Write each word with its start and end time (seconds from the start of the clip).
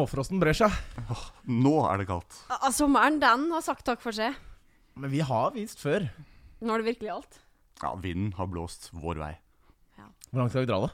småfrosten 0.00 0.40
brer 0.40 0.56
seg. 0.56 0.72
Nå 1.44 1.74
er 1.90 2.00
det 2.00 2.08
kaldt. 2.08 2.38
Al 2.56 2.72
Sommeren, 2.72 3.18
den 3.20 3.50
har 3.52 3.64
sagt 3.64 3.84
takk 3.84 4.00
for 4.00 4.16
seg. 4.16 4.32
Men 4.96 5.12
vi 5.12 5.20
har 5.20 5.52
vist 5.52 5.82
før. 5.82 6.06
Nå 6.64 6.72
er 6.72 6.80
det 6.80 6.88
virkelig 6.94 7.12
alt. 7.12 7.38
Ja, 7.82 7.92
vinden 8.00 8.32
har 8.38 8.48
blåst 8.48 8.88
vår 8.96 9.20
vei. 9.20 9.34
Hvor 10.30 10.38
langt 10.38 10.52
skal 10.54 10.62
vi 10.62 10.68
dra 10.70 10.78
da? 10.84 10.88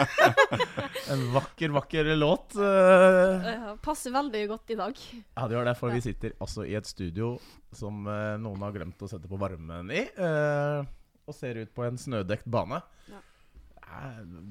en 1.12 1.24
vakker, 1.34 1.72
vakker 1.74 2.10
låt. 2.14 2.54
Eh, 2.54 3.64
passer 3.82 4.14
veldig 4.14 4.42
godt 4.52 4.70
i 4.70 4.76
dag. 4.78 5.00
Ja, 5.34 5.48
det 5.50 5.56
gjør 5.56 5.66
det, 5.66 5.74
for 5.80 5.92
vi 5.92 6.04
sitter 6.04 6.36
altså 6.38 6.64
i 6.64 6.76
et 6.78 6.88
studio 6.88 7.32
som 7.74 8.06
uh, 8.06 8.38
noen 8.40 8.62
har 8.62 8.76
glemt 8.76 9.02
å 9.02 9.10
sette 9.10 9.28
på 9.28 9.40
varmen 9.40 9.90
i. 9.92 10.04
Uh, 10.14 10.86
og 11.26 11.36
ser 11.36 11.58
ut 11.58 11.74
på 11.74 11.84
en 11.88 11.98
snødekt 12.00 12.46
bane. 12.48 12.78
Ja. 13.10 13.24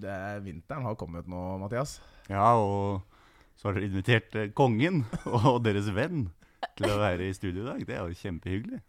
Det 0.03 0.11
er, 0.11 0.43
vinteren 0.43 0.85
har 0.85 0.99
kommet 0.99 1.31
nå, 1.31 1.45
Mathias. 1.63 2.01
Ja, 2.27 2.51
og 2.59 2.99
så 3.59 3.67
har 3.67 3.75
dere 3.75 3.89
invitert 3.89 4.35
eh, 4.39 4.51
kongen 4.55 5.03
og 5.51 5.59
deres 5.65 5.89
venn 5.91 6.29
til 6.79 6.91
å 6.91 6.99
være 6.99 7.27
i 7.27 7.33
studio 7.35 7.63
i 7.63 7.67
dag. 7.67 7.81
Det 7.87 7.95
er 7.95 8.07
jo 8.07 8.17
kjempehyggelig. 8.19 8.79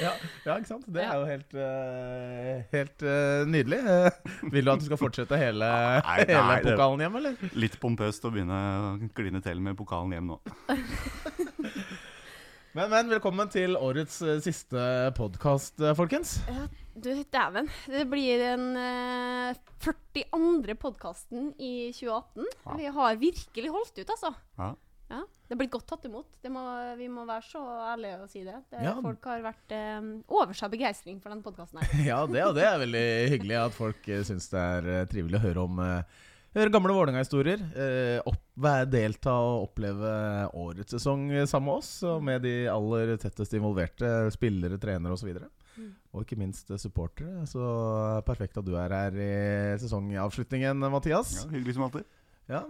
Ja, 0.00 0.12
ja 0.46 0.56
ikke 0.58 0.70
sant? 0.70 0.86
Det 0.90 1.02
er 1.02 1.18
jo 1.18 1.26
helt, 1.28 1.54
uh, 1.58 2.62
helt 2.72 3.04
uh, 3.06 3.42
nydelig. 3.50 3.80
Uh, 3.86 4.30
vil 4.54 4.66
du 4.66 4.72
at 4.72 4.82
du 4.82 4.86
skal 4.88 5.00
fortsette 5.00 5.38
hele, 5.38 5.66
Nei, 5.66 6.16
nei, 6.30 6.34
hele 6.34 6.60
pokalen 6.66 7.04
hjem, 7.06 7.18
eller? 7.20 7.44
Litt 7.58 7.78
pompøst 7.82 8.26
å 8.26 8.32
begynne 8.34 8.58
å 8.58 8.94
kline 9.14 9.42
til 9.44 9.62
med 9.62 9.78
pokalen 9.78 10.14
hjem 10.16 10.34
nå. 10.34 10.40
Men, 12.74 12.88
men 12.90 13.06
velkommen 13.06 13.46
til 13.54 13.76
årets 13.78 14.16
siste 14.42 14.82
podkast, 15.14 15.78
folkens. 15.94 16.40
Ja, 16.50 16.64
du, 16.94 17.10
dæven. 17.34 17.68
Det 17.90 18.04
blir 18.10 18.40
den 18.42 18.64
uh, 18.78 19.54
42. 19.84 20.74
podkasten 20.80 21.52
i 21.58 21.90
2018. 21.92 22.48
Ja. 22.64 22.76
Vi 22.78 22.90
har 22.98 23.20
virkelig 23.20 23.72
holdt 23.74 23.98
ut, 23.98 24.10
altså. 24.16 24.34
Ja. 24.58 24.74
Ja, 25.12 25.20
Det 25.46 25.52
er 25.52 25.58
blitt 25.60 25.72
godt 25.74 25.86
tatt 25.86 26.06
imot. 26.08 26.30
Det 26.42 26.50
må, 26.50 26.62
vi 26.96 27.10
må 27.12 27.26
være 27.28 27.44
så 27.44 27.60
ærlige 27.92 28.22
å 28.24 28.28
si 28.30 28.44
det. 28.46 28.56
det 28.72 28.84
Ja. 28.86 28.94
Folk 29.04 29.26
har 29.28 29.42
vært 29.44 29.74
um, 30.00 30.12
over 30.32 30.56
seg 30.56 30.72
begeistring 30.72 31.20
for 31.22 31.34
denne 31.34 31.44
podkasten 31.44 31.82
her. 31.82 31.96
Ja, 32.10 32.22
det, 32.26 32.44
og 32.48 32.54
det 32.56 32.64
er 32.66 32.80
veldig 32.82 33.08
hyggelig 33.34 33.58
at 33.60 33.76
folk 33.76 34.08
uh, 34.08 34.22
syns 34.26 34.48
det 34.52 34.62
er 34.78 34.88
uh, 34.88 35.02
trivelig 35.10 35.38
å 35.38 35.44
høre 35.44 35.66
om 35.68 35.82
uh, 35.82 36.22
Høre 36.54 36.70
gamle 36.70 36.94
Vålerenga-historier. 36.94 37.62
eh, 37.74 38.84
delta 38.86 39.32
og 39.42 39.64
oppleve 39.64 40.10
årets 40.54 40.94
sesong 40.94 41.24
eh, 41.32 41.48
sammen 41.50 41.66
med 41.66 41.80
oss. 41.80 41.88
Og 42.06 42.22
med 42.22 42.44
de 42.46 42.52
aller 42.70 43.16
tettest 43.18 43.56
involverte, 43.58 44.30
spillere, 44.30 44.78
trenere 44.78 45.16
osv. 45.16 45.32
Og 46.14 46.22
ikke 46.22 46.38
minst 46.38 46.70
eh, 46.70 46.80
supportere. 46.80 47.42
Så 47.50 47.60
perfekt 48.26 48.58
at 48.60 48.66
du 48.66 48.76
er 48.78 48.94
her 48.94 49.18
i 49.18 49.34
sesongavslutningen, 49.82 50.86
Mathias. 50.92 51.40
Ja, 51.42 51.50
hyggelig 51.56 51.76
som 51.76 51.86
alltid. 51.88 52.06
Ja. 52.50 52.62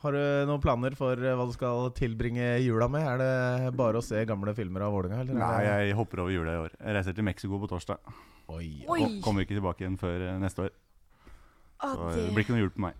Har 0.00 0.16
du 0.16 0.20
noen 0.48 0.62
planer 0.64 0.94
for 0.96 1.20
eh, 1.20 1.34
hva 1.36 1.44
du 1.46 1.52
skal 1.54 1.90
tilbringe 1.96 2.54
jula 2.64 2.88
med? 2.90 3.04
Er 3.04 3.20
det 3.20 3.74
bare 3.78 4.00
å 4.00 4.04
se 4.04 4.22
gamle 4.28 4.54
filmer 4.56 4.86
av 4.86 4.94
Vålerenga? 4.96 5.26
er 5.26 5.38
Nei, 5.38 5.58
jeg 5.68 5.98
hopper 5.98 6.24
over 6.24 6.34
jula 6.34 6.56
i 6.56 6.62
år. 6.64 6.74
Jeg 6.78 6.96
reiser 6.96 7.16
til 7.18 7.26
Mexico 7.28 7.60
på 7.60 7.68
torsdag. 7.70 8.00
Oi. 8.50 8.70
Oi. 8.88 9.00
Og 9.04 9.20
Kommer 9.22 9.44
ikke 9.44 9.58
tilbake 9.58 9.84
igjen 9.84 10.00
før 10.00 10.24
eh, 10.26 10.40
neste 10.40 10.66
år. 10.66 10.74
Så 11.80 12.10
det 12.16 12.32
blir 12.34 12.44
ikke 12.44 12.56
noe 12.56 12.64
jul 12.64 12.74
på 12.74 12.84
meg. 12.88 12.98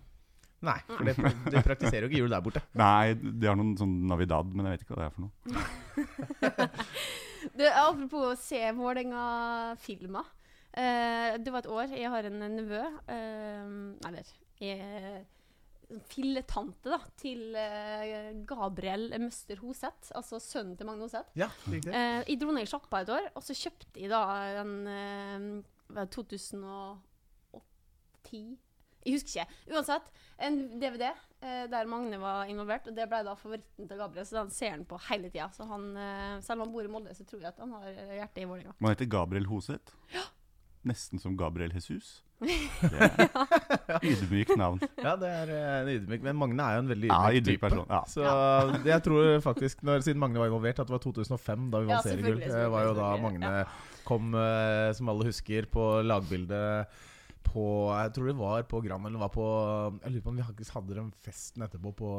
Nei, 0.61 0.77
for 0.85 1.09
det, 1.09 1.15
de 1.17 1.61
praktiserer 1.65 2.05
jo 2.05 2.11
ikke 2.11 2.21
jul 2.21 2.33
der 2.33 2.45
borte. 2.45 2.61
Nei, 2.77 3.17
de 3.17 3.49
har 3.49 3.57
noen 3.57 3.73
sånn 3.81 3.97
Navidad, 4.09 4.53
men 4.53 4.69
jeg 4.69 4.77
vet 4.77 4.85
ikke 4.85 4.95
hva 4.95 5.01
det 5.01 5.09
er 5.09 5.17
for 5.17 5.25
noe. 5.25 6.71
Du, 7.57 7.65
apropos 7.65 8.31
å 8.31 8.39
se 8.39 8.61
Vålerenga-filmer. 8.77 10.25
Uh, 10.71 11.35
det 11.41 11.51
var 11.51 11.63
et 11.63 11.71
år. 11.71 11.87
Jeg 11.97 12.09
har 12.13 12.23
en 12.29 12.39
nevø 12.55 12.79
uh, 12.79 13.71
Eller 14.07 14.29
jeg 14.61 14.77
er 14.79 15.23
filletante 16.11 16.89
da, 16.93 16.99
til 17.19 17.55
uh, 17.57 18.43
Gabriel 18.47 19.19
Møster 19.21 19.57
Hoseth. 19.63 20.11
Altså 20.15 20.39
sønnen 20.43 20.77
til 20.79 20.85
Magne 20.87 21.03
Hoseth. 21.07 21.29
Ja, 21.39 21.49
riktig. 21.67 21.91
Eh, 21.91 22.21
jeg 22.29 22.39
dro 22.41 22.49
ned 22.55 22.63
i 22.63 22.71
sjappa 22.71 22.95
et 23.03 23.11
år, 23.11 23.25
og 23.35 23.41
så 23.45 23.53
kjøpte 23.57 23.99
jeg 23.99 24.09
da 24.11 24.21
en 24.61 24.73
eh, 24.91 26.05
2010 26.15 28.70
Jeg 29.05 29.17
husker 29.17 29.41
ikke. 29.41 29.59
Uansett, 29.75 30.11
en 30.41 30.57
DVD 30.81 31.07
eh, 31.09 31.63
der 31.71 31.89
Magne 31.89 32.19
var 32.21 32.49
involvert, 32.49 32.89
og 32.89 32.97
det 32.97 33.07
ble 33.09 33.21
da 33.25 33.35
favoritten 33.39 33.89
til 33.89 34.01
Gabriel, 34.01 34.27
så 34.27 34.41
den 34.41 34.51
ser 34.53 34.75
han 34.75 34.85
på 34.89 34.99
hele 35.09 35.29
tida. 35.29 35.49
Så 35.55 35.65
han, 35.69 35.87
eh, 35.97 36.35
selv 36.45 36.59
om 36.59 36.67
han 36.67 36.75
bor 36.75 36.85
i 36.85 36.91
Molde, 36.91 37.15
så 37.17 37.25
tror 37.25 37.41
jeg 37.41 37.53
at 37.53 37.61
han 37.63 37.73
har 37.77 37.87
eh, 37.91 38.17
hjertet 38.19 38.43
i 38.43 38.49
Vålerenga. 38.49 38.75
Man 38.79 38.93
heter 38.95 39.09
Gabriel 39.09 39.49
Hoseth. 39.49 39.95
Ja. 40.13 40.27
Nesten 40.87 41.21
som 41.21 41.35
Gabriel 41.37 41.73
Jesus. 41.77 42.23
Det 42.41 42.97
er 42.97 44.05
Ydmykt 44.07 44.55
navn. 44.57 44.79
Ja, 44.97 45.11
det 45.19 45.27
er 45.29 45.51
eh, 45.53 45.73
en 45.83 45.89
ydmyk 45.91 46.23
Men 46.25 46.39
Magne 46.39 46.65
er 46.65 46.79
jo 46.79 46.81
en 46.81 46.89
veldig 46.89 47.11
Ja, 47.11 47.19
ydmyk 47.29 47.37
ydmyk 47.37 47.59
type. 47.59 47.67
person. 47.67 47.85
Ja. 47.91 47.99
Så 48.09 48.23
det 48.81 48.89
jeg 48.95 49.03
tror 49.05 49.27
faktisk, 49.45 49.83
når, 49.85 50.01
siden 50.07 50.23
Magne 50.23 50.41
var 50.41 50.49
involvert, 50.49 50.81
at 50.81 50.89
det 50.89 50.95
var 50.95 51.03
2005 51.03 51.69
da 51.69 51.83
vi 51.83 51.91
Ja, 51.91 51.99
vant 51.99 52.07
seriegull. 52.09 52.41
Det 52.41 52.65
var 52.73 52.87
jo 52.87 52.95
da 52.97 53.11
Magne 53.21 53.53
kom, 54.07 54.33
eh, 54.33 54.89
som 54.97 55.13
alle 55.13 55.29
husker, 55.29 55.69
på 55.69 55.85
lagbildet 56.01 56.97
på 57.51 57.65
Jeg 57.91 58.15
tror 58.15 58.31
det 58.31 58.39
var 58.39 58.65
på 58.69 58.81
Grand 58.85 59.07
eller 59.07 59.21
var 59.21 59.33
på 59.33 59.45
Jeg 60.01 60.15
lurer 60.15 60.25
på 60.25 60.33
om 60.33 60.41
vi 60.41 60.47
faktisk 60.47 60.77
hadde 60.77 60.97
den 60.97 61.13
festen 61.25 61.65
etterpå 61.65 61.93
på 61.99 62.11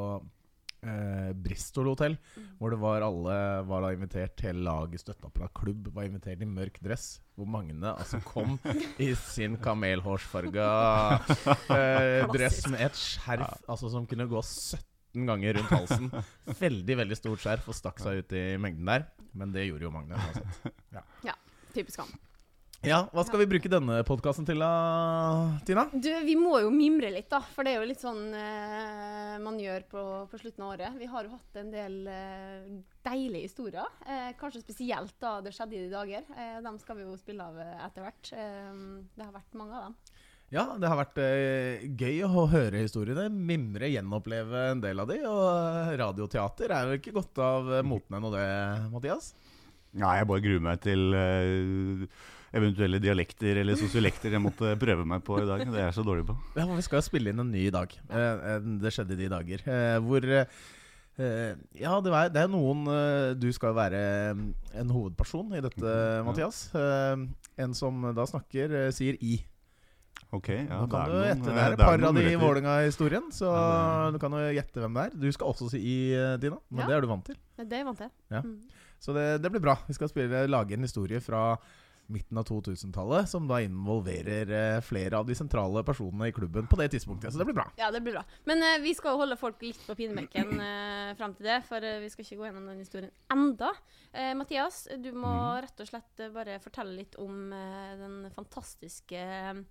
eh, 0.85 1.31
Bristol 1.45 1.89
hotell. 1.91 2.17
Mm. 2.35 2.47
Hvor 2.59 2.73
det 2.73 2.79
var 2.83 3.05
alle 3.07 3.35
var 3.69 3.85
da 3.85 3.91
invitert, 3.95 4.45
hele 4.45 4.63
laget 4.67 5.03
støtteapparat 5.03 5.53
klubb 5.57 5.89
var 5.95 6.07
invitert 6.07 6.43
i 6.43 6.49
mørk 6.49 6.79
dress. 6.85 7.17
Hvor 7.35 7.49
Magne 7.49 7.95
altså 7.95 8.21
kom 8.27 8.57
i 9.01 9.11
sin 9.19 9.57
kamelhårsfarga 9.63 10.69
eh, 11.77 12.31
dress 12.33 12.63
med 12.69 12.87
et 12.87 12.99
skjerf 12.99 13.63
altså, 13.67 13.91
som 13.93 14.07
kunne 14.09 14.29
gå 14.29 14.43
17 14.43 15.29
ganger 15.29 15.59
rundt 15.59 15.73
halsen. 15.73 16.11
Veldig 16.65 16.99
veldig 17.03 17.19
stort 17.19 17.43
skjerf 17.43 17.69
og 17.69 17.77
stakk 17.77 18.01
seg 18.03 18.23
ut 18.23 18.37
i 18.37 18.45
mengden 18.61 18.89
der. 18.89 19.09
Men 19.33 19.53
det 19.53 19.67
gjorde 19.69 19.87
jo 19.87 19.93
Magne. 19.93 20.19
Ja, 21.25 21.37
Typisk 21.73 22.03
han. 22.03 22.11
Ja, 22.83 22.97
Hva 23.15 23.23
skal 23.23 23.39
vi 23.39 23.45
bruke 23.47 23.69
denne 23.71 24.01
podkasten 24.03 24.43
til, 24.43 24.59
da, 24.59 25.55
Tina? 25.63 25.85
Du, 25.93 26.09
vi 26.27 26.33
må 26.35 26.57
jo 26.59 26.71
mimre 26.73 27.13
litt, 27.13 27.29
da. 27.31 27.39
For 27.55 27.63
det 27.63 27.71
er 27.71 27.79
jo 27.79 27.87
litt 27.87 28.01
sånn 28.01 28.25
eh, 28.35 29.37
man 29.39 29.55
gjør 29.61 29.85
på, 29.87 30.03
på 30.27 30.39
slutten 30.41 30.65
av 30.65 30.73
året. 30.73 30.97
Vi 30.99 31.07
har 31.07 31.23
jo 31.23 31.31
hatt 31.37 31.59
en 31.61 31.69
del 31.71 31.95
eh, 32.11 32.73
deilige 33.07 33.47
historier. 33.47 33.87
Eh, 34.03 34.33
kanskje 34.39 34.65
spesielt 34.65 35.15
da 35.23 35.37
det 35.45 35.55
skjedde 35.55 35.77
i 35.77 35.85
de 35.85 35.93
dager. 35.93 36.27
Eh, 36.35 36.59
dem 36.65 36.81
skal 36.81 36.99
vi 36.99 37.07
jo 37.07 37.15
spille 37.21 37.47
av 37.47 37.61
eh, 37.63 37.71
etter 37.87 38.03
hvert. 38.03 38.33
Eh, 38.35 38.75
det 39.15 39.29
har 39.29 39.31
vært 39.37 39.57
mange 39.61 39.79
av 39.79 39.87
dem. 39.87 39.97
Ja, 40.53 40.67
det 40.75 40.91
har 40.91 40.99
vært 40.99 41.23
gøy 42.03 42.19
å 42.27 42.43
høre 42.51 42.83
historiene. 42.83 43.29
Mimre, 43.31 43.87
gjenoppleve 43.95 44.67
en 44.73 44.83
del 44.83 44.99
av 45.01 45.07
de. 45.07 45.21
Og 45.23 45.95
radioteater 46.03 46.75
er 46.75 46.91
jo 46.91 46.99
ikke 46.99 47.15
godt 47.15 47.45
av 47.47 47.71
moten 47.87 48.19
ennå, 48.19 48.35
det, 48.35 48.45
Mathias? 48.91 49.31
Nei, 49.93 50.17
jeg 50.19 50.27
bare 50.29 50.41
gruer 50.41 50.61
meg 50.65 50.79
til 50.83 51.13
eh, 51.13 52.05
eventuelle 52.53 52.99
dialekter 53.01 53.57
eller 53.63 53.75
sosiolekter 53.79 54.31
jeg 54.35 54.41
måtte 54.43 54.75
prøve 54.79 55.05
meg 55.09 55.23
på 55.25 55.39
i 55.41 55.45
dag. 55.49 55.63
Det 55.65 55.79
er 55.79 55.87
jeg 55.89 55.95
så 55.97 56.05
dårlig 56.05 56.25
på. 56.27 56.35
Ja, 56.55 56.65
Vi 56.69 56.81
skal 56.85 56.99
jo 57.01 57.07
spille 57.07 57.29
inn 57.33 57.39
en 57.41 57.51
ny 57.51 57.67
i 57.67 57.73
dag. 57.73 57.91
Eh, 58.09 58.59
det 58.81 58.93
skjedde 58.93 59.13
i 59.17 59.21
de 59.23 59.29
dager. 59.33 59.63
Eh, 59.65 59.99
hvor 60.05 60.23
eh, 60.23 60.45
Ja, 61.77 61.99
det 62.01 62.13
er, 62.41 62.47
noen 62.49 62.85
Du 63.39 63.51
skal 63.53 63.69
jo 63.73 63.77
være 63.77 64.03
en 64.73 64.89
hovedperson 64.89 65.53
i 65.57 65.61
dette, 65.61 65.81
Mhm. 65.81 66.25
Mathias. 66.25 66.69
Eh, 66.73 67.25
en 67.63 67.73
som 67.73 68.01
da 68.15 68.25
snakker, 68.25 68.91
sier 68.91 69.17
'i'. 69.21 69.43
Ok, 70.33 70.47
ja, 70.49 70.63
Nå 70.81 70.89
kan 70.89 71.05
det 71.05 71.11
du 71.13 71.17
er 71.21 71.35
gjette. 71.35 71.45
noen- 71.45 71.53
Det 71.53 71.61
er 71.63 71.71
et 71.73 71.77
par 71.77 72.03
av 72.03 72.15
de 72.15 72.21
i. 72.21 72.35
Vålerenga-historien, 72.35 73.29
så 73.31 73.45
Ja, 73.53 74.09
du 74.11 74.17
kan 74.17 74.31
jo 74.31 74.37
gjette 74.37 74.73
hvem 74.81 74.93
det 74.95 75.03
er. 75.13 75.17
Du 75.19 75.31
skal 75.31 75.47
også 75.47 75.69
si 75.69 75.77
'i', 75.77 76.37
Dina. 76.39 76.57
Men 76.71 76.79
Ja. 76.81 76.87
det 76.87 76.95
er 76.97 77.01
du 77.01 77.07
vant 77.07 77.25
til. 77.25 77.35
Det 77.57 77.71
er 77.71 77.77
jeg 77.77 77.85
vant 77.85 77.97
til. 77.97 78.09
Ja. 78.31 78.41
Mm. 78.41 78.59
Så 78.99 79.13
det, 79.13 79.41
det 79.43 79.51
blir 79.51 79.61
bra. 79.61 79.77
Vi 79.87 79.93
skal 79.93 80.07
spille, 80.09 80.47
lage 80.49 80.71
en 80.73 80.81
historie 80.81 81.19
fra 81.19 81.57
midten 82.11 82.37
av 82.37 82.45
2000-tallet 82.47 83.29
som 83.29 83.47
da 83.47 83.59
involverer 83.63 84.49
eh, 84.51 84.79
flere 84.83 85.17
av 85.17 85.27
de 85.27 85.35
sentrale 85.37 85.83
personene 85.87 86.29
i 86.29 86.35
klubben 86.35 86.67
på 86.67 86.79
det 86.79 86.89
tidspunktet. 86.93 87.33
Så 87.33 87.41
det 87.41 87.47
blir 87.47 87.57
bra. 87.57 87.67
Ja, 87.79 87.89
det 87.91 88.01
blir 88.03 88.17
bra. 88.17 88.23
Men 88.49 88.63
eh, 88.63 88.81
vi 88.83 88.93
skal 88.97 89.15
jo 89.15 89.23
holde 89.23 89.37
folk 89.39 89.63
litt 89.63 89.81
på 89.87 89.95
pinebenken 89.97 90.59
eh, 90.67 91.13
fram 91.19 91.35
til 91.37 91.49
det, 91.49 91.61
for 91.69 91.85
eh, 91.85 92.01
vi 92.03 92.11
skal 92.13 92.27
ikke 92.27 92.39
gå 92.41 92.49
gjennom 92.49 92.69
den 92.71 92.83
historien 92.83 93.13
enda. 93.33 93.71
Eh, 94.11 94.33
Mathias, 94.37 94.83
du 94.99 95.11
må 95.15 95.31
mm. 95.31 95.61
rett 95.67 95.85
og 95.85 95.91
slett 95.93 96.25
eh, 96.25 96.33
bare 96.33 96.59
fortelle 96.63 96.97
litt 96.99 97.17
om 97.21 97.53
eh, 97.55 97.93
den 98.01 98.19
fantastiske 98.35 99.23
eh, 99.23 99.63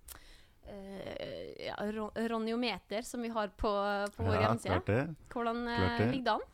ja, 1.67 1.77
ro 1.93 2.09
roniometer 2.15 3.05
som 3.07 3.21
vi 3.21 3.31
har 3.33 3.53
på, 3.53 3.71
på 4.17 4.25
vår 4.25 4.35
Ja, 4.35 4.41
hjemmeside. 4.47 4.73
klart 4.73 4.91
det. 4.91 5.05
Hvordan 5.33 5.63
eh, 5.67 6.03
ligger 6.09 6.25
det 6.25 6.35
an? 6.39 6.49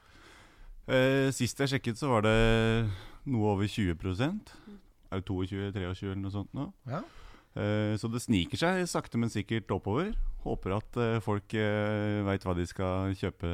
Eh, 0.90 1.30
sist 1.36 1.60
jeg 1.62 1.70
sjekket, 1.70 2.00
så 2.02 2.10
var 2.10 2.26
det 2.26 2.38
noe 3.30 3.52
over 3.54 3.68
20 3.70 3.94
Mm. 3.94 4.80
Er 5.10 5.22
det 5.22 5.30
22-23 5.30 6.12
eller 6.12 6.22
noe 6.24 6.34
sånt 6.34 6.54
nå? 6.58 6.70
Ja. 6.90 7.02
Eh, 7.58 7.96
så 7.98 8.10
det 8.12 8.22
sniker 8.22 8.60
seg 8.62 8.84
sakte, 8.90 9.18
men 9.18 9.32
sikkert 9.34 9.72
oppover. 9.74 10.12
Håper 10.44 10.76
at 10.78 11.00
eh, 11.02 11.18
folk 11.24 11.56
uh, 11.58 12.22
veit 12.28 12.46
hva 12.46 12.54
de 12.56 12.66
skal 12.70 13.16
kjøpe 13.18 13.50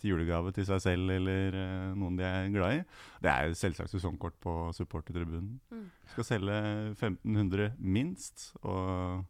til 0.00 0.14
julegave 0.14 0.50
til 0.56 0.66
seg 0.66 0.80
selv 0.82 1.12
eller 1.14 1.54
eh, 1.60 1.92
noen 1.94 2.16
de 2.18 2.26
er 2.26 2.48
glad 2.54 2.80
i. 2.80 2.80
Det 3.22 3.30
er 3.30 3.54
selvsagt 3.58 3.92
sesongkort 3.92 4.34
på 4.42 4.56
supportertribunen. 4.74 5.60
Mm. 5.70 5.86
Skal 6.14 6.28
selge 6.32 6.58
1500 6.96 7.76
minst, 7.78 8.48
og 8.64 9.22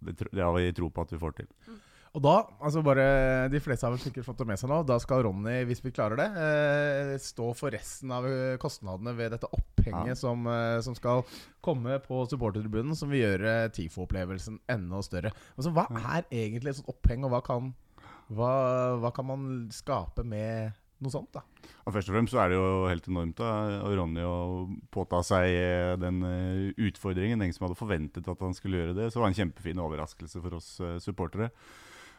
det, 0.00 0.16
det 0.30 0.40
har 0.40 0.54
vi 0.56 0.72
tro 0.72 0.88
på 0.88 1.04
at 1.04 1.12
vi 1.12 1.20
får 1.20 1.40
til. 1.42 1.52
Og 2.16 2.22
da, 2.24 2.38
altså 2.64 2.80
bare 2.82 3.04
De 3.52 3.60
fleste 3.62 3.86
har 3.86 3.92
vel 3.92 4.00
sikkert 4.02 4.26
fått 4.26 4.40
det 4.40 4.48
med 4.48 4.60
seg 4.60 4.70
nå. 4.72 4.80
Da 4.88 4.96
skal 5.02 5.26
Ronny, 5.26 5.60
hvis 5.68 5.82
vi 5.84 5.92
klarer 5.94 6.18
det, 6.20 6.28
eh, 6.40 7.14
stå 7.22 7.52
for 7.58 7.74
resten 7.74 8.14
av 8.14 8.26
eh, 8.28 8.56
kostnadene 8.60 9.14
ved 9.18 9.36
dette 9.36 9.50
opphenget 9.88 10.14
Ja. 10.14 10.14
som, 10.14 10.46
eh, 10.46 10.80
som 10.80 10.94
skal 10.94 11.22
komme 11.62 11.98
på 12.04 12.28
supportertribunen, 12.28 12.94
som 12.96 13.10
vil 13.10 13.22
gjøre 13.24 13.70
TIFO-opplevelsen 13.72 14.58
enda 14.68 15.02
større. 15.02 15.32
Altså, 15.56 15.72
hva 15.72 15.86
er 16.16 16.24
egentlig 16.30 16.68
et 16.68 16.76
sånt 16.76 16.88
oppheng, 16.94 17.24
og 17.24 17.30
hva 17.30 17.42
kan, 17.44 17.74
hva, 18.30 18.98
hva 19.00 19.12
kan 19.14 19.26
man 19.26 19.68
skape 19.70 20.24
med 20.24 20.72
noe 21.00 21.10
sånt? 21.10 21.32
da? 21.32 21.40
Og 21.86 21.92
Først 21.94 22.08
og 22.10 22.14
fremst 22.16 22.32
så 22.32 22.40
er 22.44 22.48
det 22.50 22.56
jo 22.58 22.86
helt 22.88 23.06
enormt 23.08 23.40
av 23.40 23.94
Ronny 23.96 24.20
å 24.20 24.78
påta 24.90 25.22
seg 25.24 25.46
eh, 25.48 25.96
den 25.96 26.22
eh, 26.22 26.72
utfordringen. 26.76 27.40
Ingen 27.40 27.54
som 27.54 27.68
hadde 27.68 27.78
forventet 27.78 28.26
at 28.28 28.40
han 28.40 28.54
skulle 28.54 28.78
gjøre 28.82 28.96
det. 28.96 29.10
Så 29.12 29.18
det 29.18 29.22
var 29.22 29.28
en 29.28 29.38
kjempefin 29.38 29.78
overraskelse 29.84 30.42
for 30.42 30.54
oss 30.58 30.80
supportere. 31.04 31.50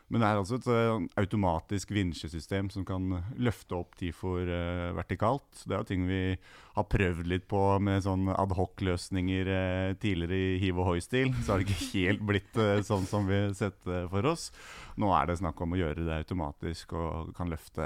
Men 0.09 0.23
det 0.23 0.29
er 0.29 0.39
altså 0.39 0.57
et 0.57 0.67
eh, 0.73 1.03
automatisk 1.21 1.91
vinsjesystem 1.93 2.71
som 2.73 2.85
kan 2.85 3.11
løfte 3.37 3.77
opp 3.77 3.93
TIFOR 3.99 4.49
eh, 4.49 4.87
vertikalt. 4.97 5.61
Det 5.61 5.75
er 5.75 5.83
jo 5.83 5.89
ting 5.91 6.07
vi 6.09 6.21
har 6.73 6.87
prøvd 6.89 7.29
litt 7.29 7.45
på 7.49 7.61
med 7.85 8.01
sånn 8.05 8.25
adhoc-løsninger 8.33 9.51
eh, 9.53 9.91
tidligere 10.01 10.39
i 10.55 10.57
hiv 10.63 10.81
og 10.81 10.89
hoi-stil. 10.91 11.29
Så 11.37 11.53
har 11.53 11.61
det 11.61 11.69
ikke 11.69 11.91
helt 11.93 12.25
blitt 12.25 12.61
sånn 12.87 13.05
som 13.09 13.29
vi 13.29 13.37
har 13.43 13.53
sett 13.57 13.77
for 13.85 14.31
oss. 14.31 14.49
Nå 14.97 15.13
er 15.13 15.29
det 15.29 15.37
snakk 15.43 15.61
om 15.61 15.77
å 15.77 15.81
gjøre 15.83 16.07
det 16.07 16.17
automatisk 16.23 16.97
og 16.97 17.29
kan 17.37 17.53
løfte 17.53 17.85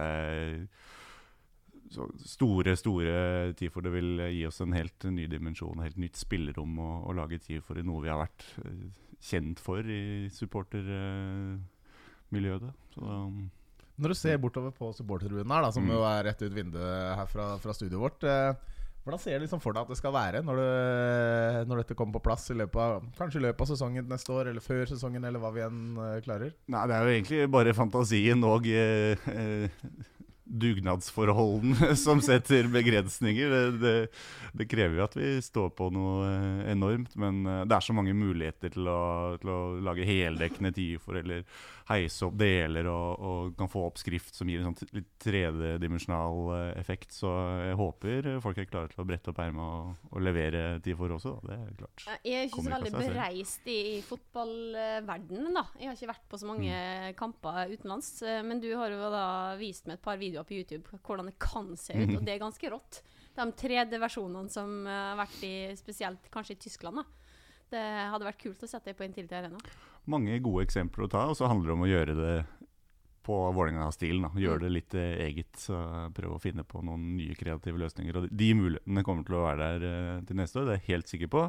store, 2.24 2.78
store 2.80 3.18
TIFOR. 3.60 3.84
Det 3.90 3.96
vil 3.98 4.26
gi 4.30 4.48
oss 4.48 4.64
en 4.64 4.80
helt 4.80 5.12
ny 5.12 5.28
dimensjon, 5.28 5.84
helt 5.84 6.00
nytt 6.00 6.24
spillerom 6.24 6.80
å, 6.80 6.90
å 7.12 7.20
lage 7.20 7.44
TIFOR 7.44 7.84
i 7.84 7.88
noe 7.92 8.08
vi 8.08 8.14
har 8.16 8.24
vært 8.24 8.48
kjent 9.24 9.60
for 9.64 9.84
i 9.84 10.32
supportermiljøet. 12.34 12.74
Så 12.96 13.02
um, 13.02 13.50
Når 14.00 14.10
du 14.10 14.18
ser 14.18 14.38
bortover 14.42 14.72
på 14.74 14.90
supportertribunen 14.98 15.52
her, 15.54 15.62
da, 15.68 15.72
som 15.72 15.84
Mm. 15.86 15.92
jo 15.94 16.04
er 16.04 16.24
rett 16.26 16.42
ut 16.42 16.54
vinduet 16.54 17.16
her 17.18 17.28
fra, 17.30 17.58
fra 17.62 17.74
studioet 17.74 18.02
vårt 18.02 18.24
eh, 18.24 18.54
hvordan 19.04 19.20
ser 19.20 19.38
du 19.38 19.44
liksom 19.44 19.60
for 19.62 19.74
deg 19.76 19.84
at 19.84 19.90
det 19.92 19.98
skal 20.00 20.14
være 20.16 20.40
når, 20.48 20.56
du, 20.56 21.66
når 21.68 21.82
dette 21.82 21.96
kommer 22.00 22.14
på 22.16 22.22
plass 22.24 22.50
i 22.50 22.56
løpet 22.56 22.80
av, 22.80 23.04
kanskje 23.18 23.42
i 23.42 23.44
løpet 23.44 23.62
av 23.62 23.68
sesongen 23.74 24.08
neste 24.08 24.32
år, 24.32 24.48
eller 24.50 24.64
før 24.64 24.86
sesongen, 24.88 25.26
eller 25.28 25.40
hva 25.44 25.52
vi 25.54 25.62
enn 25.66 25.98
eh, 26.00 26.22
klarer? 26.24 26.54
Nei, 26.72 26.86
det 26.88 26.96
er 26.96 27.04
jo 27.04 27.12
egentlig 27.18 27.42
bare 27.52 27.74
fantasien 27.76 28.44
og 28.48 28.66
eh, 28.72 29.20
eh, 29.28 29.70
dugnadsforholdene 30.54 31.96
som 32.06 32.22
setter 32.24 32.68
begrensninger. 32.72 33.50
Det, 33.54 33.62
det, 33.82 33.94
det 34.62 34.68
krever 34.72 35.00
jo 35.00 35.06
at 35.08 35.18
vi 35.18 35.30
står 35.44 35.72
på 35.78 35.90
noe 35.94 36.28
eh, 36.30 36.72
enormt, 36.74 37.16
men 37.20 37.44
eh, 37.50 37.62
det 37.70 37.78
er 37.78 37.86
så 37.88 37.96
mange 37.98 38.14
muligheter 38.18 38.74
til 38.76 38.90
å, 38.90 39.00
til 39.42 39.52
å 39.54 39.60
lage 39.84 40.06
heldekkende 40.08 40.74
TIFOR 40.76 41.22
eller 41.24 41.46
heise 41.90 42.24
opp 42.30 42.38
deler 42.40 42.88
og, 42.88 43.24
og 43.28 43.56
kan 43.60 43.68
få 43.68 43.82
opp 43.90 43.98
skrift 44.00 44.38
som 44.38 44.48
gir 44.48 44.62
en 44.62 44.70
sånn 44.72 44.94
litt 44.96 45.10
tredimensjonal 45.24 46.38
eh, 46.56 46.70
effekt. 46.80 47.12
Så 47.16 47.32
jeg 47.68 47.80
håper 47.80 48.30
folk 48.44 48.62
er 48.62 48.70
klare 48.70 48.92
til 48.94 49.04
å 49.04 49.08
brette 49.10 49.34
opp 49.34 49.42
ermet 49.44 49.64
og, 49.64 50.10
og 50.14 50.24
levere 50.24 50.80
TIFOR 50.86 51.18
også. 51.18 51.36
Da. 51.44 51.50
Det 51.50 51.58
er 51.58 51.78
klart. 51.82 52.06
Jeg 52.24 52.38
er 52.38 52.48
ikke 52.48 52.56
så 52.56 52.62
Kommer 52.64 52.88
veldig 52.88 52.94
bereist 53.14 53.68
i, 53.68 53.80
i 53.98 54.02
fotballverdenen, 54.08 55.52
da. 55.58 55.66
Jeg 55.80 55.90
har 55.92 55.98
ikke 55.98 56.12
vært 56.14 56.30
på 56.32 56.40
så 56.42 56.50
mange 56.50 56.62
Mm. 56.64 57.14
kamper 57.20 57.72
utenlands. 57.74 58.10
Men 58.46 58.60
du 58.62 58.70
har 58.78 58.92
jo 58.94 59.10
da 59.12 59.26
vist 59.60 59.88
meg 59.90 59.98
et 59.98 60.04
par 60.06 60.18
videoer 60.22 60.43
på 60.48 60.56
YouTube 60.58 61.00
hvordan 61.04 61.30
det 61.32 61.38
kan 61.40 61.72
se 61.78 61.94
ut, 61.94 62.16
og 62.18 62.26
det 62.26 62.34
er 62.36 62.40
ganske 62.44 62.70
rått. 62.74 63.02
De 63.36 63.46
3D-versjonene 63.64 64.50
som 64.54 64.86
eh, 64.88 64.92
har 65.14 65.18
vært 65.24 65.44
i 65.48 65.54
spesielt 65.80 66.30
kanskje 66.34 66.58
i 66.58 66.62
Tyskland, 66.68 67.02
da. 67.02 67.04
Det 67.74 67.82
hadde 68.14 68.28
vært 68.28 68.42
kult 68.44 68.62
å 68.64 68.68
sette 68.70 68.92
det 68.92 68.98
på 69.00 69.04
Intility 69.08 69.34
Arena. 69.34 69.58
mange 70.06 70.36
gode 70.44 70.66
eksempler 70.68 71.06
å 71.06 71.10
ta, 71.10 71.24
og 71.32 71.36
så 71.40 71.48
handler 71.50 71.72
det 71.72 71.74
om 71.74 71.86
å 71.88 71.90
gjøre 71.90 72.16
det 72.20 72.34
på 73.24 73.38
Vålerenga-stilen. 73.56 74.26
Gjøre 74.36 74.66
det 74.66 74.70
litt 74.76 74.94
eh, 75.00 75.14
eget. 75.30 75.56
Så 75.56 75.78
prøve 76.14 76.36
å 76.36 76.42
finne 76.44 76.66
på 76.68 76.82
noen 76.84 77.14
nye 77.16 77.34
kreative 77.40 77.80
løsninger. 77.80 78.18
Og 78.20 78.26
de- 78.28 78.36
de 78.36 78.50
mulighetene 78.60 79.04
kommer 79.08 79.24
til 79.24 79.38
å 79.40 79.46
være 79.48 79.70
der 79.80 79.86
eh, 79.90 80.22
til 80.28 80.36
neste 80.42 80.60
år, 80.60 80.66
det 80.68 80.74
er 80.76 80.82
jeg 80.84 80.90
helt 80.92 81.08
sikker 81.14 81.32
på. 81.32 81.46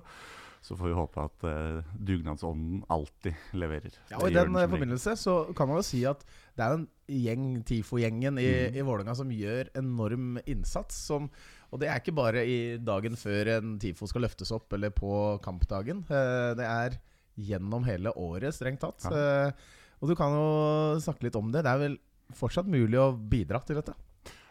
Så 0.65 0.77
får 0.81 0.89
vi 0.89 0.95
håpe 0.97 1.21
at 1.21 1.43
uh, 1.45 1.83
dugnadsånden 2.09 2.79
alltid 2.89 3.35
leverer. 3.61 3.93
Ja, 4.09 4.17
og 4.23 4.31
I 4.31 4.33
den 4.33 4.55
eh, 4.57 4.65
forbindelse 4.73 5.13
så 5.21 5.35
kan 5.57 5.69
man 5.69 5.77
jo 5.83 5.85
si 5.85 6.01
at 6.09 6.23
det 6.57 6.65
er 6.65 6.77
en 6.79 6.87
gjeng, 7.13 7.43
TIFO-gjengen 7.69 8.39
i, 8.41 8.47
Mm. 8.71 8.79
i 8.81 8.85
Vålerenga 8.87 9.15
som 9.19 9.29
gjør 9.29 9.69
enorm 9.77 10.39
innsats. 10.49 10.97
Som, 11.11 11.29
og 11.69 11.83
det 11.83 11.91
er 11.93 12.01
ikke 12.01 12.17
bare 12.17 12.47
i 12.49 12.57
dagen 12.81 13.19
før 13.21 13.51
en 13.59 13.75
TIFO 13.83 14.09
skal 14.09 14.25
løftes 14.25 14.55
opp, 14.57 14.73
eller 14.73 14.89
på 14.97 15.13
kampdagen. 15.45 16.01
Uh, 16.09 16.55
Det 16.57 16.65
er 16.65 16.97
gjennom 17.37 17.85
hele 17.85 18.15
året, 18.17 18.55
strengt 18.57 18.81
tatt. 18.81 19.05
Ja. 19.11 19.51
Uh, 19.51 19.53
Og 20.01 20.09
du 20.09 20.17
kan 20.17 20.33
jo 20.33 20.49
snakke 21.01 21.29
litt 21.29 21.37
om 21.37 21.53
det. 21.53 21.63
Det 21.65 21.71
er 21.71 21.79
vel 21.85 21.99
fortsatt 22.33 22.67
mulig 22.69 22.99
å 23.01 23.13
bidra 23.13 23.61
til 23.65 23.77
dette? 23.83 23.93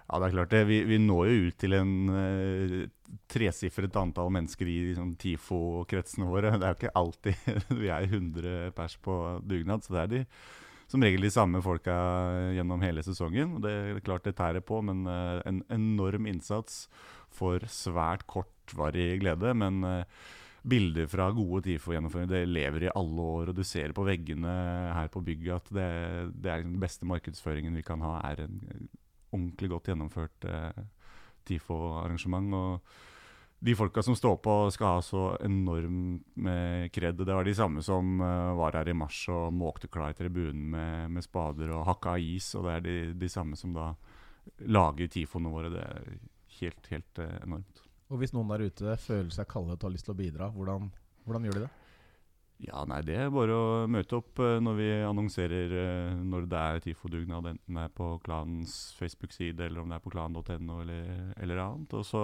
Ja, 0.10 0.20
det 0.20 0.28
er 0.28 0.36
klart 0.36 0.52
det. 0.52 0.64
Vi, 0.68 0.82
vi 0.88 1.00
når 1.02 1.30
jo 1.30 1.46
ut 1.48 1.60
til 1.64 1.76
en 1.78 1.94
uh, 2.12 2.76
tresifret 3.32 3.96
antall 4.00 4.34
mennesker 4.36 4.68
i 4.68 4.78
liksom, 4.90 5.14
TIFO-kretsene 5.22 6.28
våre. 6.28 6.52
Det 6.58 6.68
er 6.68 6.76
jo 6.76 6.80
ikke 6.82 6.98
alltid 7.00 7.56
vi 7.84 7.90
er 7.94 8.10
100 8.10 8.76
pers 8.78 8.98
på 9.04 9.18
dugnad, 9.48 9.86
så 9.86 9.96
det 9.96 10.04
er 10.04 10.14
de 10.14 10.22
som 10.92 11.02
regel 11.02 11.24
de 11.26 11.32
samme 11.34 11.58
folka 11.64 11.96
gjennom 12.54 12.84
hele 12.84 13.02
sesongen. 13.06 13.58
Det 13.64 13.72
er 13.74 14.04
klart 14.06 14.28
det 14.28 14.36
tærer 14.38 14.62
på, 14.62 14.84
men 14.86 15.08
uh, 15.10 15.40
en 15.50 15.64
enorm 15.74 16.28
innsats 16.30 16.86
for 17.34 17.64
svært 17.72 18.28
kortvarig 18.30 19.16
glede. 19.24 19.56
Men 19.58 19.80
uh, 19.88 20.28
bilder 20.68 21.08
fra 21.12 21.30
gode 21.36 21.64
TIFO-gjennomføringer 21.66 22.36
det 22.36 22.44
lever 22.52 22.86
i 22.86 22.92
alle 22.94 23.30
år, 23.40 23.50
og 23.52 23.58
du 23.58 23.64
ser 23.68 23.96
på 23.96 24.06
veggene 24.08 24.52
her 24.96 25.10
på 25.12 25.24
bygget 25.26 25.58
at 25.58 25.74
det, 25.76 25.88
det 26.44 26.52
er 26.52 26.68
den 26.68 26.78
beste 26.84 27.08
markedsføringen 27.10 27.76
vi 27.80 27.84
kan 27.88 28.04
ha, 28.04 28.20
er 28.30 28.46
en 28.46 28.60
ordentlig 29.34 29.72
godt 29.74 29.90
gjennomført 29.92 30.48
eh, 30.50 30.84
TIFO-arrangement. 31.50 32.56
Og 32.56 33.64
de 33.64 33.76
folka 33.80 34.04
som 34.04 34.16
står 34.16 34.38
på, 34.44 34.56
skal 34.76 34.98
ha 34.98 35.04
så 35.06 35.24
enormt 35.44 36.26
med 36.36 36.92
kred. 36.92 37.22
Det 37.22 37.36
var 37.36 37.48
de 37.48 37.56
samme 37.56 37.84
som 37.86 38.20
eh, 38.22 38.52
var 38.60 38.80
her 38.80 38.92
i 38.92 38.98
mars 38.98 39.22
og 39.32 39.54
måkte 39.56 39.92
klar 39.92 40.12
i 40.14 40.18
tribunen 40.18 40.66
med, 40.74 41.14
med 41.16 41.26
spader 41.26 41.72
og 41.72 41.86
hakka 41.88 42.18
is. 42.20 42.54
Og 42.60 42.68
det 42.68 42.76
er 42.76 42.86
de, 42.88 42.98
de 43.24 43.32
samme 43.32 43.60
som 43.60 43.76
da 43.76 43.94
lager 44.68 45.08
TIFOene 45.08 45.54
våre. 45.54 45.72
Det 45.74 45.86
er 45.86 46.12
helt, 46.60 46.92
helt 46.92 47.24
eh, 47.24 47.38
enormt. 47.44 47.86
Og 48.12 48.20
hvis 48.22 48.36
noen 48.36 48.52
der 48.52 48.68
ute 48.68 48.98
føler 49.02 49.32
seg 49.34 49.48
kallet 49.50 49.80
og 49.80 49.88
har 49.88 49.96
lyst 49.96 50.10
til 50.10 50.14
å 50.14 50.20
bidra, 50.20 50.52
hvordan, 50.54 50.92
hvordan 51.26 51.48
gjør 51.48 51.58
de 51.58 51.66
det? 51.66 51.72
Ja, 52.62 52.84
nei, 52.88 53.02
det 53.04 53.16
er 53.20 53.32
bare 53.34 53.56
å 53.58 53.70
møte 53.92 54.20
opp 54.22 54.40
eh, 54.40 54.60
når 54.64 54.76
vi 54.78 54.90
annonserer 55.04 55.74
eh, 55.80 56.20
når 56.24 56.46
det 56.52 56.60
er 56.62 56.84
TIFO-dugnad, 56.86 57.50
enten 57.50 57.80
det 57.80 57.86
er 57.88 57.96
på 57.98 58.10
klanens 58.24 58.76
Facebook-side 59.00 59.66
eller 59.66 59.82
om 59.82 59.90
det 59.92 59.98
er 59.98 60.04
på 60.04 60.14
klan.no 60.14 60.78
eller, 60.84 61.34
eller 61.44 61.64
annet. 61.64 61.96
Og 61.98 62.06
så 62.08 62.22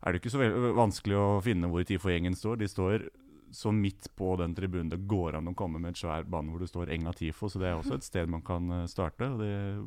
er 0.00 0.12
det 0.14 0.22
ikke 0.22 0.32
så 0.32 0.46
vanskelig 0.78 1.18
å 1.18 1.26
finne 1.44 1.68
hvor 1.72 1.84
TIFO-gjengen 1.88 2.38
står. 2.38 2.62
De 2.62 2.70
står 2.70 3.04
så 3.52 3.68
midt 3.76 4.08
på 4.16 4.30
den 4.40 4.54
tribunen 4.56 4.88
det 4.88 5.02
går 5.10 5.36
an 5.36 5.50
å 5.50 5.56
komme 5.58 5.82
med 5.82 5.92
et 5.92 6.00
svær 6.00 6.24
bane 6.24 6.48
hvor 6.48 6.62
det 6.62 6.70
står 6.70 6.94
Enga 6.94 7.12
TIFO, 7.12 7.50
så 7.52 7.60
det 7.60 7.68
er 7.68 7.76
også 7.76 7.98
et 7.98 8.06
sted 8.06 8.30
man 8.32 8.44
kan 8.46 8.70
eh, 8.78 8.86
starte. 8.88 9.28
Og 9.34 9.42
det 9.42 9.50
er 9.52 9.82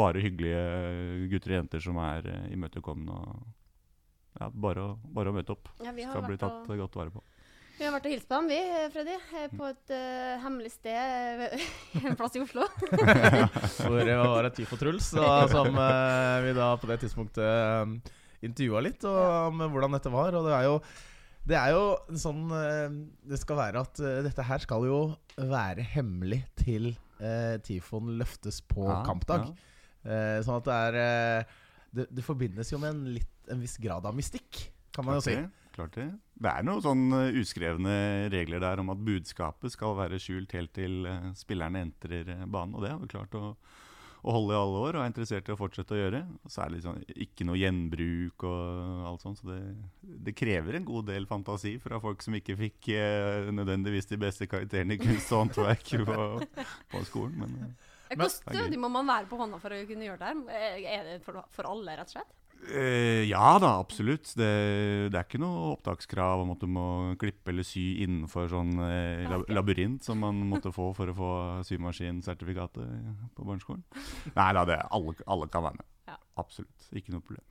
bare 0.00 0.22
hyggelige 0.24 1.26
gutter 1.34 1.52
og 1.52 1.58
jenter 1.58 1.84
som 1.90 2.00
er 2.06 2.30
imøtekommende. 2.54 3.18
og 3.20 4.40
Ja, 4.40 4.48
bare, 4.48 4.86
å, 4.94 4.96
bare 5.12 5.34
å 5.34 5.36
møte 5.36 5.58
opp. 5.58 5.68
Ja, 5.84 5.92
Skal 5.92 6.24
bli 6.24 6.40
tatt 6.40 6.72
godt 6.80 6.96
vare 7.02 7.12
på. 7.18 7.26
Vi 7.80 7.86
har 7.86 7.94
vært 7.94 8.06
og 8.10 8.12
hilst 8.12 8.26
på 8.28 8.36
dem, 8.36 8.48
vi, 8.52 8.56
Freddy. 8.92 9.14
eh, 9.40 9.52
På 9.56 9.68
et 9.70 9.92
uh, 9.96 10.34
hemmelig 10.42 10.72
sted 10.74 11.44
eh, 11.46 11.68
en 12.10 12.16
plass 12.18 12.34
i 12.36 12.42
Oslo. 12.42 12.66
Hvor 13.80 14.00
det 14.04 14.16
var 14.20 14.48
et 14.50 14.58
TIFO 14.58 14.76
Truls, 14.80 15.06
da, 15.16 15.30
som 15.48 15.72
uh, 15.78 16.40
vi 16.44 16.52
da 16.58 16.74
på 16.80 16.90
det 16.90 16.98
tidspunktet 17.06 17.86
um, 17.86 17.94
intervjua 18.44 18.82
litt 18.84 19.06
og, 19.08 19.20
om 19.48 19.64
hvordan 19.72 19.96
dette 19.96 20.12
var. 20.12 20.36
Og 20.36 20.44
det 20.48 20.52
er 20.58 20.66
jo, 20.68 20.74
det 21.48 21.56
er 21.56 21.72
jo 21.72 21.82
sånn 22.20 22.42
eh, 22.56 22.94
Det 23.32 23.38
skal 23.40 23.58
være 23.58 23.80
at 23.84 24.00
eh, 24.04 24.20
dette 24.24 24.44
her 24.44 24.60
skal 24.64 24.84
jo 24.88 25.00
være 25.40 25.84
hemmelig 25.94 26.42
til 26.60 26.90
uh, 27.20 27.56
Tifoen 27.64 28.12
løftes 28.20 28.60
på 28.68 28.84
Ja, 28.88 29.00
kampdag. 29.08 29.48
ja. 29.48 29.68
Eh, 30.00 30.36
sånn 30.44 30.56
at 30.60 30.68
det 30.68 30.76
er 30.86 30.98
eh, 31.00 31.56
det, 31.96 32.06
det 32.16 32.24
forbindes 32.24 32.70
jo 32.72 32.78
med 32.80 32.92
en, 32.94 33.02
litt, 33.18 33.32
en 33.52 33.60
viss 33.60 33.76
grad 33.80 34.04
av 34.08 34.16
mystikk, 34.16 34.62
kan 34.96 35.04
man 35.08 35.18
jo 35.18 35.24
si. 35.26 35.36
Klart 35.80 35.96
det, 35.96 36.08
det. 36.36 36.50
Er 36.50 36.64
noen 36.66 36.82
sånn 36.84 37.04
eh, 37.16 37.36
uskrevne 37.40 37.92
regler 38.32 38.60
der 38.60 38.82
om 38.82 38.92
at 38.92 39.04
budskapet 39.04 39.72
skal 39.72 39.96
være 39.96 40.18
skjult 40.20 40.52
helt 40.56 40.74
til 40.76 41.06
eh, 41.08 41.30
spillerne 41.38 41.86
entrer 41.86 42.28
eh, 42.28 42.42
banen. 42.44 42.74
Og 42.76 42.84
det 42.84 42.90
har 42.92 42.98
vi 43.00 43.08
klart 43.08 43.36
å, 43.38 43.54
å 44.20 44.34
holde 44.36 44.52
i 44.52 44.58
alle 44.58 44.82
år 44.84 44.98
og 44.98 45.04
er 45.04 45.12
interessert 45.12 45.48
i 45.48 45.54
å 45.54 45.58
fortsette 45.60 45.96
å 45.96 46.00
gjøre. 46.00 46.20
Og 46.44 46.52
så 46.52 46.64
er 46.64 46.72
det 46.72 46.80
liksom 46.80 46.98
ikke 47.26 47.46
noe 47.48 47.60
gjenbruk 47.60 48.44
og 48.50 49.06
alt 49.08 49.24
sånt. 49.24 49.40
Så 49.40 49.48
det, 49.48 49.60
det 50.28 50.36
krever 50.36 50.76
en 50.76 50.88
god 50.90 51.08
del 51.12 51.28
fantasi 51.30 51.78
fra 51.80 52.02
folk 52.02 52.26
som 52.26 52.36
ikke 52.36 52.58
fikk 52.60 52.90
eh, 52.96 53.48
nødvendigvis 53.56 54.10
de 54.12 54.20
beste 54.20 54.50
karakterene 54.50 54.98
i 54.98 55.00
kunst 55.00 55.32
og 55.32 55.46
håndverk 55.46 55.94
på, 56.10 56.28
på 56.92 57.06
skolen. 57.08 57.40
Men 57.46 57.56
eh, 58.10 58.20
Hvor 58.20 58.28
stødig 58.36 58.82
må 58.84 58.92
man 58.92 59.08
være 59.08 59.32
på 59.32 59.40
hånda 59.40 59.62
for 59.64 59.72
å 59.72 59.80
kunne 59.88 60.10
gjøre 60.10 60.20
det 60.20 60.34
her? 60.34 60.84
Er 60.98 61.10
det 61.14 61.18
for, 61.24 61.40
for 61.56 61.72
alle, 61.72 61.96
rett 61.96 62.12
og 62.12 62.18
slett? 62.18 62.36
Eh, 62.68 63.24
ja 63.30 63.58
da, 63.62 63.72
absolutt. 63.80 64.32
Det, 64.36 64.50
det 65.10 65.16
er 65.16 65.24
ikke 65.24 65.40
noe 65.42 65.72
opptakskrav 65.74 66.44
om 66.44 66.52
at 66.54 66.62
du 66.62 66.68
må 66.70 66.86
klippe 67.20 67.52
eller 67.52 67.66
sy 67.66 68.02
innenfor 68.04 68.50
sånn 68.52 68.74
eh, 68.84 69.36
labyrint 69.50 70.04
som 70.06 70.20
man 70.22 70.42
måtte 70.50 70.72
få 70.74 70.90
for 70.96 71.10
å 71.10 71.16
få 71.16 71.30
symaskinsertifikatet 71.66 73.32
på 73.36 73.46
barneskolen. 73.46 73.84
Nei 74.36 74.50
da, 74.56 74.66
det, 74.68 74.82
alle, 74.92 75.16
alle 75.26 75.48
kan 75.52 75.66
være 75.66 75.80
med. 75.80 75.88
Ja. 76.10 76.18
Absolutt. 76.42 76.90
Ikke 76.92 77.14
noe 77.14 77.24
problem. 77.24 77.46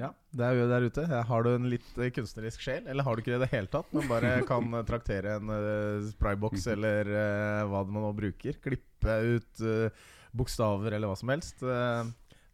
Ja, 0.00 0.14
det 0.32 0.46
er 0.46 0.56
jo 0.56 0.68
der 0.70 0.86
ute. 0.88 1.02
Har 1.28 1.44
du 1.44 1.50
en 1.52 1.68
litt 1.68 1.98
eh, 2.00 2.12
kunstnerisk 2.16 2.62
sjel, 2.64 2.86
eller 2.88 3.04
har 3.04 3.14
du 3.14 3.20
ikke 3.20 3.34
det 3.34 3.42
i 3.42 3.44
det 3.44 3.50
hele 3.52 3.68
tatt, 3.72 3.90
men 3.92 4.08
bare 4.08 4.38
kan 4.50 4.72
eh, 4.78 4.86
traktere 4.88 5.36
en 5.36 5.52
uh, 5.52 6.06
sprayboks 6.14 6.70
eller 6.72 7.10
uh, 7.12 7.66
hva 7.68 7.84
det 7.84 7.92
man 7.92 8.08
nå 8.08 8.14
bruker, 8.16 8.56
klippe 8.64 9.18
ut 9.36 9.62
uh, 9.66 10.08
bokstaver 10.36 10.94
eller 10.94 11.10
hva 11.10 11.18
som 11.18 11.32
helst, 11.32 11.62
eh, 11.62 12.10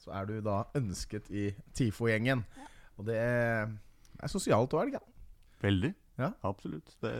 så 0.06 0.14
er 0.14 0.28
du 0.30 0.36
da 0.46 0.60
ønsket 0.78 1.30
i 1.34 1.48
TIFO-gjengen. 1.74 2.44
Og 2.96 3.08
det 3.08 3.18
er 3.18 4.30
sosialt 4.30 4.74
òg, 4.76 4.84
er 4.84 4.90
det 4.90 4.94
ikke? 4.94 5.16
Veldig. 5.64 5.90
Ja. 6.20 6.30
Absolutt. 6.46 6.94
Det 7.02 7.12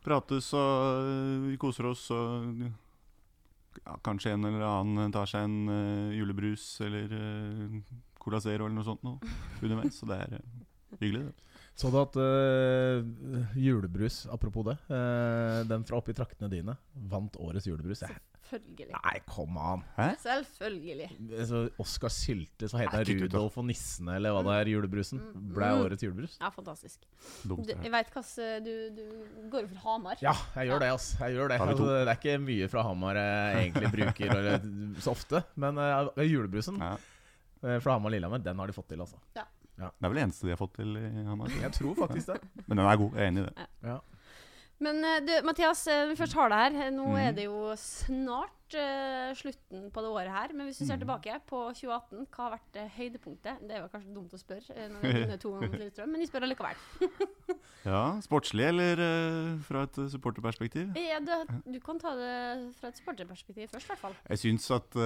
prates 0.00 0.48
og 0.56 1.10
vi 1.44 1.58
koser 1.60 1.90
oss 1.90 2.06
og 2.14 2.62
ja, 3.84 3.98
kanskje 4.04 4.32
en 4.34 4.48
eller 4.48 4.64
annen 4.64 5.12
tar 5.14 5.28
seg 5.30 5.44
en 5.46 5.58
uh, 5.68 6.16
julebrus 6.16 6.64
eller 6.86 7.12
uh, 7.12 7.76
Cola 8.20 8.40
Zero 8.42 8.66
eller 8.66 8.78
noe 8.78 8.88
sånt 8.88 9.04
noe 9.06 9.20
underveis. 9.60 10.00
Så 10.00 10.08
det 10.08 10.18
er 10.24 10.40
uh, 10.40 10.96
hyggelig, 10.96 11.28
det. 11.28 11.56
Så 11.80 11.88
du 11.92 11.96
at 12.00 12.16
julebrus, 13.56 14.24
apropos 14.28 14.66
det, 14.66 14.74
den 15.70 15.84
fra 15.88 15.96
oppi 15.96 16.12
traktene 16.12 16.50
dine, 16.52 16.74
vant 17.08 17.38
årets 17.40 17.70
julebrus? 17.70 18.02
Jeg, 18.04 18.18
Selvfølgelig. 18.50 18.90
nei, 18.96 19.20
kom 19.30 19.56
an. 19.62 19.82
Hæ? 19.96 20.06
Selvfølgelig. 20.24 21.06
Så 21.48 21.60
Oskar 21.80 22.10
Sylte, 22.12 22.68
så 22.68 22.80
heter 22.82 23.04
det. 23.06 23.16
Rudolf 23.22 23.56
og 23.62 23.64
nissene, 23.68 24.16
eller 24.18 24.34
hva 24.34 24.42
det 24.48 24.56
er, 24.58 24.70
julebrusen, 24.74 25.20
Mm. 25.20 25.52
ble 25.54 25.68
Mm. 25.70 25.84
årets 25.84 26.02
julebrus. 26.02 26.34
Ja, 26.40 26.50
fantastisk. 26.50 27.06
Dumt. 27.46 27.66
Du, 27.66 27.72
jeg 27.72 27.92
veit 27.92 28.10
hva 28.10 28.24
du, 28.64 28.72
du 28.96 29.48
går 29.52 29.68
for 29.68 29.76
Hamar. 29.86 30.16
Ja, 30.20 30.34
jeg 30.56 30.68
gjør 30.72 30.80
det, 30.80 30.90
ass. 30.96 31.08
Jeg 31.20 31.36
gjør 31.38 31.48
det. 31.54 31.60
Altså, 31.60 31.86
det 31.86 32.08
er 32.08 32.16
ikke 32.18 32.38
mye 32.44 32.68
fra 32.68 32.82
Hamar 32.82 33.14
jeg 33.14 33.70
egentlig 33.70 33.92
bruker 33.94 34.34
eller, 34.36 34.68
så 35.04 35.10
ofte, 35.14 35.44
men 35.56 35.78
uh, 35.78 36.10
julebrusen 36.26 36.78
Ja. 36.80 36.96
eh, 37.62 37.78
fra 37.80 37.98
Hamar-Lillehammer, 37.98 38.42
den 38.42 38.58
har 38.58 38.66
de 38.66 38.72
fått 38.72 38.88
til, 38.88 39.00
altså. 39.00 39.16
Det 39.34 39.86
er 39.88 40.08
vel 40.10 40.14
det 40.18 40.24
eneste 40.26 40.44
de 40.44 40.50
har 40.52 40.58
fått 40.60 40.74
til 40.76 40.96
i 40.98 41.24
Hamar. 41.24 41.48
Jeg 41.48 41.72
tror 41.72 41.94
faktisk 41.96 42.26
det. 42.34 42.40
Men 42.66 42.76
den 42.76 42.86
er 42.86 42.96
god. 43.00 43.14
Jeg 43.16 43.22
er 43.24 43.28
enig 43.30 43.40
i 43.40 43.46
det. 43.46 43.66
Ja. 43.82 43.98
Men 44.80 45.02
eh, 45.04 45.18
du, 45.20 45.32
Mathias, 45.44 45.82
eh, 45.92 46.06
vi 46.08 46.16
først 46.16 46.32
har 46.38 46.48
deg 46.48 46.78
her 46.80 46.90
Nå 46.94 47.04
Mhm. 47.10 47.18
er 47.20 47.32
det 47.36 47.44
jo 47.44 47.74
snart 47.76 48.56
uh, 48.70 49.34
slutten 49.34 49.88
på 49.90 49.98
det 50.04 50.10
året 50.14 50.30
her. 50.30 50.52
Men 50.54 50.68
hvis 50.68 50.78
vi 50.80 50.86
ser 50.86 50.96
Mhm. 50.96 51.02
tilbake 51.02 51.40
på 51.50 51.58
2018, 51.74 52.26
hva 52.30 52.44
har 52.46 52.52
vært 52.54 52.76
eh, 52.78 52.88
høydepunktet? 52.96 53.60
Det 53.66 53.74
er 53.76 53.80
jo 53.82 53.88
kanskje 53.90 54.14
dumt 54.14 54.32
å 54.32 54.38
spørre, 54.38 54.70
vi 54.76 55.78
Lillestrøm, 55.80 56.08
men 56.14 56.20
jeg 56.22 56.30
spør 56.30 56.46
allikevel. 56.46 56.76
Ja, 57.80 58.20
Sportslig 58.20 58.66
eller 58.68 59.00
fra 59.64 59.82
et 59.86 59.94
supporterperspektiv? 60.12 60.90
Ja, 61.00 61.18
du, 61.18 61.32
du 61.72 61.78
kan 61.80 61.98
ta 61.98 62.10
det 62.14 62.74
fra 62.76 62.90
et 62.92 62.98
supporterperspektiv 63.00 63.70
først, 63.72 63.86
i 63.86 63.92
hvert 63.94 64.02
fall. 64.02 64.16
Jeg 64.28 64.38
syns 64.42 64.66
at, 64.76 64.96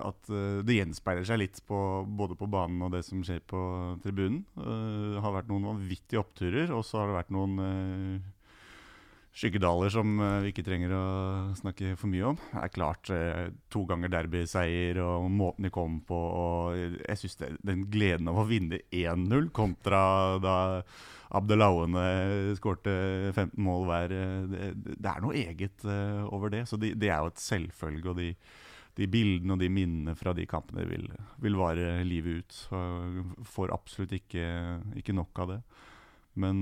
at 0.00 0.30
det 0.64 0.74
gjenspeiler 0.78 1.26
seg 1.28 1.38
litt 1.42 1.60
på, 1.68 1.76
både 2.08 2.34
på 2.40 2.48
banen 2.48 2.80
og 2.86 2.92
det 2.96 3.04
som 3.04 3.20
skjer 3.22 3.42
på 3.44 3.60
tribunen. 4.02 4.40
Det 4.56 5.20
har 5.20 5.36
vært 5.36 5.52
noen 5.52 5.68
vanvittige 5.68 6.22
oppturer, 6.24 6.72
og 6.72 6.80
så 6.88 7.02
har 7.02 7.12
det 7.12 7.18
vært 7.20 7.34
noen 7.36 8.24
skyggedaler 9.34 9.90
som 9.90 10.14
eh, 10.22 10.36
vi 10.44 10.52
ikke 10.52 10.64
trenger 10.66 10.94
å 10.94 11.04
snakke 11.58 11.94
for 11.98 12.10
mye 12.10 12.28
om. 12.30 12.38
Det 12.52 12.60
er 12.62 12.74
klart 12.74 13.10
eh, 13.12 13.48
to 13.72 13.82
ganger 13.88 14.12
derbyseier 14.12 15.00
og 15.02 15.26
måten 15.32 15.66
de 15.66 15.72
kom 15.74 15.98
på. 16.06 16.18
og 16.18 16.78
Jeg 16.78 17.20
syns 17.20 17.40
den 17.40 17.88
gleden 17.90 18.30
av 18.30 18.44
å 18.44 18.48
vinne 18.48 18.84
1-0 18.94 19.50
kontra 19.54 20.04
da 20.42 20.56
Abdelauene 21.34 22.52
skårte 22.54 22.92
15 23.32 23.56
mål 23.66 23.88
hver, 23.88 24.14
eh, 24.14 24.44
det, 24.52 24.68
det 24.94 25.10
er 25.10 25.24
noe 25.24 25.40
eget 25.40 25.88
over 26.30 26.54
det. 26.54 26.62
Så 26.70 26.78
det 26.78 26.94
de 27.02 27.10
er 27.10 27.24
jo 27.24 27.32
et 27.34 27.42
selvfølge. 27.42 28.14
og 28.14 28.22
de 28.22 28.36
de 28.94 29.08
bildene 29.10 29.56
og 29.56 29.58
de 29.58 29.66
minnene 29.74 30.12
fra 30.14 30.30
de 30.38 30.44
kampene 30.46 30.84
vil, 30.86 31.08
vil 31.42 31.56
vare 31.58 32.04
livet 32.06 32.44
ut. 32.44 32.54
Så 32.54 32.78
får 33.56 33.72
absolutt 33.74 34.14
ikke, 34.14 34.44
ikke 35.00 35.16
nok 35.18 35.40
av 35.42 35.50
det. 35.50 35.56
Men 36.38 36.60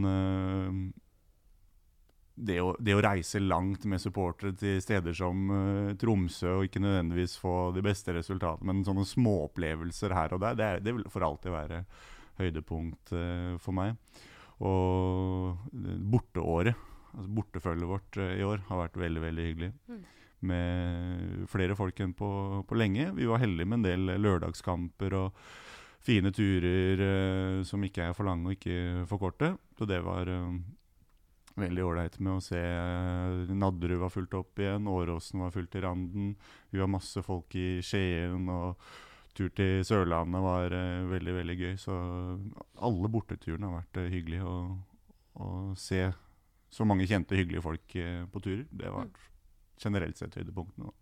det, 2.34 2.58
å, 2.64 2.72
det 2.80 2.94
å 2.96 3.02
reise 3.04 3.40
langt 3.42 3.84
med 3.88 4.00
supportere 4.00 4.54
til 4.58 4.80
steder 4.82 5.16
som 5.16 5.42
uh, 5.52 5.92
Tromsø, 6.00 6.58
og 6.58 6.68
ikke 6.68 6.82
nødvendigvis 6.82 7.36
få 7.40 7.72
de 7.76 7.84
beste 7.84 8.14
resultatene, 8.16 8.68
men 8.70 8.84
sånne 8.86 9.04
småopplevelser 9.08 10.14
her 10.16 10.36
og 10.36 10.42
der, 10.44 10.56
det, 10.58 10.68
er, 10.68 10.84
det 10.84 10.96
vil 10.96 11.08
for 11.12 11.26
alltid 11.26 11.54
være 11.54 11.82
høydepunkt 12.40 13.12
uh, 13.16 13.52
for 13.62 13.76
meg. 13.76 13.98
Og 14.62 15.58
øh, 15.74 15.94
borteåret, 16.12 16.78
altså 17.12 17.30
bortefølget 17.34 17.88
vårt 17.90 18.18
uh, 18.20 18.28
i 18.36 18.44
år, 18.46 18.62
har 18.68 18.84
vært 18.84 19.00
veldig, 19.00 19.22
veldig 19.28 19.46
hyggelig 19.50 19.72
Mm. 19.90 20.02
med 20.42 21.48
flere 21.50 21.74
folk 21.78 22.00
enn 22.02 22.14
på, 22.18 22.28
på 22.66 22.74
lenge. 22.78 23.12
Vi 23.14 23.28
var 23.30 23.38
heldige 23.42 23.68
med 23.70 23.80
en 23.80 23.84
del 23.86 24.22
lørdagskamper 24.22 25.14
og 25.14 25.42
fine 26.02 26.32
turer 26.34 27.02
eh, 27.06 27.58
som 27.66 27.82
ikke 27.86 28.08
er 28.08 28.16
for 28.16 28.28
lange 28.28 28.50
og 28.50 28.56
ikke 28.56 29.06
for 29.10 29.22
korte. 29.22 29.52
Så 29.78 29.86
det 29.88 30.00
var 30.04 30.30
eh, 30.30 30.56
veldig 31.60 31.84
ålreit 31.84 32.18
med 32.22 32.38
å 32.38 32.42
se 32.44 32.58
eh, 32.58 33.52
Nadderud 33.52 34.00
var 34.00 34.12
fullt 34.14 34.36
opp 34.38 34.62
igjen, 34.62 34.88
Åråsen 34.88 35.44
var 35.44 35.54
fullt 35.54 35.76
i 35.78 35.82
randen. 35.84 36.30
Vi 36.72 36.80
var 36.80 36.90
masse 36.92 37.22
folk 37.26 37.56
i 37.58 37.82
Skien, 37.84 38.48
og 38.52 38.80
tur 39.36 39.52
til 39.56 39.80
Sørlandet 39.88 40.44
var 40.44 40.74
uh, 40.76 41.08
veldig, 41.08 41.34
veldig 41.38 41.56
gøy. 41.56 41.76
Så 41.80 41.94
alle 42.84 43.12
borteturene 43.12 43.70
har 43.70 43.78
vært 43.80 44.00
uh, 44.02 44.10
hyggelige. 44.12 44.44
Å, 44.44 45.04
å 45.40 45.52
se 45.80 46.02
så 46.72 46.84
mange 46.88 47.08
kjente, 47.08 47.36
hyggelige 47.36 47.64
folk 47.64 47.96
uh, 47.96 48.26
på 48.32 48.44
turer, 48.44 48.66
det 48.68 48.92
var 48.92 49.08
generelt 49.80 50.20
sett 50.20 50.36
høydepunktene. 50.36 50.90
da. 50.90 50.98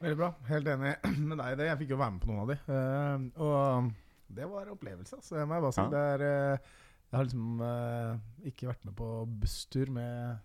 Veldig 0.00 0.16
bra. 0.16 0.32
Helt 0.50 0.68
enig 0.68 0.94
med 1.28 1.38
deg 1.40 1.54
i 1.54 1.60
det. 1.60 1.68
Jeg 1.70 1.80
fikk 1.82 1.94
jo 1.94 2.00
være 2.00 2.16
med 2.16 2.24
på 2.24 2.30
noen 2.30 2.42
av 2.42 2.50
de. 2.52 2.56
eh, 2.68 3.22
og 3.44 3.92
det 4.36 4.48
var 4.50 4.72
opplevelse, 4.72 5.20
altså. 5.20 5.38
Jeg 5.40 5.48
må 5.48 5.60
bare 5.62 5.76
si. 5.76 5.84
Ja. 5.84 5.92
Det 5.94 6.02
er, 6.26 6.58
jeg 7.06 7.16
har 7.18 7.26
liksom 7.28 7.60
eh, 7.62 8.50
ikke 8.50 8.68
vært 8.70 8.84
med 8.88 8.96
på 8.98 9.08
busstur 9.42 9.90
med 9.94 10.38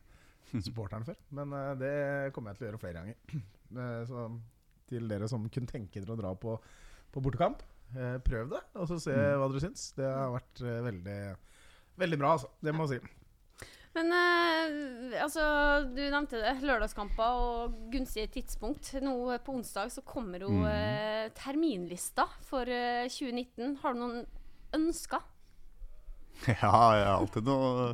supporterne 0.67 1.07
før. 1.07 1.17
Men 1.37 1.53
eh, 1.57 1.71
det 1.81 1.93
kommer 2.35 2.51
jeg 2.51 2.59
til 2.59 2.67
å 2.67 2.69
gjøre 2.71 2.81
flere 2.85 3.01
ganger. 3.01 3.41
Eh, 3.71 4.01
så 4.03 4.25
til 4.91 5.05
dere 5.07 5.29
som 5.31 5.45
kunne 5.47 5.69
tenke 5.69 6.01
dere 6.03 6.11
å 6.11 6.19
dra 6.19 6.33
på, 6.35 6.57
på 7.15 7.21
bortekamp, 7.23 7.61
eh, 7.95 8.17
prøv 8.19 8.49
det, 8.51 8.59
og 8.75 8.89
så 8.89 8.97
se 8.99 9.13
Mm. 9.15 9.37
hva 9.39 9.47
dere 9.47 9.61
syns. 9.63 9.85
Det 9.95 10.09
har 10.11 10.33
vært 10.33 10.59
eh, 10.67 10.81
veldig, 10.89 11.15
veldig 12.03 12.19
bra, 12.19 12.33
altså. 12.35 12.49
Det 12.59 12.73
må 12.75 12.83
jeg 12.89 12.99
si. 12.99 13.15
Men 13.95 14.11
eh, 14.17 15.15
altså, 15.23 15.45
du 15.87 16.01
nevnte 16.03 16.43
det. 16.43 16.51
Lørdagskamper 16.67 17.39
og 17.45 17.79
gunstige 17.95 18.27
tidspunkt. 18.35 18.91
Nå 18.99 19.15
eh, 19.31 19.39
på 19.39 19.55
onsdag 19.55 19.95
så 19.95 20.03
kommer 20.03 20.43
jo 20.43 20.51
mm. 20.51 20.67
eh, 20.67 21.25
terminlista 21.39 22.27
for 22.47 22.67
eh, 22.67 23.07
2019. 23.07 23.77
Har 23.85 23.95
du 23.95 24.03
noen 24.03 24.21
ønsker? 24.75 25.23
Ja, 26.61 26.75
jeg 26.97 27.05
har 27.05 27.17
alltid 27.19 27.47
noe, 27.47 27.91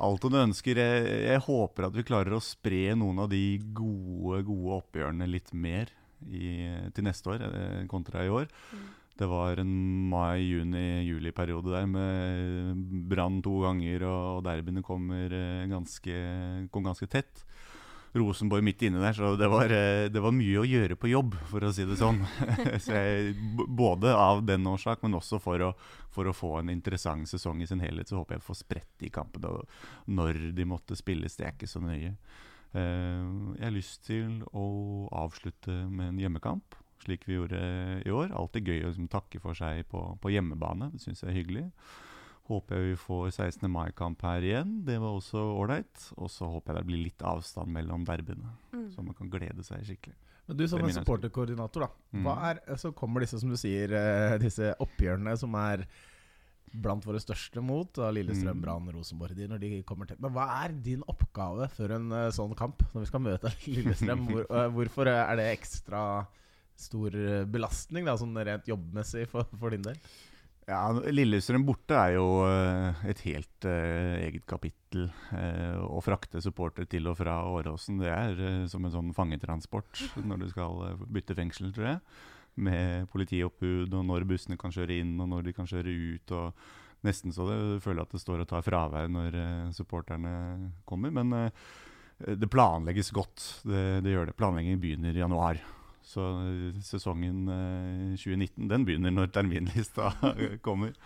alltid 0.00 0.34
noe 0.34 0.46
ønsker. 0.48 0.80
Jeg, 0.80 1.10
jeg 1.26 1.44
håper 1.48 1.88
at 1.88 1.98
vi 1.98 2.06
klarer 2.08 2.36
å 2.36 2.44
spre 2.44 2.96
noen 2.98 3.24
av 3.24 3.30
de 3.32 3.42
gode, 3.76 4.42
gode 4.48 4.80
oppgjørene 4.80 5.28
litt 5.30 5.52
mer 5.52 5.92
i, 6.30 6.70
til 6.94 7.06
neste 7.06 7.34
år 7.34 7.46
eh, 7.50 7.78
kontra 7.90 8.24
i 8.24 8.32
år. 8.32 8.50
Det 9.18 9.28
var 9.28 9.60
en 9.60 9.72
mai, 10.08 10.40
juni, 10.40 11.04
juli-periode 11.04 11.74
der 11.74 11.88
med 11.90 12.84
brann 13.10 13.42
to 13.44 13.58
ganger, 13.66 14.06
og 14.08 14.44
derbyene 14.46 14.84
kommer 14.86 15.34
eh, 15.36 15.66
ganske, 15.70 16.16
kom 16.72 16.88
ganske 16.88 17.08
tett. 17.12 17.44
Rosenborg 18.14 18.64
midt 18.64 18.82
inne 18.84 19.00
der, 19.00 19.14
så 19.16 19.32
det 19.40 19.48
var, 19.48 19.72
eh, 19.72 20.10
det 20.12 20.20
var 20.20 20.34
mye 20.36 20.60
å 20.60 20.66
gjøre 20.68 20.98
på 21.00 21.08
jobb, 21.08 21.36
for 21.48 21.64
å 21.64 21.72
si 21.72 21.86
det 21.88 21.96
sånn. 21.96 22.20
så 22.84 22.98
jeg, 22.98 23.32
både 23.68 24.12
av 24.12 24.42
den 24.44 24.68
årsak, 24.68 25.00
men 25.04 25.16
også 25.16 25.40
for 25.40 25.64
å, 25.64 25.70
for 26.12 26.28
å 26.28 26.36
få 26.36 26.58
en 26.60 26.72
interessant 26.74 27.28
sesong 27.30 27.62
i 27.64 27.68
sin 27.70 27.80
helhet, 27.80 28.10
så 28.10 28.20
håper 28.20 28.36
jeg 28.36 28.46
får 28.48 28.60
spredt 28.60 28.92
de 29.00 29.12
kampene. 29.12 29.64
Når 30.12 30.42
de 30.56 30.68
måtte 30.68 30.98
spilles, 30.98 31.38
det 31.38 31.48
er 31.48 31.56
ikke 31.56 31.70
så 31.72 31.80
nøye. 31.84 32.12
Eh, 32.76 33.24
jeg 33.56 33.64
har 33.64 33.76
lyst 33.78 34.04
til 34.10 34.38
å 34.52 34.66
avslutte 35.24 35.82
med 35.88 36.12
en 36.12 36.22
hjemmekamp, 36.26 36.76
slik 37.06 37.24
vi 37.26 37.40
gjorde 37.40 37.64
i 38.04 38.12
år. 38.12 38.32
Alltid 38.36 38.68
gøy 38.68 38.84
å 38.84 38.92
liksom, 38.92 39.08
takke 39.12 39.40
for 39.42 39.56
seg 39.56 39.86
på, 39.88 40.04
på 40.20 40.36
hjemmebane, 40.36 40.92
det 40.92 41.00
syns 41.00 41.24
jeg 41.24 41.32
er 41.32 41.40
hyggelig. 41.40 41.68
Håper 42.50 42.74
jeg 42.80 42.90
vi 42.90 42.96
får 42.98 43.28
16. 43.36 43.68
mai-kamp 43.70 44.22
her 44.26 44.42
igjen. 44.42 44.72
Det 44.84 44.96
var 45.00 45.14
også 45.14 45.38
ålreit. 45.62 46.08
Og 46.18 46.28
så 46.32 46.48
håper 46.50 46.74
jeg 46.74 46.82
det 46.82 46.88
blir 46.90 47.04
litt 47.04 47.22
avstand 47.22 47.70
mellom 47.72 48.04
derbyene, 48.04 48.50
Mm. 48.72 48.88
så 48.90 49.02
man 49.04 49.14
kan 49.14 49.28
glede 49.30 49.62
seg 49.64 49.84
skikkelig. 49.86 50.14
Men 50.48 50.56
du 50.58 50.66
som 50.66 50.80
er 50.80 50.88
en 50.88 50.96
supporterkoordinator, 50.96 51.84
da. 51.86 51.88
Mm. 52.12 52.24
Hva 52.26 52.34
er, 52.50 52.60
så 52.76 52.90
kommer 52.92 53.20
disse, 53.22 53.38
som 53.38 53.48
du 53.48 53.54
sier, 53.56 53.92
eh, 53.94 54.38
disse 54.42 54.72
oppgjørene 54.82 55.36
som 55.38 55.54
er 55.54 55.86
blant 56.74 57.04
våre 57.04 57.20
største 57.20 57.62
mot, 57.62 57.92
da, 57.94 58.10
Lillestrøm, 58.10 58.56
Mm. 58.58 58.62
Brann, 58.64 58.90
Rosenborg, 58.96 59.36
de, 59.36 59.46
når 59.46 59.60
de 59.60 59.82
kommer 59.84 60.06
til. 60.08 60.16
Men 60.18 60.32
hva 60.32 60.64
er 60.64 60.72
din 60.72 61.02
oppgave 61.06 61.68
før 61.70 61.94
en 61.94 62.10
eh, 62.12 62.30
sånn 62.32 62.56
kamp, 62.56 62.82
når 62.92 63.00
vi 63.04 63.06
skal 63.06 63.20
møte 63.20 63.52
Lillestrøm? 63.76 64.26
Hvor, 64.26 64.46
eh, 64.50 64.68
hvorfor 64.72 65.06
er 65.06 65.36
det 65.36 65.46
ekstra 65.60 66.26
stor 66.74 67.10
belastning, 67.46 68.04
da, 68.04 68.16
sånn 68.16 68.34
rent 68.34 68.66
jobbmessig 68.66 69.28
for, 69.28 69.44
for 69.60 69.70
din 69.70 69.82
del? 69.82 69.94
Ja, 70.72 70.88
Lillestrøm 71.12 71.66
borte 71.68 71.96
er 71.98 72.14
jo 72.16 72.26
eh, 72.46 73.00
et 73.10 73.20
helt 73.26 73.66
uh, 73.68 74.16
eget 74.22 74.44
kapittel. 74.48 75.08
Uh, 75.28 75.82
å 75.84 76.00
frakte 76.04 76.40
supportere 76.44 76.88
til 76.88 77.10
og 77.10 77.18
fra 77.18 77.42
Åråsen, 77.48 77.98
det 78.00 78.12
er 78.12 78.38
uh, 78.38 78.62
som 78.70 78.86
en 78.86 78.94
sånn 78.94 79.10
fangetransport 79.16 80.00
når 80.28 80.44
du 80.44 80.46
skal 80.52 81.02
bytte 81.12 81.36
fengsel, 81.36 81.72
tror 81.76 81.90
jeg. 81.90 82.00
Med 82.64 83.10
politioppbud, 83.12 83.92
og 83.98 84.06
når 84.08 84.26
bussene 84.28 84.56
kan 84.60 84.72
kjøre 84.72 84.96
inn, 85.02 85.12
og 85.20 85.28
når 85.34 85.48
de 85.48 85.56
kan 85.56 85.68
kjøre 85.68 85.92
ut. 85.92 86.34
og 86.38 87.04
Nesten 87.04 87.34
så 87.34 87.48
du 87.48 87.80
føler 87.82 88.04
at 88.04 88.14
det 88.14 88.22
står 88.22 88.44
og 88.44 88.48
tar 88.48 88.64
fravær 88.64 89.08
når 89.10 89.38
supporterne 89.74 90.34
kommer. 90.86 91.10
Men 91.10 91.32
det 92.20 92.50
planlegges 92.52 93.10
godt. 93.16 93.40
Det, 93.64 94.02
det 94.04 94.12
gjør 94.12 94.28
det. 94.28 94.36
Planleggingen 94.38 94.84
begynner 94.84 95.16
i 95.16 95.24
januar. 95.24 95.64
Så 96.06 96.24
eh, 96.42 96.80
sesongen 96.84 97.46
eh, 97.48 98.16
2019 98.16 98.68
den 98.70 98.88
begynner 98.88 99.14
når 99.14 99.30
terminlista 99.34 100.12
kommer. 100.66 100.96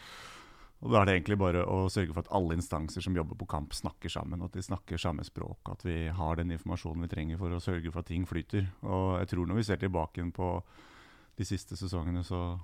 Og 0.85 0.93
Da 0.93 1.01
er 1.01 1.09
det 1.09 1.15
egentlig 1.17 1.39
bare 1.41 1.63
å 1.65 1.87
sørge 1.89 2.13
for 2.13 2.23
at 2.23 2.33
alle 2.37 2.57
instanser 2.59 3.05
som 3.05 3.17
jobber 3.17 3.39
på 3.41 3.49
kamp, 3.49 3.73
snakker 3.75 4.13
sammen. 4.13 4.45
At 4.45 4.57
de 4.57 4.65
snakker 4.65 5.01
samme 5.01 5.25
språk. 5.25 5.71
At 5.73 5.85
vi 5.87 6.09
har 6.13 6.37
den 6.37 6.53
informasjonen 6.53 7.07
vi 7.07 7.13
trenger 7.13 7.41
for 7.41 7.55
å 7.55 7.63
sørge 7.63 7.93
for 7.93 8.05
at 8.05 8.11
ting 8.13 8.27
flyter. 8.29 8.69
Og 8.85 9.17
jeg 9.23 9.33
tror 9.33 9.49
når 9.49 9.61
vi 9.61 9.67
ser 9.71 9.81
tilbake 9.81 10.27
på 10.37 10.51
de 11.37 11.49
siste 11.49 11.79
sesongene, 11.81 12.23
så 12.25 12.59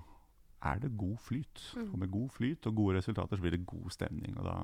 er 0.63 0.79
det 0.85 0.93
god 0.99 1.17
flyt. 1.25 1.65
Mm. 1.77 1.89
Og 1.89 1.99
med 1.99 2.13
god 2.13 2.29
flyt 2.37 2.69
og 2.69 2.77
gode 2.77 3.01
resultater 3.01 3.37
så 3.37 3.45
blir 3.45 3.57
det 3.57 3.67
god 3.67 3.91
stemning. 3.91 4.37
Og 4.39 4.45
da 4.45 4.57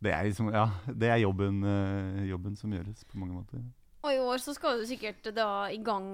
Det 0.00 0.12
er, 0.12 0.22
liksom, 0.22 0.52
ja, 0.54 0.68
det 0.86 1.08
er 1.10 1.16
jobben, 1.16 1.64
eh, 1.64 2.28
jobben 2.28 2.54
som 2.56 2.70
gjøres 2.70 3.04
på 3.04 3.18
mange 3.18 3.34
måter. 3.34 3.58
Og 4.04 4.12
i 4.14 4.20
år 4.22 4.38
så 4.42 4.54
skal 4.54 4.78
du 4.78 4.86
sikkert 4.86 5.26
da 5.34 5.66
i 5.74 5.80
gang 5.82 6.08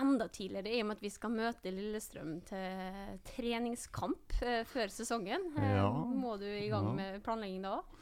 enda 0.00 0.26
tidligere, 0.32 0.72
i 0.72 0.80
og 0.82 0.88
med 0.88 0.96
at 0.98 1.04
vi 1.04 1.10
skal 1.12 1.32
møte 1.34 1.72
Lillestrøm 1.72 2.34
til 2.48 3.18
treningskamp 3.28 4.36
eh, 4.44 4.62
før 4.68 4.92
sesongen. 4.92 5.50
Eh, 5.58 5.74
Ja. 5.76 5.88
Må 5.92 6.38
du 6.40 6.46
i 6.48 6.68
gang 6.72 6.86
Ja. 6.90 6.94
med 6.96 7.22
planlegging 7.24 7.62
da 7.64 7.74
òg? 7.80 7.98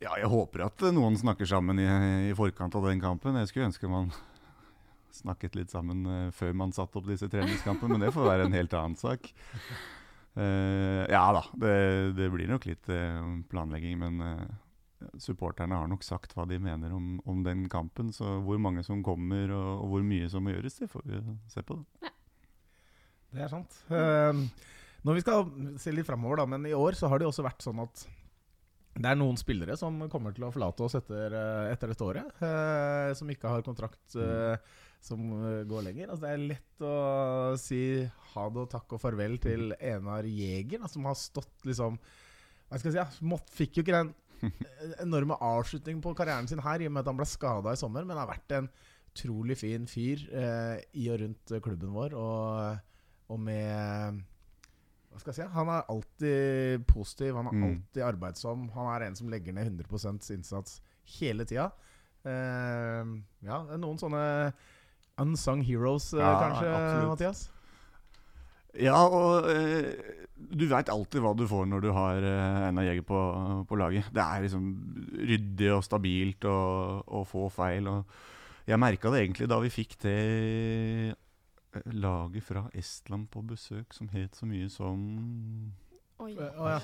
Ja, 0.00 0.12
jeg 0.20 0.28
håper 0.28 0.66
at 0.66 0.82
eh, 0.82 0.92
noen 0.92 1.16
snakker 1.16 1.48
sammen 1.48 1.78
i, 1.80 1.86
i 2.30 2.34
forkant 2.36 2.74
av 2.76 2.84
den 2.88 3.00
kampen. 3.00 3.36
Jeg 3.40 3.48
skulle 3.48 3.68
ønske 3.70 3.88
man 3.88 4.10
snakket 5.20 5.56
litt 5.56 5.70
sammen 5.72 6.04
eh, 6.06 6.30
før 6.36 6.52
man 6.56 6.72
satte 6.76 6.96
opp 7.00 7.06
disse 7.08 7.28
treningskampene, 7.32 7.96
men 7.96 8.04
det 8.04 8.12
får 8.16 8.28
være 8.28 8.48
en 8.48 8.56
helt 8.56 8.74
annen 8.76 8.96
sak. 9.00 9.30
Uh, 10.36 11.06
ja 11.08 11.22
da, 11.32 11.40
det, 11.56 11.76
det 12.18 12.26
blir 12.28 12.48
nok 12.50 12.66
litt 12.68 12.88
uh, 12.92 13.24
planlegging, 13.48 13.96
men 14.02 14.18
eh, 14.20 14.42
supporterne 15.22 15.78
har 15.78 15.88
nok 15.90 16.04
sagt 16.06 16.34
hva 16.36 16.46
de 16.48 16.58
mener 16.62 16.92
om, 16.94 17.16
om 17.28 17.42
den 17.46 17.66
kampen. 17.72 18.12
Så 18.14 18.38
hvor 18.46 18.60
mange 18.62 18.84
som 18.86 19.04
kommer 19.06 19.52
og, 19.54 19.70
og 19.84 19.94
hvor 19.94 20.06
mye 20.06 20.28
som 20.32 20.44
må 20.44 20.54
gjøres, 20.54 20.80
det 20.82 20.90
får 20.92 21.06
vi 21.06 21.22
se 21.52 21.64
på. 21.66 21.78
da. 21.80 22.12
Det 23.36 23.44
er 23.44 23.52
sant. 23.52 23.80
Uh, 23.90 24.46
når 25.06 25.18
vi 25.18 25.24
skal 25.24 25.50
se 25.82 25.92
litt 25.94 26.08
framover, 26.08 26.40
da, 26.40 26.46
men 26.50 26.66
i 26.68 26.76
år 26.76 26.96
så 26.98 27.10
har 27.10 27.20
det 27.20 27.26
jo 27.26 27.32
også 27.34 27.44
vært 27.46 27.64
sånn 27.64 27.82
at 27.84 28.06
det 28.96 29.10
er 29.10 29.18
noen 29.18 29.36
spillere 29.36 29.74
som 29.76 29.98
kommer 30.08 30.32
til 30.32 30.46
å 30.46 30.50
forlate 30.54 30.86
oss 30.86 30.94
etter, 30.96 31.34
eh, 31.36 31.66
etter 31.68 31.90
dette 31.92 32.04
året. 32.06 32.30
Uh, 32.40 33.12
som 33.12 33.28
ikke 33.28 33.50
har 33.52 33.64
kontrakt 33.66 34.16
uh, 34.16 34.56
som 35.04 35.20
går 35.68 35.84
lenger. 35.84 36.08
Altså, 36.08 36.22
det 36.24 36.30
er 36.32 36.46
lett 36.54 36.84
å 36.86 36.94
si 37.60 37.80
ha 38.32 38.46
det 38.48 38.62
og 38.62 38.70
takk 38.72 38.96
og 38.96 39.02
farvel 39.02 39.36
til 39.42 39.74
Enar 39.76 40.24
Jæger, 40.24 40.88
som 40.88 41.04
har 41.10 41.18
stått 41.20 41.68
liksom 41.68 42.00
Hva 42.00 42.80
skal 42.80 42.88
jeg 42.88 42.96
si? 42.96 43.02
Ja, 43.02 43.28
mått, 43.28 43.52
fikk 43.54 43.76
jo 43.76 43.84
ikke 43.84 44.00
den 44.00 44.14
enorme 45.04 45.36
avslutning 45.40 46.00
på 46.04 46.14
karrieren 46.18 46.48
sin 46.50 46.62
her, 46.64 46.80
i 46.82 46.86
og 46.88 46.92
med 46.92 47.04
at 47.04 47.10
han 47.12 47.16
ble 47.20 47.26
skada 47.28 47.72
i 47.72 47.80
sommer, 47.80 48.04
men 48.08 48.16
har 48.20 48.28
vært 48.30 48.54
en 48.58 48.68
utrolig 49.16 49.56
fin 49.56 49.86
fyr 49.88 50.26
eh, 50.36 50.80
i 51.00 51.06
og 51.12 51.20
rundt 51.22 51.54
klubben 51.64 51.94
vår. 51.96 52.14
Og, 52.20 52.78
og 53.32 53.40
med 53.40 54.22
Hva 55.12 55.20
skal 55.22 55.32
jeg 55.32 55.38
si? 55.38 55.48
Han 55.54 55.70
er 55.72 55.86
alltid 55.88 56.86
positiv, 56.90 57.36
han 57.38 57.46
er 57.48 57.54
Mm. 57.56 57.62
alltid 57.70 58.02
arbeidsom. 58.04 58.66
Han 58.74 58.90
er 58.92 59.06
en 59.06 59.16
som 59.16 59.28
legger 59.32 59.54
ned 59.56 59.70
100% 59.88 60.30
innsats 60.34 60.80
hele 61.18 61.46
tida. 61.48 61.70
Eh, 62.26 63.04
ja, 63.46 63.62
noen 63.80 63.96
sånne 64.02 64.52
unsung 65.22 65.62
heroes, 65.64 66.10
eh, 66.12 66.20
Ja, 66.20 66.34
kanskje, 66.42 66.72
absolutt. 66.76 67.08
Mathias? 67.14 67.46
Ja, 68.76 68.98
og 69.08 69.48
eh, 69.48 70.25
du 70.36 70.66
veit 70.68 70.90
alltid 70.92 71.22
hva 71.24 71.32
du 71.36 71.46
får 71.48 71.68
når 71.70 71.84
du 71.84 71.90
har 71.96 72.24
eh, 72.24 72.64
Einar 72.68 72.84
Jæger 72.84 73.06
på, 73.08 73.20
på 73.68 73.78
laget. 73.80 74.10
Det 74.14 74.22
er 74.22 74.44
liksom 74.44 74.66
ryddig 75.16 75.70
og 75.72 75.84
stabilt 75.84 76.44
og, 76.50 77.06
og 77.08 77.24
få 77.30 77.46
feil. 77.52 77.88
Og 77.88 78.68
jeg 78.68 78.80
merka 78.82 79.12
det 79.12 79.22
egentlig 79.24 79.48
da 79.50 79.60
vi 79.62 79.72
fikk 79.72 79.96
det 80.04 80.16
eh, 80.20 81.90
laget 81.96 82.44
fra 82.44 82.66
Estland 82.76 83.28
på 83.32 83.42
besøk 83.48 83.96
som 83.96 84.12
het 84.12 84.36
så 84.36 84.48
mye 84.48 84.68
som 84.72 85.02
Oi. 86.16 86.30
Oh, 86.32 86.64
ja. 86.64 86.78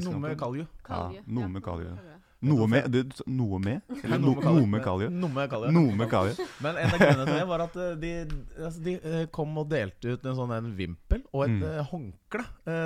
Noe 0.00 0.20
med 0.22 0.38
Kalju. 0.40 0.64
Ja, 0.88 1.00
noe 1.28 1.48
med 1.52 1.60
Kalju. 1.64 1.90
Noe 2.42 2.66
med 2.72 2.86
det, 2.88 3.02
Noe 3.28 3.58
med? 3.60 3.82
Eller 4.02 4.18
no, 4.18 4.30
noe 4.40 4.64
med 4.66 4.80
Kalju? 4.82 5.10
Noe 5.12 5.28
med 5.34 5.50
Kalju. 5.52 5.70
Noe 5.76 5.96
med 5.98 6.08
Kalju. 6.08 6.46
Men 6.64 6.78
en 6.80 6.94
av 6.94 7.02
grunnene 7.02 7.26
til 7.28 7.36
det 7.36 7.48
var 7.50 7.64
at 7.66 7.76
eh, 7.76 7.90
de, 8.00 8.12
altså 8.64 8.84
de 8.86 8.94
eh, 8.96 9.24
kom 9.34 9.58
og 9.60 9.68
delte 9.68 10.14
ut 10.14 10.24
en 10.30 10.38
sånn 10.38 10.54
en 10.56 10.70
vimpel 10.78 11.20
og 11.34 11.44
et 11.44 11.50
Mm. 11.50 11.62
eh, 11.68 11.84
håndkle 11.90 12.44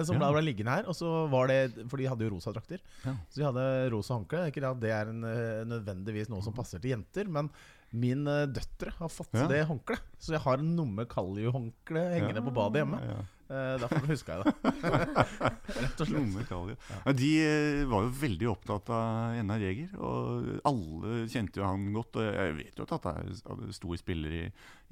som 0.08 0.18
Ja. 0.18 0.32
ble 0.32 0.42
liggende 0.42 0.74
her. 0.74 0.88
Og 0.90 0.96
så 0.98 1.12
var 1.30 1.46
det 1.52 1.86
For 1.88 1.96
de 2.02 2.06
hadde 2.10 2.26
jo 2.26 2.32
rosa 2.34 2.50
drakter. 2.56 2.80
Ja. 3.04 3.14
Så 3.30 3.38
de 3.40 3.46
hadde 3.46 3.66
rosa 3.94 4.14
håndkle. 4.18 4.48
Ikke 4.50 4.64
at 4.66 4.80
det 4.82 4.90
er 4.90 5.12
en, 5.12 5.20
nødvendigvis 5.68 6.28
noe 6.32 6.42
som 6.42 6.52
passer 6.56 6.80
til 6.82 6.90
jenter, 6.96 7.28
men 7.30 7.50
min 7.94 8.26
eh, 8.30 8.44
døtre 8.50 8.92
har 8.98 9.12
fått 9.12 9.32
Ja. 9.38 9.46
det 9.50 9.62
håndkleet. 9.68 10.02
Så 10.18 10.34
jeg 10.34 10.42
har 10.44 10.58
en 10.62 10.74
Numme 10.76 11.04
Kalju-håndkle 11.10 12.02
hengende 12.16 12.42
på 12.44 12.52
badet 12.56 12.82
hjemme. 12.82 13.00
Ja, 13.04 13.14
ja. 13.18 13.22
Eh, 13.54 13.74
derfor 13.78 14.06
huska 14.08 14.38
jeg 14.38 14.44
det. 14.48 14.72
Rett 15.84 16.00
og 16.00 16.08
slett. 16.08 16.86
Ja, 17.04 17.12
de 17.12 17.30
eh, 17.44 17.82
var 17.90 18.06
jo 18.06 18.12
veldig 18.22 18.48
opptatt 18.50 18.88
av 18.96 19.36
NR 19.44 19.66
Jæger. 19.66 19.92
og 20.00 20.48
alle 20.64 21.18
kjente 21.28 21.60
jo 21.60 21.66
han 21.68 21.84
godt. 21.94 22.16
Og 22.18 22.28
jeg 22.30 22.56
vet 22.58 22.80
jo 22.80 22.86
at 22.88 23.08
han 23.10 23.32
er 23.34 23.74
stor 23.76 23.96
spiller 24.00 24.38
i, 24.40 24.44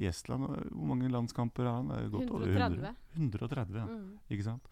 i 0.05 0.09
Estland. 0.11 0.47
Hvor 0.69 0.91
mange 0.93 1.11
landskamper 1.11 1.65
har 1.69 1.81
han? 1.81 2.11
Godt 2.13 2.31
over 2.31 2.47
130. 2.47 2.93
100. 3.17 3.41
130, 3.41 3.81
ja. 3.81 3.87
Mm. 3.89 4.19
Ikke 4.31 4.47
sant? 4.51 4.69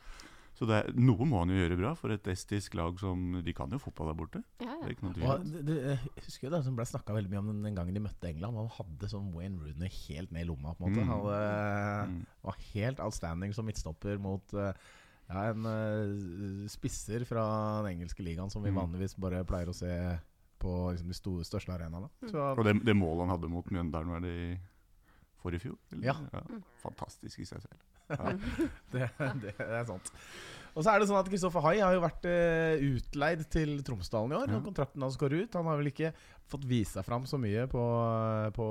Så 0.60 0.66
det 0.68 0.76
er, 0.76 0.90
noe 1.00 1.24
må 1.24 1.38
han 1.40 1.48
jo 1.48 1.56
gjøre 1.56 1.76
bra 1.80 1.94
for 1.96 2.12
et 2.12 2.26
estisk 2.28 2.74
lag 2.76 2.98
som 3.00 3.38
De 3.42 3.52
kan 3.56 3.70
jo 3.72 3.78
fotball 3.80 4.10
der 4.10 4.16
borte. 4.18 4.42
Ja, 4.60 4.66
Det 4.66 4.68
ja. 4.68 4.76
er 4.84 4.92
ikke 4.92 5.06
noe 5.06 5.14
tvil 5.16 5.24
Og 5.32 5.46
det, 5.48 5.62
det, 5.70 5.76
jeg 5.88 6.24
husker 6.26 6.46
jo 6.46 6.50
det 6.52 6.60
som 6.66 6.76
ble 6.76 6.84
snakka 6.90 7.14
veldig 7.16 7.30
mye 7.32 7.40
om 7.40 7.48
den, 7.48 7.62
den 7.64 7.78
gangen 7.78 7.96
de 7.96 8.02
møtte 8.04 8.28
England. 8.28 8.58
Han 8.60 8.68
hadde 8.76 9.08
sånn 9.08 9.30
Wayne 9.32 9.56
Rooney 9.62 9.88
helt 10.10 10.34
ned 10.36 10.44
i 10.44 10.48
lomma. 10.50 10.74
på 10.76 10.84
en 10.84 10.90
måte 10.92 11.00
Mm. 11.00 11.08
Han 11.08 11.22
hadde, 11.24 12.08
Mm. 12.10 12.26
var 12.44 12.56
helt 12.74 13.00
outstanding 13.00 13.54
som 13.56 13.64
midtstopper 13.66 14.20
mot 14.20 14.52
eh, 14.52 14.72
ja, 15.30 15.42
en 15.54 15.64
eh, 15.64 16.68
spisser 16.68 17.24
fra 17.24 17.46
den 17.86 17.96
engelske 17.96 18.20
ligaen 18.22 18.50
som 18.52 18.62
vi 18.62 18.68
Mm. 18.70 18.82
vanligvis 18.82 19.16
bare 19.16 19.44
pleier 19.48 19.68
å 19.72 19.74
se 19.74 20.18
på 20.60 20.92
liksom, 20.92 21.08
de 21.08 21.14
store, 21.16 21.44
største 21.48 21.72
arenaene. 21.72 22.10
Mm. 22.20 22.34
Og 22.58 22.64
det, 22.68 22.84
det 22.84 22.94
målet 23.00 23.24
han 23.28 23.32
hadde 23.38 23.48
mot 23.48 23.64
Mjøndalen, 23.72 24.10
var 24.12 24.20
det 24.20 24.28
i 24.36 24.58
forrige 25.40 25.60
fjor? 25.64 25.78
eller? 25.92 26.04
Ja. 26.04 26.14
ja. 26.34 26.60
Fantastisk 26.82 27.38
i 27.40 27.46
seg 27.48 27.62
selv. 27.64 27.80
det, 28.94 29.08
det 29.44 29.54
er 29.58 29.84
sant. 29.88 30.10
Og 30.70 30.84
så 30.86 30.92
er 30.92 31.02
det 31.02 31.08
sånn 31.10 31.18
at 31.18 31.28
Kristoffer 31.30 31.64
Hai 31.64 31.80
har 31.82 31.96
jo 31.96 32.02
vært 32.04 32.26
eh, 32.30 32.82
utleid 32.94 33.40
til 33.50 33.72
Tromsdalen 33.86 34.30
i 34.30 34.38
år. 34.38 34.52
Ja. 34.54 34.60
Kontrakten 34.62 35.02
hans 35.02 35.18
går 35.18 35.34
ut. 35.40 35.56
Han 35.58 35.66
har 35.66 35.80
vel 35.80 35.90
ikke 35.90 36.12
fått 36.50 36.66
vist 36.70 36.94
seg 36.94 37.06
fram 37.06 37.26
så 37.26 37.38
mye 37.42 37.64
på, 37.70 37.82
på 38.54 38.68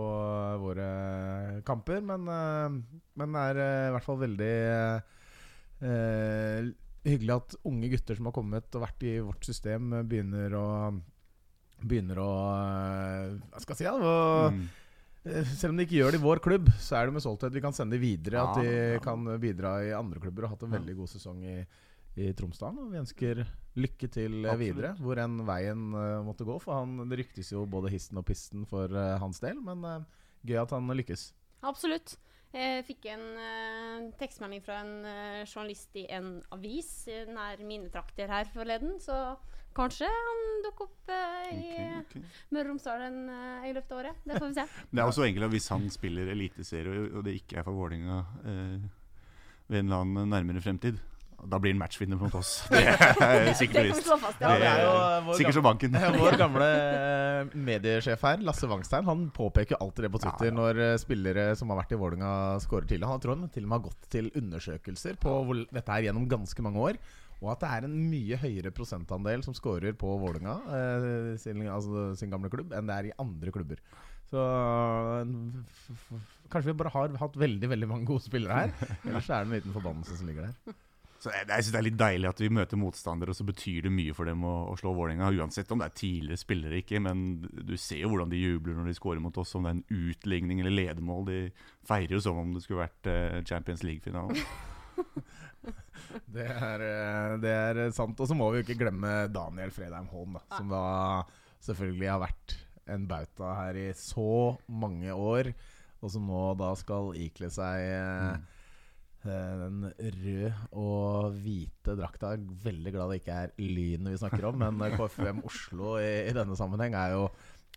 våre 0.64 0.88
kamper, 1.68 2.00
men, 2.08 2.24
eh, 2.32 3.04
men 3.20 3.40
er 3.44 3.60
eh, 3.66 3.88
i 3.90 3.94
hvert 3.98 4.08
fall 4.08 4.22
veldig 4.24 4.54
eh, 5.84 6.72
hyggelig 7.10 7.36
at 7.36 7.56
unge 7.68 7.92
gutter 7.94 8.20
som 8.20 8.28
har 8.32 8.36
kommet 8.36 8.76
og 8.80 8.84
vært 8.84 9.06
i 9.08 9.16
vårt 9.24 9.48
system, 9.48 9.94
begynner 10.10 10.56
å 10.60 10.68
Begynner 11.80 12.18
å 12.20 12.32
eh, 12.60 13.36
Hva 13.54 13.62
skal 13.64 13.72
jeg 13.72 13.80
si? 13.80 13.86
Ja, 13.88 13.94
å, 13.96 14.50
Mm. 14.52 14.66
Eh, 15.28 15.52
Selv 15.58 15.74
om 15.74 15.80
de 15.80 15.86
ikke 15.88 16.00
gjør 16.00 16.16
det 16.16 16.22
i 16.22 16.24
vår 16.24 16.42
klubb, 16.44 16.70
så 16.80 17.00
er 17.00 17.08
det 17.08 17.16
med 17.18 17.24
stolthet 17.24 17.56
vi 17.56 17.64
kan 17.64 17.76
sende 17.76 17.98
de 17.98 18.02
videre. 18.04 18.44
At 18.44 18.62
de 18.62 18.70
ja. 18.96 19.02
kan 19.04 19.26
bidra 19.42 19.76
i 19.84 19.94
andre 19.96 20.22
klubber 20.24 20.48
og 20.48 20.56
hatt 20.56 20.66
en 20.68 20.78
veldig 20.78 20.96
god 21.02 21.12
sesong 21.12 21.44
i, 21.44 21.58
i 22.20 22.32
Tromsdalen. 22.38 22.80
Og 22.86 22.94
vi 22.94 23.02
ønsker 23.02 23.44
lykke 23.80 24.10
til 24.12 24.40
eh, 24.40 24.48
Absolutt. 24.48 24.64
videre, 24.64 24.94
hvor 25.04 25.22
enn 25.24 25.44
veien 25.48 25.92
uh, 25.96 26.22
måtte 26.26 26.48
gå. 26.48 26.56
For 26.64 26.80
han, 26.80 26.98
det 27.12 27.22
ryktes 27.24 27.52
jo 27.54 27.68
både 27.70 27.92
histen 27.94 28.22
og 28.22 28.28
pisten 28.30 28.66
for 28.70 28.92
uh, 28.96 29.20
hans 29.22 29.44
del, 29.44 29.60
men 29.64 29.86
uh, 29.86 30.26
gøy 30.48 30.64
at 30.64 30.74
han 30.76 30.90
lykkes. 31.02 31.30
Absolutt. 31.68 32.18
Jeg 32.50 32.82
fikk 32.88 33.04
en 33.12 34.08
tekstmelding 34.18 34.64
fra 34.66 34.80
en 34.82 35.04
journalist 35.44 35.94
i 36.02 36.08
en 36.18 36.40
avis 36.56 37.04
nær 37.30 37.62
mine 37.62 37.92
trakter 37.94 38.32
her 38.32 38.50
forleden, 38.50 38.96
så 39.04 39.36
kanskje 39.80 40.10
han 40.12 40.46
dukker 40.66 40.88
opp 40.90 41.14
eh, 41.16 41.50
i 41.56 41.68
okay, 41.74 41.90
okay. 42.04 42.24
Møre 42.54 42.66
og 42.68 42.72
Romsdal 42.74 43.04
en, 43.08 43.20
eh, 43.34 43.68
i 43.70 43.76
løpet 43.76 43.94
av 43.96 44.02
året. 44.04 44.24
Det 44.28 44.40
får 44.40 44.48
vi 44.52 44.58
se. 44.60 44.66
Det 44.94 45.02
er 45.04 45.12
også 45.14 45.28
enkelt 45.28 45.48
at 45.50 45.54
hvis 45.56 45.70
han 45.74 45.90
spiller 45.94 46.34
eliteserie, 46.36 47.06
og 47.16 47.24
det 47.28 47.38
ikke 47.42 47.62
er 47.62 47.68
for 47.68 47.78
Vålerenga 47.80 48.20
eh, 48.44 48.90
ved 49.70 49.84
en 49.84 49.88
eller 49.90 50.04
annen 50.04 50.36
nærmere 50.36 50.62
fremtid, 50.66 50.98
Da 51.40 51.56
blir 51.62 51.72
han 51.72 51.80
matchvinner 51.80 52.18
mot 52.20 52.34
oss. 52.36 52.50
Det 52.74 52.82
er 52.84 53.54
sikkert 53.56 53.86
Det 53.86 53.92
visst. 53.94 54.10
fast, 54.10 54.42
Ja, 54.44 54.50
det 54.60 54.66
er 54.68 54.82
jo 54.84 54.96
vår 55.30 55.38
Sikkert 55.40 55.56
som 55.56 55.64
banken. 55.64 55.94
Vår 56.20 56.36
gamle 56.42 56.66
eh, 56.68 57.54
mediesjef 57.56 58.26
her, 58.28 58.42
Lasse 58.44 58.68
Wangstein, 58.68 59.08
han 59.08 59.22
påpeker 59.32 59.80
alltid 59.80 60.04
det 60.08 60.12
på 60.12 60.20
Twitter 60.26 60.50
Ja, 60.50 60.52
ja. 60.52 60.58
når 60.60 60.82
eh, 60.84 60.98
spillere 61.00 61.46
som 61.56 61.72
har 61.72 61.80
vært 61.80 61.96
i 61.96 62.02
Vålerenga, 62.02 62.34
scorer 62.66 62.90
tidlig. 62.92 63.08
Han 63.08 63.24
tror 63.24 63.38
han 63.38 63.48
til 63.56 63.64
og 63.64 63.72
med 63.72 63.78
har 63.78 63.86
gått 63.88 64.10
til 64.18 64.28
undersøkelser 64.42 65.16
på 65.24 65.38
hvor 65.48 65.64
dette 65.72 65.96
er 65.96 66.10
gjennom 66.10 66.28
ganske 66.28 66.66
mange 66.68 66.84
år. 66.90 67.00
Og 67.40 67.54
at 67.54 67.62
det 67.64 67.72
er 67.72 67.88
en 67.88 67.96
mye 68.12 68.40
høyere 68.42 68.72
prosentandel 68.76 69.46
som 69.46 69.56
scorer 69.56 69.96
på 69.98 70.12
Vålerenga, 70.20 70.58
eh, 70.76 71.30
sin, 71.40 71.64
altså 71.72 72.10
sin 72.20 72.34
gamle 72.34 72.52
klubb, 72.52 72.74
enn 72.76 72.90
det 72.90 72.98
er 72.98 73.10
i 73.10 73.16
andre 73.24 73.54
klubber. 73.56 73.80
Så 74.30 74.44
kanskje 76.52 76.70
vi 76.70 76.78
bare 76.78 76.92
har 76.94 77.16
hatt 77.22 77.40
veldig 77.40 77.72
veldig 77.72 77.90
mange 77.90 78.06
gode 78.10 78.28
spillere 78.28 78.60
her. 78.60 78.76
Ellers 79.08 79.30
er 79.32 79.42
det 79.42 79.48
en 79.48 79.58
liten 79.58 79.76
forbannelse 79.76 80.20
som 80.20 80.30
ligger 80.30 80.50
der. 80.50 80.78
Så 81.20 81.34
jeg, 81.34 81.50
jeg 81.50 81.64
synes 81.66 81.74
Det 81.74 81.80
er 81.80 81.84
litt 81.84 82.00
deilig 82.00 82.28
at 82.30 82.42
vi 82.42 82.52
møter 82.54 82.80
motstandere, 82.80 83.34
og 83.34 83.40
så 83.40 83.46
betyr 83.48 83.88
det 83.88 83.92
mye 83.92 84.14
for 84.16 84.30
dem 84.30 84.44
å, 84.48 84.54
å 84.72 84.76
slå 84.80 84.94
Vålerenga. 84.96 85.32
Uansett 85.36 85.72
om 85.76 85.82
det 85.82 85.90
er 85.90 85.98
tidligere 86.00 86.40
spillere 86.40 86.80
ikke, 86.80 87.02
men 87.04 87.26
du 87.44 87.76
ser 87.76 88.06
jo 88.06 88.14
hvordan 88.14 88.32
de 88.32 88.40
jubler 88.40 88.78
når 88.78 88.92
de 88.92 88.96
scorer 88.96 89.24
mot 89.24 89.42
oss. 89.42 89.56
Om 89.58 89.68
det 89.68 89.74
er 89.74 89.80
en 89.80 90.06
utligning 90.12 90.62
eller 90.64 90.78
ledemål. 90.78 91.26
De 91.28 91.40
feirer 91.90 92.16
jo 92.16 92.24
som 92.24 92.40
om 92.40 92.54
det 92.56 92.64
skulle 92.64 92.86
vært 92.86 93.12
eh, 93.12 93.42
Champions 93.50 93.84
League-finalen. 93.84 94.40
Det 96.36 96.46
er, 96.46 96.84
eh, 96.84 97.34
det 97.42 97.52
er 97.54 97.80
sant. 97.96 98.18
Og 98.18 98.30
så 98.30 98.38
må 98.38 98.50
vi 98.50 98.60
jo 98.60 98.66
ikke 98.66 98.80
glemme 98.82 99.28
Daniel 99.34 99.74
Fredheim 99.74 100.08
Holm, 100.12 100.38
da, 100.38 100.44
som 100.58 100.72
da 100.72 100.84
selvfølgelig 101.66 102.10
har 102.10 102.24
vært 102.24 102.56
en 102.90 103.06
bauta 103.10 103.52
her 103.60 103.78
i 103.78 103.90
så 103.98 104.56
mange 104.72 105.14
år, 105.14 105.52
og 106.00 106.14
som 106.14 106.26
nå 106.26 106.46
da 106.58 106.72
skal 106.80 107.12
ikle 107.20 107.52
seg 107.54 107.84
eh, 107.86 108.40
den 109.28 109.84
røde 110.00 110.52
og 110.72 111.38
hvite 111.44 111.98
drakta. 112.00 112.34
Veldig 112.66 112.96
glad 112.96 113.14
det 113.14 113.22
ikke 113.22 113.40
er 113.46 113.56
Lynet 113.60 114.16
vi 114.16 114.22
snakker 114.22 114.50
om, 114.50 114.64
men 114.64 114.96
KFUM 114.96 115.44
Oslo 115.50 115.98
i, 116.02 116.30
i 116.30 116.36
denne 116.36 116.58
sammenheng 116.58 116.98
er 116.98 117.18
jo 117.18 117.28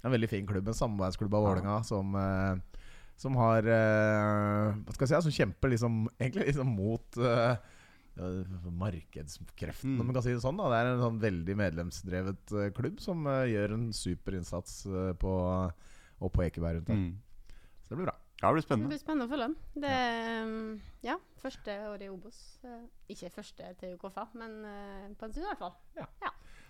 en 0.03 0.15
veldig 0.15 0.31
fin 0.31 0.49
klubb. 0.49 0.71
En 0.71 0.79
samarbeidsklubb 0.79 1.37
av 1.37 1.49
Vålerenga 1.49 1.81
som 1.87 2.17
som 3.23 3.37
har 3.39 3.67
Hva 3.69 4.95
skal 4.95 5.05
jeg 5.05 5.11
si? 5.13 5.27
Som 5.29 5.35
kjemper 5.37 5.71
liksom 5.71 5.99
egentlig 6.23 6.49
liksom 6.49 6.73
mot 6.75 7.19
eh, 7.21 7.72
markedskreftene, 8.17 9.95
Mm. 9.97 10.01
om 10.01 10.07
man 10.07 10.15
kan 10.15 10.23
si 10.23 10.33
det 10.33 10.43
sånn. 10.43 10.57
da 10.57 10.69
Det 10.69 10.79
er 10.79 10.87
en 10.93 11.01
sånn 11.03 11.21
veldig 11.21 11.57
medlemsdrevet 11.57 12.53
eh, 12.53 12.71
klubb 12.77 13.01
som 13.01 13.27
eh, 13.27 13.47
gjør 13.53 13.73
en 13.75 13.93
super 13.93 14.33
innsats 14.37 14.85
eh, 14.87 15.13
på, 15.15 15.33
og 16.21 16.33
på 16.33 16.43
Ekeberg 16.45 16.77
rundt 16.81 16.87
der. 16.87 16.95
Mm. 16.95 17.17
Så 17.85 17.89
det 17.89 17.97
blir 17.99 18.07
bra. 18.07 18.17
Ja, 18.43 18.49
det 18.51 18.55
blir 18.55 18.63
Det 18.63 18.67
spennende. 18.67 18.89
blir 18.91 18.99
spennende 18.99 19.27
å 19.27 19.31
følge 19.31 19.47
dem. 19.47 19.57
Det 19.79 19.91
er, 19.91 20.81
ja, 21.07 21.17
første 21.41 21.71
året 21.93 22.03
i 22.03 22.09
Obos. 22.11 22.59
Ikke 23.09 23.31
første 23.31 23.63
til 23.79 23.95
UKFA, 23.97 24.25
men 24.35 25.15
på 25.15 25.25
en 25.25 25.33
stund 25.33 25.47
i 25.47 25.49
hvert 25.49 25.59
fall. 25.63 25.75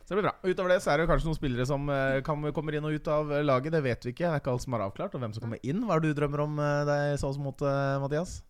Så 0.04 0.08
det 0.12 0.18
blir 0.18 0.26
bra. 0.28 0.34
Utover 0.44 0.68
det 0.68 0.82
så 0.82 0.90
er 0.92 0.98
det 0.98 1.08
kanskje 1.08 1.24
noen 1.30 1.38
spillere 1.38 1.64
som 1.64 1.86
kan, 2.26 2.42
kommer 2.52 2.74
inn 2.76 2.84
og 2.84 2.92
ut 2.92 3.08
av 3.08 3.26
laget. 3.46 3.72
Det 3.72 3.82
vet 3.82 4.04
vi 4.04 4.10
ikke. 4.12 4.26
Det 4.28 4.34
er 4.34 4.40
ikke 4.42 4.52
alt 4.52 4.62
som 4.66 4.74
er 4.74 4.84
avklart. 4.84 5.14
Og 5.14 5.20
hvem 5.22 5.32
som 5.32 5.40
kommer 5.46 5.58
inn. 5.64 5.80
Hva 5.86 5.96
er 5.96 6.00
det 6.04 6.10
du 6.12 6.20
drømmer 6.20 6.40
om 6.44 6.56
deg 6.90 7.16
så 7.22 7.32
mot, 7.40 7.56
Mathias? 8.04 8.42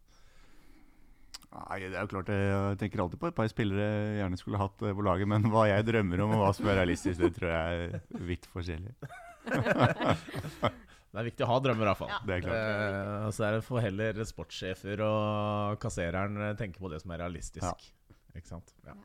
Nei, 1.53 1.79
det 1.85 1.97
er 1.99 2.07
jo 2.07 2.11
klart 2.15 2.31
Jeg 2.33 2.47
jeg 2.49 2.79
tenker 2.81 3.03
alltid 3.05 3.21
på 3.21 3.29
et 3.29 3.37
par 3.37 3.49
spillere 3.51 3.89
jeg 3.89 4.21
gjerne 4.23 4.39
skulle 4.41 4.61
hatt 4.63 4.85
eh, 4.87 4.95
på 4.97 5.05
laget, 5.05 5.29
men 5.29 5.51
hva 5.53 5.67
jeg 5.69 5.85
drømmer 5.89 6.23
om 6.25 6.33
og 6.37 6.47
hva 6.47 6.53
som 6.57 6.71
er 6.73 6.81
realistisk, 6.81 7.21
det 7.21 7.35
tror 7.37 7.53
jeg 7.53 7.91
er 7.91 8.25
vidt 8.31 8.49
forskjellig. 8.55 8.95
Det 11.13 11.21
er 11.21 11.27
viktig 11.27 11.45
å 11.45 11.49
ha 11.51 11.57
drømmer, 11.61 11.89
iallfall. 11.91 12.09
Ja. 12.09 12.19
Det 12.25 12.37
er 12.39 12.45
klart. 12.47 12.69
Eh, 12.73 13.25
så 13.37 13.45
er 13.45 13.57
det 13.59 13.65
for 13.67 13.85
heller 13.85 14.17
sportssjefer 14.25 15.03
og 15.05 15.75
kassereren 15.83 16.39
eh, 16.41 16.55
tenke 16.57 16.81
på 16.81 16.89
det 16.89 17.03
som 17.03 17.13
er 17.13 17.21
realistisk. 17.21 17.67
Ja. 17.69 18.15
Ikke 18.33 18.49
sant? 18.49 18.73
Ja. 18.87 18.97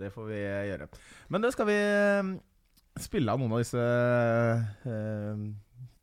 Det 0.00 0.10
får 0.12 0.28
vi 0.28 0.36
eh, 0.42 0.66
gjøre. 0.68 0.90
Men 1.32 1.46
det 1.46 1.54
skal 1.54 1.70
vi 1.70 1.78
eh, 1.80 2.28
spille 3.00 3.32
av 3.32 3.40
noen 3.40 3.56
av 3.56 3.62
disse 3.62 3.80
eh, 3.80 5.44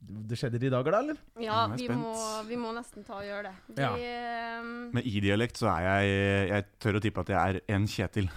Det 0.08 0.38
skjedde 0.40 0.60
i 0.64 0.70
dag, 0.72 0.86
da, 0.88 1.00
eller? 1.04 1.18
Ja, 1.44 1.66
vi 1.76 1.88
må, 1.92 2.14
vi 2.48 2.56
må 2.60 2.70
nesten 2.76 3.04
ta 3.04 3.18
og 3.20 3.26
gjøre 3.28 3.50
det. 3.50 3.82
Ja. 3.82 3.90
Vi, 3.98 4.06
eh, 4.08 4.68
Men 4.96 5.04
i 5.04 5.20
dialekt 5.24 5.60
så 5.60 5.68
er 5.74 5.84
jeg 6.06 6.50
Jeg 6.54 6.66
tør 6.80 7.00
å 7.00 7.02
tippe 7.04 7.26
at 7.26 7.32
jeg 7.34 7.38
er 7.58 7.60
en 7.76 7.88
Kjetil. 7.92 8.30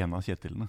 En 0.00 0.14
av 0.16 0.24
Kjetilene. 0.24 0.68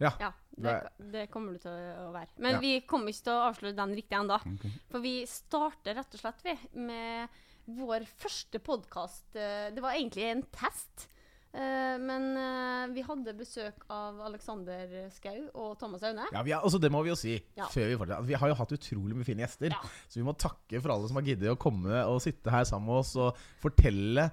ja, 0.00 0.30
det, 0.56 0.76
det 1.12 1.24
kommer 1.32 1.52
du 1.56 1.58
til 1.58 1.72
å 1.72 2.12
være. 2.14 2.28
Men 2.38 2.54
Ja. 2.54 2.60
vi 2.62 2.72
kommer 2.86 3.10
ikke 3.10 3.26
til 3.26 3.32
å 3.34 3.46
avsløre 3.50 3.76
den 3.76 3.94
riktig 3.98 4.16
ennå. 4.20 4.38
Okay. 4.54 4.70
For 4.92 5.00
vi 5.04 5.14
starter 5.26 5.98
rett 5.98 6.14
og 6.14 6.20
slett 6.22 6.44
vi, 6.46 6.54
med 6.86 7.28
vår 7.66 8.06
første 8.22 8.58
podkast. 8.62 9.26
Det 9.34 9.82
var 9.82 9.92
egentlig 9.98 10.30
en 10.30 10.42
test. 10.54 11.08
Eh, 11.54 11.96
Men 12.02 12.28
uh, 12.36 12.92
vi 12.94 13.04
hadde 13.06 13.34
besøk 13.38 13.84
av 13.92 14.20
Alexander 14.28 14.94
Skau 15.14 15.48
og 15.54 15.74
Thomas 15.80 16.04
Aune. 16.06 16.28
Ja, 16.34 16.44
vi 16.46 16.54
har, 16.54 16.62
altså 16.66 16.80
Det 16.82 16.92
må 16.92 17.02
vi 17.06 17.12
jo 17.12 17.18
si. 17.18 17.38
Ja. 17.58 17.68
Før 17.72 17.90
Vi 17.90 17.98
fortsetter. 18.00 18.28
Vi 18.30 18.38
har 18.42 18.52
jo 18.52 18.60
hatt 18.60 18.76
utrolig 18.76 19.18
mye 19.18 19.28
fine 19.28 19.44
gjester. 19.44 19.74
Ja. 19.74 19.92
Så 20.06 20.20
vi 20.20 20.26
må 20.26 20.36
takke 20.38 20.80
for 20.80 20.94
alle 20.94 21.10
som 21.10 21.20
har 21.20 21.28
giddet 21.28 21.52
å 21.52 21.58
komme 21.60 22.06
og 22.06 22.22
sitte 22.24 22.54
her 22.54 22.66
sammen 22.68 22.90
med 22.90 23.02
oss 23.02 23.14
og 23.18 23.38
fortelle 23.62 24.30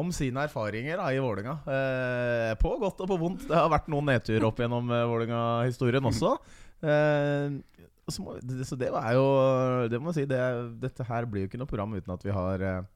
om 0.00 0.12
sine 0.14 0.44
erfaringer 0.46 1.00
da, 1.00 1.08
i 1.12 1.18
Vålinga 1.20 1.56
uh, 1.66 2.52
på 2.62 2.76
godt 2.80 3.02
og 3.02 3.10
på 3.10 3.18
vondt. 3.20 3.48
Det 3.50 3.58
har 3.58 3.72
vært 3.72 3.90
noen 3.90 4.06
nedturer 4.12 4.46
opp 4.46 4.62
gjennom 4.62 4.92
uh, 4.94 5.06
Vålinga-historien 5.10 6.06
også. 6.06 6.36
Eh, 6.80 7.60
så, 8.08 8.22
må, 8.24 8.36
det, 8.40 8.64
så 8.64 8.76
det 8.80 8.88
var 8.94 9.12
jo 9.12 9.24
Det 9.92 9.98
må 10.00 10.14
jeg 10.14 10.22
si, 10.22 10.28
det, 10.30 10.40
dette 10.80 11.04
her 11.04 11.26
blir 11.28 11.44
jo 11.44 11.50
ikke 11.50 11.60
noe 11.60 11.68
program 11.68 11.92
uten 11.92 12.14
at 12.14 12.24
vi 12.24 12.32
har 12.32 12.64
eh, 12.64 12.86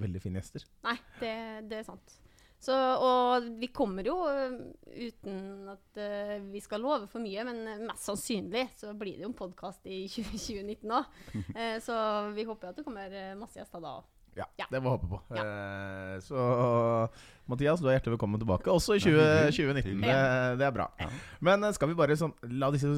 veldig 0.00 0.22
fine 0.22 0.40
gjester. 0.40 0.66
Nei, 0.86 0.94
det, 1.20 1.34
det 1.70 1.80
er 1.80 1.88
sant. 1.88 2.20
Så, 2.64 2.72
og 3.04 3.44
vi 3.60 3.68
kommer 3.76 4.06
jo 4.08 4.14
øh, 4.30 4.54
uten 4.94 5.68
at 5.74 6.00
uh, 6.00 6.34
vi 6.52 6.62
skal 6.64 6.80
love 6.80 7.06
for 7.12 7.20
mye, 7.20 7.44
men 7.44 7.60
øh, 7.74 7.82
mest 7.90 8.06
sannsynlig 8.08 8.66
så 8.80 8.94
blir 8.96 9.18
det 9.18 9.26
jo 9.26 9.30
en 9.32 9.36
podkast 9.36 9.84
i 9.84 10.04
2019 10.08 10.94
òg. 10.96 11.12
Uh, 11.52 11.76
så 11.84 11.98
vi 12.36 12.46
håper 12.48 12.70
at 12.72 12.80
det 12.80 12.86
kommer 12.86 13.12
masse 13.40 13.60
gjester 13.60 13.84
da 13.84 13.98
òg. 14.00 14.10
Ja, 14.34 14.48
Ja. 14.58 14.66
det 14.70 14.80
må 14.82 14.88
vi 14.90 14.96
håpe 14.96 15.12
på. 15.12 15.20
Ja. 15.36 15.44
Uh, 15.44 16.16
så 16.24 16.40
Mathias, 17.46 17.80
du 17.84 17.86
er 17.90 17.98
hjertelig 17.98 18.16
velkommen 18.16 18.40
tilbake. 18.40 18.72
Også 18.72 18.96
i 18.96 19.02
20, 19.04 19.52
2019. 19.52 20.00
Det, 20.00 20.18
det 20.58 20.66
er 20.66 20.74
bra. 20.74 20.88
Men 21.44 21.62
eh, 21.68 21.74
skal 21.76 21.90
vi 21.90 21.96
bare 21.98 22.16
sånn, 22.16 22.32
la 22.56 22.70
disse 22.72 22.88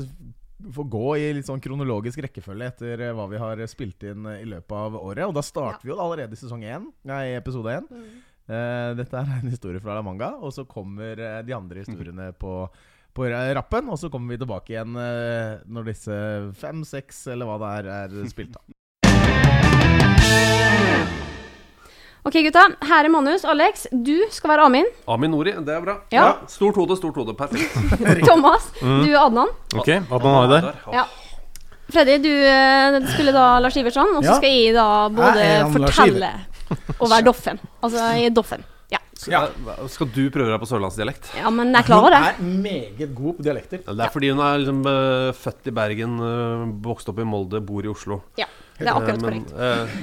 få 0.72 0.86
gå 0.88 1.02
i 1.20 1.26
litt 1.36 1.48
sånn 1.48 1.60
kronologisk 1.60 2.22
rekkefølge 2.24 2.70
etter 2.70 3.02
eh, 3.08 3.12
hva 3.16 3.26
vi 3.28 3.40
har 3.42 3.60
spilt 3.68 4.06
inn 4.08 4.24
eh, 4.30 4.38
i 4.44 4.48
løpet 4.48 4.72
av 4.78 4.96
året. 5.00 5.26
Og 5.26 5.34
da 5.36 5.42
starter 5.44 5.82
vi 5.84 5.92
jo 5.92 5.98
allerede 6.00 6.38
i 6.38 6.40
sesong 6.40 6.62
én, 6.64 6.86
nei, 7.10 7.24
episode 7.36 7.74
1. 7.82 7.90
Eh, 7.90 8.06
dette 8.46 9.16
er 9.18 9.30
en 9.40 9.50
historie 9.50 9.80
fra 9.82 9.96
La 9.96 10.02
Manga, 10.06 10.32
og 10.38 10.52
så 10.54 10.64
kommer 10.70 11.18
eh, 11.18 11.40
de 11.46 11.54
andre 11.56 11.82
historiene 11.82 12.28
på, 12.38 12.68
på 13.16 13.26
rappen. 13.32 13.88
Og 13.90 13.98
så 13.98 14.10
kommer 14.12 14.34
vi 14.34 14.38
tilbake 14.42 14.74
igjen 14.76 14.94
eh, 14.96 15.56
når 15.66 15.88
disse 15.90 16.18
fem, 16.60 16.84
seks 16.86 17.24
eller 17.34 17.46
hva 17.50 17.58
det 17.58 17.72
er, 17.74 18.16
er 18.22 18.30
spilt 18.30 18.54
av. 18.60 18.62
OK, 22.26 22.34
gutta. 22.42 22.62
Her 22.82 23.06
er 23.06 23.12
manus. 23.14 23.44
Alex, 23.46 23.84
du 23.94 24.16
skal 24.34 24.50
være 24.50 24.64
Amin. 24.66 24.88
Amin 25.06 25.30
Nori, 25.30 25.52
det 25.62 25.74
er 25.76 25.84
bra. 25.84 26.00
Ja. 26.10 26.24
Stort 26.50 26.74
hode, 26.80 26.96
stort 26.98 27.14
hode. 27.20 27.34
Perfekt. 27.38 27.70
Thomas, 28.26 28.66
du 28.80 29.12
er 29.12 29.20
Adnan. 29.20 29.52
Ok, 29.78 29.92
Adnan 29.94 30.34
har 30.34 30.48
vi 30.50 30.56
der. 30.56 30.80
Ja. 30.96 31.04
Freddy, 31.86 32.16
du 32.18 32.32
skulle 33.12 33.30
da 33.30 33.44
Lars 33.62 33.76
Iversson, 33.78 34.10
og 34.18 34.24
så 34.24 34.32
Ja. 34.32 34.36
skal 34.40 34.50
jeg 34.56 34.74
da 34.74 34.86
både 35.14 35.46
fortelle 35.76 36.32
og 37.00 37.06
være 37.10 37.24
Doffen. 37.26 37.60
Altså, 37.82 38.08
er 38.16 38.34
Doffen. 38.34 38.64
Ja. 38.92 39.00
Ja. 39.26 39.40
Skal, 39.90 40.10
du 40.14 40.28
prøve 40.30 40.50
deg 40.52 40.60
på 40.62 40.68
sørlandsdialekt? 40.70 41.32
ja, 41.34 41.50
men 41.50 41.72
jeg 41.74 41.88
klarer 41.88 42.14
det. 42.14 42.20
Hun 42.38 42.52
er 42.52 42.60
meget 42.62 43.14
god 43.16 43.38
på 43.38 43.46
dialekter. 43.46 43.80
Det 43.82 44.04
er 44.04 44.12
fordi 44.14 44.30
hun 44.30 44.42
er 44.44 44.60
liksom 44.62 44.82
uh, 44.86 45.30
født 45.34 45.70
i 45.70 45.74
Bergen, 45.74 46.18
uh, 46.22 46.66
vokst 46.84 47.10
opp 47.10 47.18
i 47.18 47.26
Molde, 47.26 47.60
bor 47.66 47.82
i 47.86 47.90
Oslo. 47.90 48.20
Ja, 48.38 48.46
det 48.78 48.86
er 48.86 48.92
akkurat 48.92 49.16
Eh, 49.16 49.22
men, 49.22 49.24
korrekt. 49.24 49.54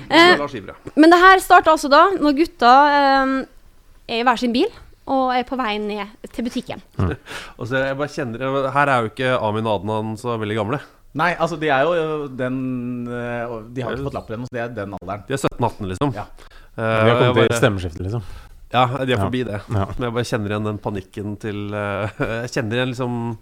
eh, 0.10 0.74
det 0.90 0.98
Men 0.98 1.14
det 1.14 1.20
her 1.22 1.44
starta 1.46 1.72
altså 1.76 1.92
da 1.94 2.08
når 2.18 2.36
gutta 2.42 2.72
er 2.90 4.18
i 4.18 4.24
hver 4.26 4.40
sin 4.42 4.52
bil 4.56 4.68
og 5.14 5.30
er 5.36 5.46
på 5.48 5.56
vei 5.60 5.78
ned 5.78 6.08
til 6.34 6.46
butikken. 6.48 6.82
Og 7.60 7.68
så 7.70 7.84
jeg 7.84 7.98
bare 8.00 8.12
kjenner 8.12 8.70
Her 8.72 8.88
er 8.90 9.04
jo 9.04 9.12
ikke 9.12 9.32
Amin 9.38 9.68
og 9.68 9.82
Adnan 9.82 10.14
så 10.20 10.38
veldig 10.42 10.58
gamle. 10.58 10.80
Nei, 11.14 11.36
altså 11.38 11.60
de 11.62 11.70
er 11.70 11.84
jo 11.86 12.26
den 12.34 12.56
De 13.06 13.84
har 13.86 13.94
ikke 13.94 14.08
fått 14.08 14.18
lappen 14.18 14.40
ennå, 14.40 14.48
så 14.50 14.56
de 14.58 14.62
er 14.64 14.72
den 14.74 14.96
alderen. 14.98 15.26
De 15.28 15.36
er 15.36 15.44
17-18, 15.44 15.90
liksom. 15.92 16.14
Ja. 16.18 16.26
Eh, 16.78 17.04
Vi 17.04 17.10
har 17.10 17.20
kommet 17.20 17.36
til 17.36 17.48
bare- 17.48 17.60
stemmeskiftet, 17.60 18.02
liksom. 18.08 18.24
Ja, 18.74 18.86
de 18.88 19.04
er 19.14 19.18
Ja. 19.18 19.18
forbi 19.26 19.44
det. 19.46 19.60
Ja. 19.70 19.86
Men 19.98 20.08
jeg 20.08 20.14
bare 20.14 20.24
kjenner 20.26 20.50
igjen 20.50 20.64
den 20.66 20.78
panikken 20.80 21.36
til 21.40 21.74
eh, 21.74 22.10
Jeg 22.44 22.50
kjenner 22.56 22.80
igjen 22.80 22.90
liksom 22.96 23.38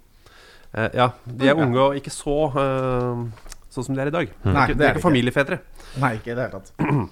eh, 0.75 0.89
Ja, 0.93 1.09
de 1.25 1.47
er 1.47 1.55
unge 1.55 1.79
og 1.79 1.95
ikke 1.95 2.11
så 2.11 2.35
sånn 3.71 3.85
som 3.87 3.95
de 3.95 4.01
er 4.03 4.07
i 4.11 4.11
dag. 4.11 4.27
Mm. 4.43 4.51
Nei, 4.53 4.63
er 4.63 4.67
det 4.67 4.77
de 4.77 4.83
er 4.83 4.89
er 4.89 4.93
det 4.93 4.99
ikke 4.99 5.07
familiefedre. 5.07 5.59
Nei, 6.03 6.13
ikke 6.19 6.31
i 6.31 6.35
det 6.35 6.43
hele 6.43 6.59
tatt. 6.59 6.71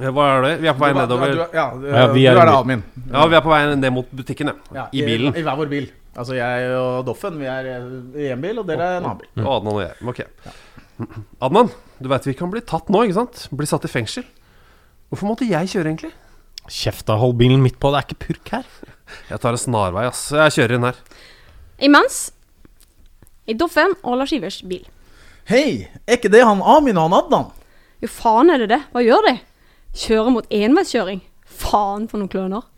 Hva 0.00 0.24
er 0.38 0.42
det? 0.46 0.52
Vi 0.62 0.68
er 0.70 0.74
på 0.78 0.84
vei 0.86 0.92
nedover. 0.94 1.32
Du, 1.34 1.40
ja, 1.52 1.64
du, 1.74 1.86
Ja, 1.90 2.06
vi 2.14 2.22
du 2.22 2.28
er 2.38 2.46
det 2.46 2.54
admin. 2.54 2.82
Ja, 3.10 3.24
vi 3.26 3.34
er 3.36 3.42
på 3.42 3.50
vei 3.50 3.60
ned 3.74 3.92
mot 3.92 4.10
butikken, 4.14 4.52
ja. 4.52 4.54
Ja, 4.76 4.84
I 4.94 5.02
bilen. 5.02 5.34
I, 5.36 5.42
hver 5.42 5.56
vår 5.58 5.68
bil. 5.72 5.88
Altså 6.16 6.34
jeg 6.38 6.70
og 6.78 7.04
Doffen, 7.06 7.36
vi 7.38 7.46
er 7.50 7.68
i 8.16 8.28
én 8.30 8.40
bil, 8.40 8.58
og 8.62 8.66
dere 8.70 8.86
er 8.86 9.00
en 9.00 9.08
annen 9.10 9.18
bil. 9.20 9.44
Og 9.44 9.50
Adnan 9.58 9.74
og 9.74 9.82
jeg. 9.82 9.94
Ok. 10.06 10.20
Adnan, 11.48 11.70
du 12.00 12.08
veit 12.08 12.28
vi 12.30 12.34
kan 12.38 12.50
bli 12.54 12.60
tatt 12.62 12.88
nå, 12.88 13.02
ikke 13.04 13.18
sant? 13.18 13.48
Bli 13.52 13.66
satt 13.66 13.84
i 13.84 13.90
fengsel. 13.90 14.24
Hvorfor 15.10 15.26
måtte 15.26 15.48
jeg 15.48 15.70
kjøre, 15.72 15.90
egentlig? 15.90 16.12
Kjeft 16.70 17.08
da, 17.08 17.16
hold 17.18 17.34
bilen 17.40 17.62
midt 17.64 17.80
på, 17.82 17.90
det 17.90 17.98
er 17.98 18.06
ikke 18.06 18.24
purk 18.28 18.52
her. 18.54 18.66
Jeg 19.26 19.42
tar 19.42 19.56
en 19.56 19.58
snarvei, 19.58 20.04
ass. 20.06 20.28
Jeg 20.30 20.54
kjører 20.54 20.76
inn 20.76 20.86
her. 20.86 20.98
Imens 21.82 22.18
i 23.50 23.56
Doffen 23.58 23.96
og 24.06 24.20
Lars 24.20 24.34
Ivers 24.36 24.60
bil. 24.62 24.84
Hei, 25.50 25.88
er 26.06 26.20
ikke 26.20 26.30
det 26.30 26.44
han 26.46 26.60
Amin 26.62 26.98
og 27.00 27.08
han 27.08 27.16
Adnan? 27.18 27.48
Jo, 27.98 28.10
faen 28.12 28.52
er 28.54 28.62
det 28.62 28.68
det. 28.70 28.78
Hva 28.94 29.02
gjør 29.02 29.26
de? 29.26 29.32
Kjører 29.98 30.34
mot 30.36 30.52
enveiskjøring. 30.60 31.24
Faen 31.60 32.06
for 32.06 32.20
noen 32.20 32.30
kløner. 32.30 32.68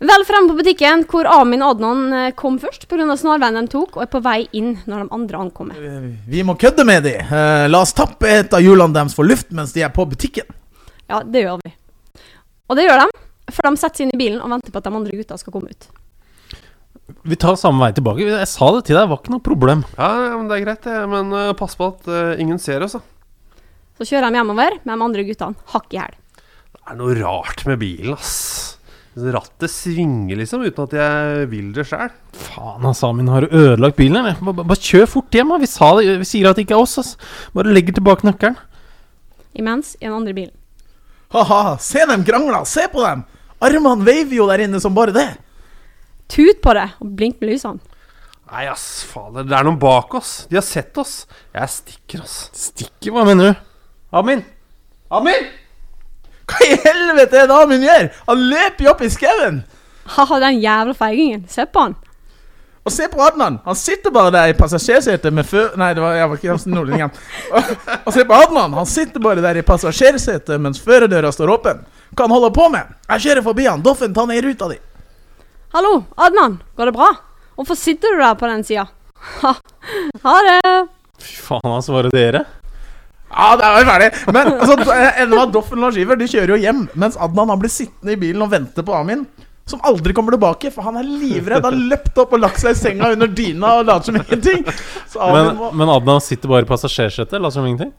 Vel 0.00 0.24
fremme 0.24 0.48
på 0.48 0.62
butikken, 0.62 1.02
hvor 1.12 1.28
Amin 1.28 1.60
og 1.60 1.74
Adnan 1.74 2.14
eh, 2.16 2.30
kom 2.32 2.56
først 2.62 2.86
pga. 2.88 3.04
snarveien 3.20 3.58
de 3.60 3.68
tok, 3.68 3.98
og 3.98 4.06
er 4.06 4.08
på 4.08 4.22
vei 4.24 4.38
inn 4.56 4.78
når 4.88 5.02
de 5.04 5.12
andre 5.18 5.42
ankommer. 5.44 5.82
Vi 6.24 6.40
må 6.40 6.56
kødde 6.56 6.86
med 6.88 7.04
de. 7.04 7.18
Eh, 7.20 7.66
la 7.68 7.82
oss 7.84 7.92
tappe 7.92 8.30
et 8.32 8.56
av 8.56 8.64
hjulene 8.64 8.96
deres 8.96 9.12
for 9.18 9.28
luft 9.28 9.52
mens 9.52 9.76
de 9.76 9.84
er 9.84 9.92
på 9.92 10.08
butikken. 10.08 10.48
Ja, 11.10 11.20
det 11.26 11.42
gjør 11.42 11.58
vi. 11.64 11.72
Og 12.70 12.78
det 12.78 12.86
gjør 12.86 13.02
de, 13.02 13.22
for 13.50 13.66
de 13.66 13.80
setter 13.80 13.98
seg 13.98 14.06
inn 14.06 14.14
i 14.14 14.20
bilen 14.20 14.42
og 14.44 14.52
venter 14.52 14.70
på 14.70 14.78
at 14.78 14.86
de 14.86 14.94
andre 15.00 15.18
gutta 15.18 15.38
skal 15.40 15.54
komme 15.56 15.72
ut. 15.72 15.88
Vi 17.26 17.36
tar 17.40 17.56
samme 17.58 17.82
vei 17.82 17.90
tilbake. 17.96 18.22
Jeg 18.28 18.48
sa 18.48 18.70
det 18.76 18.84
til 18.86 18.96
deg, 18.96 19.04
det 19.04 19.10
var 19.10 19.18
ikke 19.20 19.34
noe 19.34 19.44
problem. 19.44 19.82
Ja, 19.98 20.10
men 20.38 20.46
det 20.50 20.60
er 20.60 20.66
greit, 20.68 20.84
det. 20.86 20.98
Men 21.10 21.34
uh, 21.34 21.50
pass 21.58 21.74
på 21.78 21.90
at 21.90 22.06
uh, 22.10 22.38
ingen 22.40 22.60
ser 22.62 22.84
oss, 22.86 22.94
da. 22.96 23.02
Så 23.98 24.06
kjører 24.08 24.30
de 24.30 24.40
hjemover 24.40 24.78
med 24.78 24.94
de 24.94 25.06
andre 25.08 25.24
guttene 25.28 25.72
hakk 25.74 25.96
i 25.96 26.00
hæl. 26.00 26.14
Det 26.70 26.84
er 26.86 27.00
noe 27.00 27.16
rart 27.18 27.66
med 27.68 27.80
bilen, 27.82 28.14
ass. 28.14 28.78
Rattet 29.20 29.72
svinger 29.72 30.38
liksom, 30.38 30.62
uten 30.62 30.86
at 30.86 30.94
jeg 30.96 31.50
vil 31.50 31.74
det 31.74 31.84
sjæl. 31.90 32.14
Faen, 32.46 32.86
ass, 32.88 33.02
Amin, 33.04 33.28
har 33.28 33.44
du 33.44 33.58
ødelagt 33.58 33.98
bilen, 33.98 34.22
eller? 34.22 34.38
Bare, 34.46 34.68
bare 34.70 34.80
kjør 34.80 35.10
fort 35.18 35.34
hjem, 35.34 35.50
da. 35.50 35.58
Vi, 35.60 35.68
sa 35.74 35.90
det, 35.98 36.14
vi 36.22 36.30
sier 36.30 36.48
at 36.48 36.56
det 36.56 36.68
ikke 36.68 36.78
er 36.78 36.86
oss, 36.86 36.96
ass. 37.02 37.12
Bare 37.56 37.74
legger 37.74 37.98
tilbake 37.98 38.28
nøkkelen. 38.28 38.56
Imens 39.58 39.96
i 39.98 40.06
den 40.06 40.14
andre 40.14 40.36
bilen. 40.36 40.54
Ha-ha, 41.30 41.78
se 41.78 42.06
dem 42.06 42.24
krangla! 42.26 42.64
se 42.64 42.88
på 42.90 43.02
dem! 43.04 43.22
Armene 43.60 44.04
veiver 44.04 44.34
jo 44.40 44.48
der 44.48 44.64
inne 44.64 44.80
som 44.80 44.94
bare 44.96 45.14
det. 45.14 45.28
Tut 46.30 46.60
på 46.62 46.74
det 46.74 46.88
og 46.98 47.14
blink 47.18 47.40
med 47.40 47.52
lysene. 47.52 47.82
Nei, 48.50 48.64
ass, 48.66 49.04
fader. 49.06 49.44
Det 49.46 49.54
er 49.54 49.66
noen 49.66 49.78
bak 49.78 50.14
oss. 50.18 50.30
De 50.50 50.58
har 50.58 50.64
sett 50.66 50.96
oss. 50.98 51.20
Jeg 51.54 51.70
stikker, 51.70 52.24
ass. 52.24 52.38
Stikker, 52.56 53.12
hva 53.14 53.22
mener 53.28 53.52
du? 53.52 53.60
Amin! 54.18 54.42
Amin! 55.14 55.46
Hva 56.50 56.66
i 56.66 56.78
helvete 56.82 57.44
er 57.44 57.46
det 57.46 57.54
Amin 57.54 57.84
gjør? 57.86 58.08
Han 58.26 58.42
løper 58.50 58.86
jo 58.88 58.90
opp 58.90 59.04
i 59.06 59.10
skauen! 59.12 59.60
Ha-ha, 60.16 60.38
den 60.42 60.58
jævla 60.58 60.96
feigingen. 60.98 61.44
Se 61.52 61.62
på 61.70 61.84
han. 61.84 61.94
Og 62.90 62.94
se 62.96 63.06
på 63.06 63.20
Adnan! 63.22 63.60
Han 63.62 63.76
sitter 63.78 64.10
bare 64.10 64.32
der 64.34 64.50
i 64.50 64.54
passasjersetet 64.58 65.30
med 65.30 65.46
fø... 65.46 65.68
Nei, 65.78 65.92
det 65.94 66.02
var, 66.02 66.16
jeg 66.18 66.26
var 66.26 66.38
ikke 66.40 66.54
nordlendingen. 66.72 67.12
Og, 67.54 67.68
og 68.00 68.14
se 68.16 68.24
på 68.26 68.34
Adnan! 68.34 68.72
Han 68.74 68.88
sitter 68.90 69.22
bare 69.22 69.44
der 69.44 69.60
i 69.60 69.62
passasjersetet 69.62 70.58
mens 70.58 70.80
førerdøra 70.82 71.30
står 71.30 71.52
åpen. 71.54 71.84
Hva 72.10 72.26
han 72.26 72.34
holder 72.34 72.50
på 72.56 72.64
med? 72.72 72.88
Jeg 73.12 73.22
kjører 73.28 73.46
forbi 73.46 73.68
han. 73.68 73.84
Doffen, 73.84 74.10
ta 74.16 74.24
ned 74.26 74.42
ruta 74.42 74.72
di. 74.72 74.80
Hallo, 75.76 75.92
Adnan. 76.18 76.56
Går 76.74 76.90
det 76.90 76.94
bra? 76.96 77.12
Hvorfor 77.54 77.78
sitter 77.78 78.16
du 78.16 78.24
der 78.24 78.34
på 78.40 78.50
den 78.50 78.66
sida? 78.66 78.88
Ha, 79.44 79.52
ha 80.24 80.34
det. 80.48 80.72
Fy 81.22 81.36
faen, 81.44 81.70
altså, 81.70 81.94
var 81.94 82.08
det 82.08 82.16
dere? 82.16 82.42
Ja, 83.30 83.52
det 83.60 83.68
er 83.68 83.76
vi 83.76 83.86
ferdig. 83.92 84.10
Men 84.34 84.50
altså, 84.56 84.78
med 85.30 85.54
Doffen 85.54 85.78
og 85.78 85.86
Lars 85.86 86.00
Iver 86.02 86.18
De 86.18 86.26
kjører 86.26 86.56
jo 86.56 86.58
hjem, 86.64 86.82
mens 86.98 87.20
Adnan 87.22 87.54
han 87.54 87.62
blir 87.62 87.70
sittende 87.70 88.18
i 88.18 88.18
bilen 88.18 88.42
og 88.42 88.50
vente 88.50 88.82
på 88.82 88.98
Amin. 88.98 89.22
Som 89.70 89.82
aldri 89.86 90.14
kommer 90.16 90.34
tilbake, 90.36 90.72
for 90.74 90.86
han 90.88 90.98
er 91.00 91.06
livredd. 91.06 91.62
Han 91.64 91.70
har 91.72 91.86
løpt 91.94 92.18
opp 92.24 92.34
og 92.36 92.42
lagt 92.42 92.58
seg 92.62 92.74
i 92.74 92.80
senga 92.80 93.12
under 93.14 93.30
dyna 93.30 93.76
og 93.80 93.86
later 93.88 94.10
som 94.10 94.18
ingenting. 94.20 94.66
Men, 94.66 95.54
må 95.58 95.70
men 95.78 95.94
Adnan 95.94 96.20
sitter 96.24 96.50
bare 96.50 96.66
i 96.66 96.70
passasjersetet, 96.70 97.38
later 97.40 97.60
som 97.60 97.68
ingenting? 97.70 97.94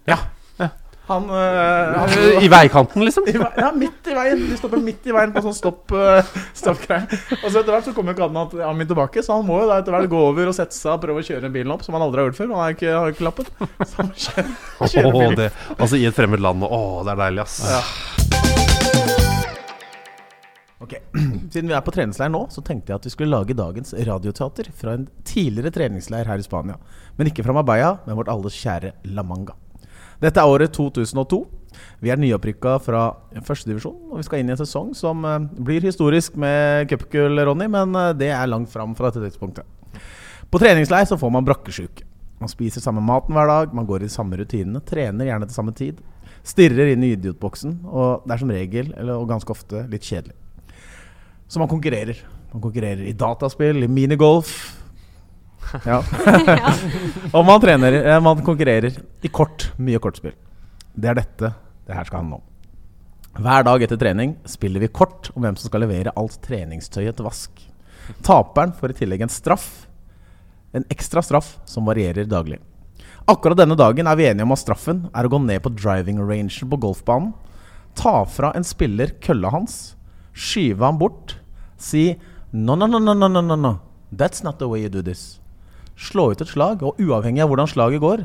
Han, 1.12 1.26
øh, 1.28 1.96
han 1.98 2.12
I 2.46 2.48
veikanten, 2.48 3.04
liksom. 3.04 3.26
i, 3.28 3.34
vei- 3.36 3.58
Ja, 3.60 3.72
midt 3.76 4.06
i 4.08 4.14
veien. 4.16 4.44
De 4.48 4.56
stopper 4.56 4.80
midt 4.80 5.10
i 5.10 5.12
veien 5.12 5.34
på 5.36 5.42
sånn 5.44 5.56
stopp 5.58 5.92
uh, 5.98 6.22
stoppgreie. 6.56 7.04
Og 7.42 7.48
så 7.50 7.60
etter 7.64 7.74
hvert 7.74 7.90
så 7.90 7.94
kommer 7.98 8.14
jo 8.14 8.20
ikke 8.20 8.28
Adnan 8.30 8.64
Amin 8.70 8.88
tilbake, 8.88 9.24
så 9.26 9.36
han 9.36 9.44
må 9.50 9.58
jo 9.64 9.68
da 9.68 9.82
etter 9.82 9.92
hvert 9.98 10.08
gå 10.14 10.22
over 10.30 10.54
og 10.54 10.56
sette 10.56 10.78
seg 10.78 10.94
og 10.94 11.04
prøve 11.04 11.20
å 11.26 11.28
kjøre 11.28 11.52
bilen 11.52 11.74
opp, 11.76 11.84
som 11.84 11.98
han 11.98 12.06
aldri 12.06 12.22
har 12.24 12.30
gjort 12.32 12.40
før. 12.40 12.54
Han 12.54 12.64
har 12.64 12.78
ikke, 12.78 12.96
har 12.96 13.12
ikke 13.16 13.28
lappet. 13.28 13.52
Så 13.82 13.98
han 14.00 14.14
kjører, 14.16 14.52
kjører 14.86 15.12
bilen. 15.12 15.20
bilen. 15.20 15.40
det, 15.42 15.52
altså 15.76 16.00
i 16.00 16.08
et 16.08 16.16
fremmed 16.22 16.48
land. 16.48 16.64
Å, 16.70 16.82
det 17.04 17.18
er 17.18 17.24
deilig, 17.26 17.48
ass. 17.50 17.60
Ja. 17.74 18.21
Ok, 20.82 20.96
Siden 21.54 21.70
vi 21.70 21.76
er 21.78 21.84
på 21.86 21.94
treningsleir 21.94 22.32
nå, 22.34 22.48
så 22.50 22.64
tenkte 22.66 22.90
jeg 22.92 23.02
at 23.02 23.06
vi 23.06 23.14
skulle 23.14 23.36
lage 23.36 23.58
dagens 23.58 23.94
radioteater 23.94 24.72
fra 24.74 24.96
en 24.98 25.08
tidligere 25.28 25.74
treningsleir 25.76 26.30
her 26.30 26.42
i 26.42 26.46
Spania. 26.46 26.80
Men 27.20 27.30
ikke 27.30 27.46
fra 27.46 27.54
Marbella, 27.54 28.00
men 28.08 28.18
vårt 28.18 28.32
alles 28.34 28.58
kjære 28.58 28.96
La 29.14 29.26
Manga. 29.26 29.54
Dette 30.22 30.42
er 30.42 30.50
året 30.50 30.74
2002. 30.74 31.40
Vi 32.02 32.12
er 32.14 32.20
nyopprykka 32.20 32.76
fra 32.84 33.04
førstedivisjon, 33.46 34.10
og 34.12 34.20
vi 34.20 34.26
skal 34.26 34.42
inn 34.42 34.50
i 34.50 34.56
en 34.56 34.60
sesong 34.60 34.92
som 34.98 35.24
eh, 35.26 35.46
blir 35.62 35.86
historisk 35.86 36.36
med 36.42 36.90
cupgull, 36.90 37.42
Ronny, 37.46 37.70
men 37.72 37.96
eh, 37.98 38.14
det 38.18 38.32
er 38.34 38.50
langt 38.50 38.74
fram 38.74 38.98
fra 38.98 39.10
dette 39.10 39.30
tidspunktet. 39.30 39.66
På 40.52 40.60
treningsleir 40.62 41.08
så 41.10 41.18
får 41.18 41.34
man 41.34 41.46
brakkesjuke. 41.48 42.06
Man 42.42 42.50
spiser 42.50 42.82
samme 42.82 43.04
maten 43.06 43.38
hver 43.38 43.50
dag, 43.50 43.74
man 43.78 43.86
går 43.86 44.02
i 44.02 44.10
de 44.10 44.14
samme 44.14 44.38
rutinene, 44.38 44.82
trener 44.86 45.30
gjerne 45.30 45.48
til 45.48 45.58
samme 45.58 45.74
tid. 45.78 46.02
Stirrer 46.42 46.90
inn 46.96 47.06
i 47.06 47.14
idiotboksen, 47.16 47.84
og 47.86 48.26
det 48.26 48.34
er 48.34 48.42
som 48.42 48.54
regel, 48.54 48.94
eller, 48.98 49.28
ganske 49.30 49.54
ofte, 49.54 49.86
litt 49.94 50.06
kjedelig. 50.06 50.34
Så 51.52 51.60
man 51.60 51.68
konkurrerer. 51.68 52.16
Man 52.54 52.62
konkurrerer 52.64 53.04
i 53.04 53.12
dataspill, 53.18 53.84
i 53.84 53.88
minigolf. 53.88 54.78
Ja. 55.86 56.02
og 57.38 57.44
man 57.48 57.62
trener, 57.64 57.94
eh, 58.02 58.18
man 58.20 58.40
konkurrerer 58.44 58.96
i 59.24 59.30
kort, 59.32 59.70
mye 59.80 60.00
kortspill. 60.04 60.34
Det 60.92 61.12
er 61.12 61.20
dette 61.20 61.52
det 61.88 61.96
her 61.96 62.08
skal 62.08 62.24
handle 62.24 62.40
om. 62.40 62.48
Hver 63.46 63.64
dag 63.64 63.86
etter 63.86 64.00
trening 64.02 64.34
spiller 64.50 64.84
vi 64.84 64.90
kort 64.92 65.30
om 65.32 65.46
hvem 65.46 65.56
som 65.60 65.70
skal 65.70 65.86
levere 65.86 66.12
alt 66.20 66.40
treningstøyet 66.44 67.16
til 67.16 67.28
vask. 67.28 67.62
Taperen 68.26 68.74
får 68.76 68.92
i 68.92 68.98
tillegg 69.04 69.24
en 69.24 69.32
straff. 69.32 69.70
En 70.76 70.88
ekstra 70.92 71.24
straff 71.24 71.54
som 71.70 71.88
varierer 71.88 72.28
daglig. 72.28 72.60
Akkurat 73.32 73.60
denne 73.62 73.78
dagen 73.80 74.10
er 74.10 74.20
vi 74.20 74.28
enige 74.28 74.48
om 74.48 74.56
at 74.56 74.64
straffen 74.64 75.06
er 75.14 75.28
å 75.28 75.32
gå 75.32 75.40
ned 75.46 75.62
på 75.64 75.72
driving 75.78 76.20
rangen 76.20 76.72
på 76.74 76.82
golfbanen, 76.88 77.36
ta 77.96 78.24
fra 78.26 78.52
en 78.58 78.66
spiller 78.68 79.14
kølla 79.24 79.54
hans, 79.54 79.94
skyve 80.34 80.84
ham 80.84 81.00
bort, 81.00 81.38
si 81.82 82.12
no, 82.54 82.76
no, 82.76 82.86
no, 82.86 83.00
no, 83.00 83.16
no, 83.18 83.28
no, 83.28 83.42
no, 83.42 83.58
no. 83.58 83.74
That's 84.14 84.44
not 84.46 84.60
the 84.60 84.70
way 84.70 84.84
you 84.84 84.92
do 84.94 85.02
this. 85.02 85.40
Slå 85.98 86.32
ut 86.32 86.42
et 86.42 86.50
slag, 86.50 86.84
og 86.86 87.02
uavhengig 87.02 87.42
av 87.44 87.50
hvordan 87.52 87.70
slaget 87.70 88.04
går, 88.04 88.24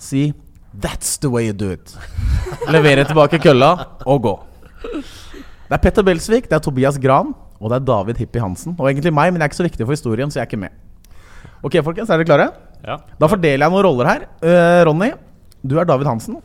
si 0.00 0.32
That's 0.72 1.18
the 1.20 1.28
way 1.28 1.50
you 1.50 1.52
do 1.52 1.68
it. 1.74 1.92
Levere 2.72 3.04
tilbake 3.04 3.36
kølla 3.44 3.74
og 4.08 4.22
gå. 4.24 4.34
Det 4.82 5.76
er 5.76 5.82
Petter 5.82 6.04
Belsvik, 6.06 6.48
det 6.48 6.56
er 6.56 6.64
Tobias 6.64 6.96
Gran 7.00 7.34
og 7.62 7.70
det 7.70 7.78
er 7.78 7.86
David 7.86 8.18
Hippie 8.18 8.42
Hansen. 8.42 8.74
Og 8.74 8.88
egentlig 8.90 9.12
meg, 9.14 9.30
men 9.30 9.38
jeg 9.38 9.46
er 9.46 9.52
ikke 9.52 9.60
så 9.60 9.68
viktig 9.68 9.86
for 9.86 9.94
historien, 9.94 10.30
så 10.32 10.40
jeg 10.40 10.46
er 10.46 10.50
ikke 10.50 10.62
med. 10.64 10.74
Ok, 11.62 11.76
folkens, 11.86 12.10
er 12.10 12.18
dere 12.18 12.26
klare? 12.26 12.48
Ja. 12.82 12.96
Da 13.20 13.28
fordeler 13.30 13.62
jeg 13.62 13.70
noen 13.70 13.86
roller 13.86 14.08
her. 14.10 14.24
Uh, 14.42 14.80
Ronny, 14.88 15.12
du 15.62 15.76
er 15.78 15.86
David 15.86 16.10
Hansen. 16.10 16.40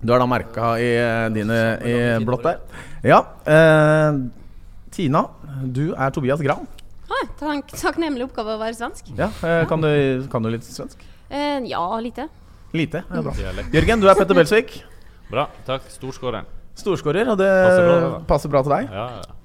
Du 0.00 0.10
er 0.10 0.18
da 0.18 0.26
merka 0.26 0.72
i 0.82 0.88
uh, 0.98 1.28
dine 1.30 1.60
i 1.86 1.94
blått 2.26 2.48
der. 2.48 2.58
Ja. 3.06 3.20
eh, 3.46 4.18
Tina, 5.00 5.22
du 5.64 5.94
er 5.96 6.12
Tobias 6.12 6.40
Gran. 6.44 6.66
Ah, 7.10 7.24
takk, 7.40 7.72
takknemlig 7.72 8.26
oppgave 8.28 8.52
å 8.54 8.60
være 8.60 8.76
svensk. 8.76 9.08
Ja, 9.18 9.30
eh, 9.48 9.62
kan, 9.70 9.80
du, 9.82 10.26
kan 10.30 10.44
du 10.44 10.50
litt 10.52 10.66
svensk? 10.66 11.00
Eh, 11.32 11.64
ja, 11.70 11.80
lite. 12.04 12.26
Lite. 12.76 13.00
Ja, 13.08 13.22
bra. 13.24 13.32
Jørgen, 13.72 14.02
du 14.02 14.06
er 14.12 14.18
Petter 14.18 14.36
Belsvik. 14.36 14.76
Bra. 15.30 15.46
Takk. 15.66 15.88
Storskåreren. 15.96 16.46
Storskårer, 16.78 17.28
og 17.32 17.38
det 17.40 17.48
Passer 17.50 17.86
bra, 17.88 17.96
da. 18.04 18.20
passer 18.28 18.52
bra 18.52 18.62
til 18.66 18.74
deg. 18.76 18.92
Ja, 18.94 19.06
ja. 19.16 19.36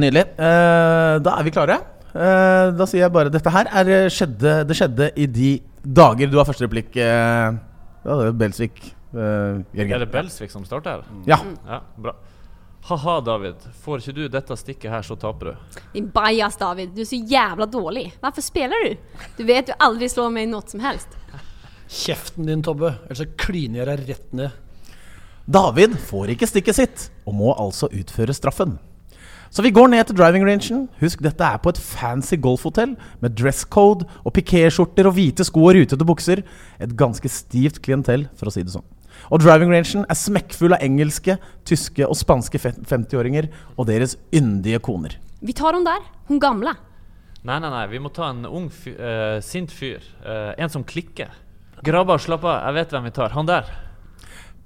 Nydelig. 0.00 0.26
Eh, 0.38 1.14
da 1.24 1.36
er 1.40 1.46
vi 1.46 1.54
klare. 1.54 1.78
Eh, 2.10 2.70
da 2.78 2.86
sier 2.90 3.04
jeg 3.04 3.12
bare 3.14 3.30
Dette 3.30 3.50
her 3.54 3.70
er, 3.80 3.88
eh, 3.94 4.08
skjedde, 4.10 4.52
det 4.66 4.76
skjedde 4.78 5.08
i 5.14 5.26
de 5.30 5.50
dager 5.86 6.26
Du 6.30 6.36
har 6.40 6.46
første 6.48 6.66
replikk. 6.66 6.90
eh, 6.98 7.54
ja, 8.02 8.16
det 8.18 8.26
er 8.28 8.36
Belsvik. 8.42 8.80
eh, 9.14 9.62
Jørgen. 9.78 9.94
Er 9.94 10.04
det 10.04 10.10
Belsvik 10.12 10.50
som 10.50 10.64
starter 10.66 10.98
her? 10.98 11.04
Ja. 11.30 11.38
Ja, 11.66 11.80
bra. 11.96 12.14
Ha-ha, 12.88 13.20
David. 13.20 13.60
Får 13.84 14.00
ikke 14.00 14.14
du 14.16 14.22
dette 14.32 14.56
stikket 14.56 14.90
her, 14.90 15.04
så 15.04 15.14
taper 15.20 15.52
du. 15.52 15.78
Din 15.92 16.08
bajas 16.14 16.56
David, 16.60 16.94
du 16.96 17.02
er 17.04 17.08
så 17.10 17.18
jævla 17.18 17.68
dårlig. 17.70 18.06
Hvorfor 18.22 18.44
spiller 18.44 18.86
du? 18.86 19.24
Du 19.38 19.44
vet 19.46 19.68
du 19.68 19.74
aldri 19.78 20.08
slår 20.10 20.32
meg 20.34 20.48
i 20.48 20.50
noe 20.50 20.64
som 20.66 20.82
helst. 20.84 21.16
Kjeften 21.90 22.48
din, 22.48 22.62
Tobbe, 22.64 22.94
ellers 23.04 23.20
så 23.20 23.28
kliner 23.38 23.82
jeg 23.82 23.90
deg 23.90 24.12
rett 24.12 24.36
ned. 24.40 24.58
David 25.50 25.96
får 26.06 26.32
ikke 26.36 26.46
stikket 26.46 26.78
sitt, 26.78 27.08
og 27.26 27.34
må 27.34 27.52
altså 27.52 27.88
utføre 27.90 28.34
straffen. 28.36 28.78
Så 29.50 29.64
vi 29.66 29.72
går 29.74 29.88
ned 29.90 30.06
til 30.06 30.14
driving 30.14 30.44
rangen. 30.46 30.84
Husk, 31.00 31.22
dette 31.26 31.42
er 31.42 31.58
på 31.58 31.72
et 31.72 31.80
fancy 31.82 32.38
golfhotell 32.38 32.92
med 33.18 33.34
dress 33.34 33.64
code 33.66 34.06
og 34.22 34.34
pikéskjorter 34.36 35.08
og 35.10 35.16
hvite 35.16 35.46
sko 35.46 35.64
og 35.66 35.74
rutete 35.74 36.06
bukser. 36.06 36.44
Et 36.78 36.92
ganske 36.94 37.26
stivt 37.28 37.82
klientell, 37.82 38.28
for 38.38 38.46
å 38.46 38.54
si 38.54 38.62
det 38.62 38.76
sånn. 38.76 38.86
Og 39.28 39.42
driving 39.42 39.72
rangen 39.74 40.06
er 40.08 40.18
smekkfull 40.18 40.76
av 40.76 40.84
engelske, 40.84 41.36
tyske 41.68 42.06
og 42.06 42.16
spanske 42.18 42.60
50-åringer 42.60 43.50
og 43.76 43.90
deres 43.90 44.16
yndige 44.32 44.80
koner. 44.82 45.18
Vi 45.40 45.54
tar 45.56 45.76
hun 45.76 45.86
der. 45.86 46.02
Hun 46.30 46.40
gamle. 46.40 46.74
Nei, 47.40 47.56
nei, 47.56 47.70
nei. 47.72 47.84
Vi 47.88 48.00
må 48.02 48.10
ta 48.12 48.30
en 48.32 48.44
ung, 48.48 48.68
fyr, 48.72 48.96
uh, 49.00 49.38
sint 49.44 49.72
fyr. 49.72 50.04
Uh, 50.24 50.52
en 50.60 50.72
som 50.72 50.84
klikker. 50.84 51.32
Grabbar, 51.84 52.20
slapp 52.20 52.44
av. 52.44 52.58
Jeg 52.66 52.76
vet 52.76 52.94
hvem 52.94 53.08
vi 53.08 53.14
tar. 53.16 53.32
Han 53.36 53.48
der. 53.48 53.70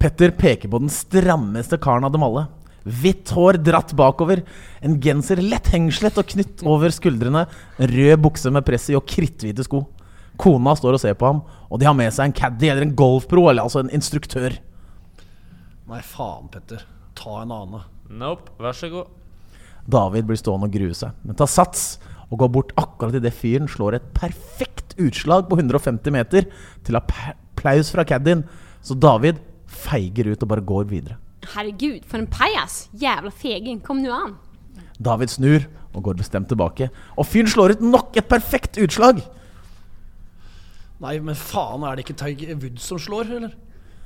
Petter 0.01 0.33
peker 0.35 0.71
på 0.71 0.81
den 0.83 0.91
strammeste 0.91 1.79
karen 1.81 2.07
av 2.07 2.11
dem 2.11 2.25
alle. 2.27 2.49
Hvitt 2.85 3.31
hår 3.33 3.61
dratt 3.63 3.95
bakover. 3.97 4.43
En 4.83 4.99
genser 5.01 5.39
lett 5.41 5.71
hengslet 5.73 6.19
og 6.19 6.27
knytt 6.35 6.65
over 6.67 6.91
skuldrene. 6.93 7.45
En 7.79 7.93
rød 7.93 8.19
bukse 8.27 8.51
med 8.53 8.65
press 8.67 8.89
i 8.91 8.97
og 8.99 9.07
kritthvite 9.09 9.65
sko. 9.65 9.85
Kona 10.41 10.75
står 10.77 10.97
og 10.97 11.01
ser 11.03 11.17
på 11.19 11.29
ham, 11.29 11.43
og 11.69 11.79
de 11.81 11.87
har 11.87 11.95
med 11.97 12.13
seg 12.13 12.29
en 12.29 12.35
caddy 12.35 12.69
eller 12.71 12.85
en 12.85 12.95
golfpro, 12.97 13.47
eller 13.49 13.65
altså 13.65 13.83
en 13.83 13.93
instruktør. 13.95 14.57
Nei, 15.89 16.01
faen, 16.01 16.49
Petter. 16.53 16.85
Ta 17.15 17.41
en 17.43 17.53
annen. 17.55 17.85
Nope, 18.09 18.53
vær 18.61 18.75
så 18.75 18.89
god. 18.91 19.11
David 19.85 20.25
blir 20.27 20.39
stående 20.39 20.67
og 20.69 20.73
grue 20.73 20.95
seg, 20.97 21.13
men 21.25 21.37
tar 21.37 21.49
sats 21.51 21.95
og 22.31 22.39
går 22.41 22.51
bort 22.55 22.71
akkurat 22.81 23.17
idet 23.19 23.33
fyren 23.37 23.69
slår 23.69 23.99
et 23.99 24.07
perfekt 24.17 24.95
utslag 25.01 25.45
på 25.49 25.59
150 25.59 26.13
meter 26.15 26.47
til 26.85 26.97
applaus 26.97 27.91
fra 27.93 28.05
caddien. 28.07 28.43
Så 28.81 28.97
David 28.97 29.37
feiger 29.69 30.31
ut 30.31 30.41
og 30.41 30.49
bare 30.49 30.65
går 30.65 30.89
videre. 30.89 31.19
Herregud, 31.53 32.01
for 32.09 32.17
en 32.17 32.29
pajas! 32.31 32.87
Jævla 32.97 33.29
feging. 33.29 33.81
Kom 33.85 34.01
nå 34.01 34.13
an. 34.13 34.35
David 34.97 35.29
snur 35.33 35.67
og 35.95 36.03
går 36.07 36.17
bestemt 36.19 36.49
tilbake, 36.51 36.89
og 37.15 37.27
fyren 37.29 37.51
slår 37.51 37.75
ut 37.75 37.83
nok 37.85 38.17
et 38.19 38.27
perfekt 38.27 38.79
utslag. 38.81 39.21
Nei, 41.03 41.17
men 41.19 41.35
faen, 41.35 41.83
er 41.83 41.97
det 41.97 42.05
ikke 42.05 42.19
Tiger 42.21 42.55
Woods 42.61 42.85
som 42.87 42.99
slår, 43.01 43.31
eller? 43.37 43.55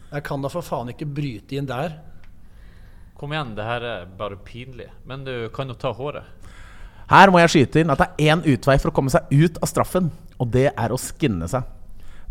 Jeg 0.09 0.25
kan 0.25 0.41
da 0.41 0.49
for 0.49 0.65
faen 0.65 0.89
ikke 0.89 1.05
bryte 1.05 1.57
inn 1.59 1.69
der. 1.69 1.99
Kom 3.19 3.33
igjen, 3.35 3.51
det 3.57 3.65
her 3.67 3.85
er 3.85 4.07
bare 4.17 4.39
pinlig. 4.41 4.87
Men 5.05 5.25
du 5.27 5.33
kan 5.53 5.69
jo 5.69 5.77
ta 5.77 5.91
håret. 5.93 6.25
Her 7.09 7.31
må 7.33 7.41
jeg 7.41 7.51
skyte 7.53 7.81
inn 7.81 7.91
at 7.93 8.01
det 8.01 8.07
er 8.09 8.33
én 8.33 8.45
utvei 8.53 8.77
for 8.79 8.91
å 8.91 8.95
komme 8.95 9.13
seg 9.13 9.29
ut 9.33 9.57
av 9.61 9.69
straffen, 9.69 10.09
og 10.41 10.49
det 10.53 10.69
er 10.71 10.93
å 10.93 11.01
skinne 11.01 11.49
seg. 11.49 11.65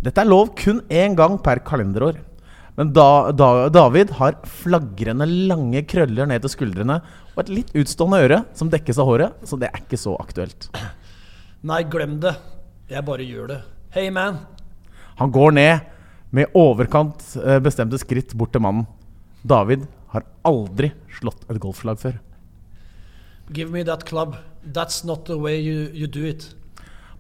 Dette 0.03 0.23
er 0.23 0.31
lov 0.31 0.53
kun 0.59 0.81
én 0.91 1.17
gang 1.19 1.39
per 1.43 1.63
kalenderår. 1.67 2.19
Men 2.79 2.93
da, 2.95 3.31
da, 3.35 3.67
David 3.75 4.13
har 4.21 4.37
flagrende 4.47 5.27
lange 5.27 5.83
krøller 5.91 6.31
ned 6.31 6.45
til 6.45 6.53
skuldrene 6.53 7.01
og 7.35 7.41
et 7.43 7.51
litt 7.51 7.73
utstående 7.79 8.21
øre 8.23 8.39
som 8.59 8.71
dekkes 8.71 9.01
av 9.03 9.11
håret, 9.11 9.41
så 9.43 9.59
det 9.59 9.73
er 9.73 9.83
ikke 9.83 9.99
så 9.99 10.15
aktuelt. 10.23 10.71
Nei, 11.67 11.83
glem 11.91 12.21
det. 12.23 12.37
Jeg 12.89 13.03
bare 13.07 13.27
gjør 13.27 13.51
det. 13.51 13.59
Hey, 13.99 14.11
man. 14.11 14.37
Han 15.17 15.31
går 15.31 15.51
ned 15.51 15.79
med 16.31 16.53
overkant 16.55 17.25
eh, 17.43 17.57
bestemte 17.59 17.99
skritt 17.99 18.31
bort 18.39 18.53
til 18.55 18.63
mannen. 18.63 18.85
David 19.43 19.89
har 20.13 20.23
aldri 20.47 20.93
slått 21.17 21.41
et 21.51 21.59
golfslag 21.59 21.99
før. 21.99 22.13
Give 23.51 23.73
me 23.75 23.83
that 23.89 24.05
club. 24.07 24.37
That's 24.63 25.03
not 25.03 25.25
the 25.27 25.35
way 25.35 25.59
you, 25.59 25.89
you 25.91 26.07
do 26.07 26.23
it. 26.23 26.47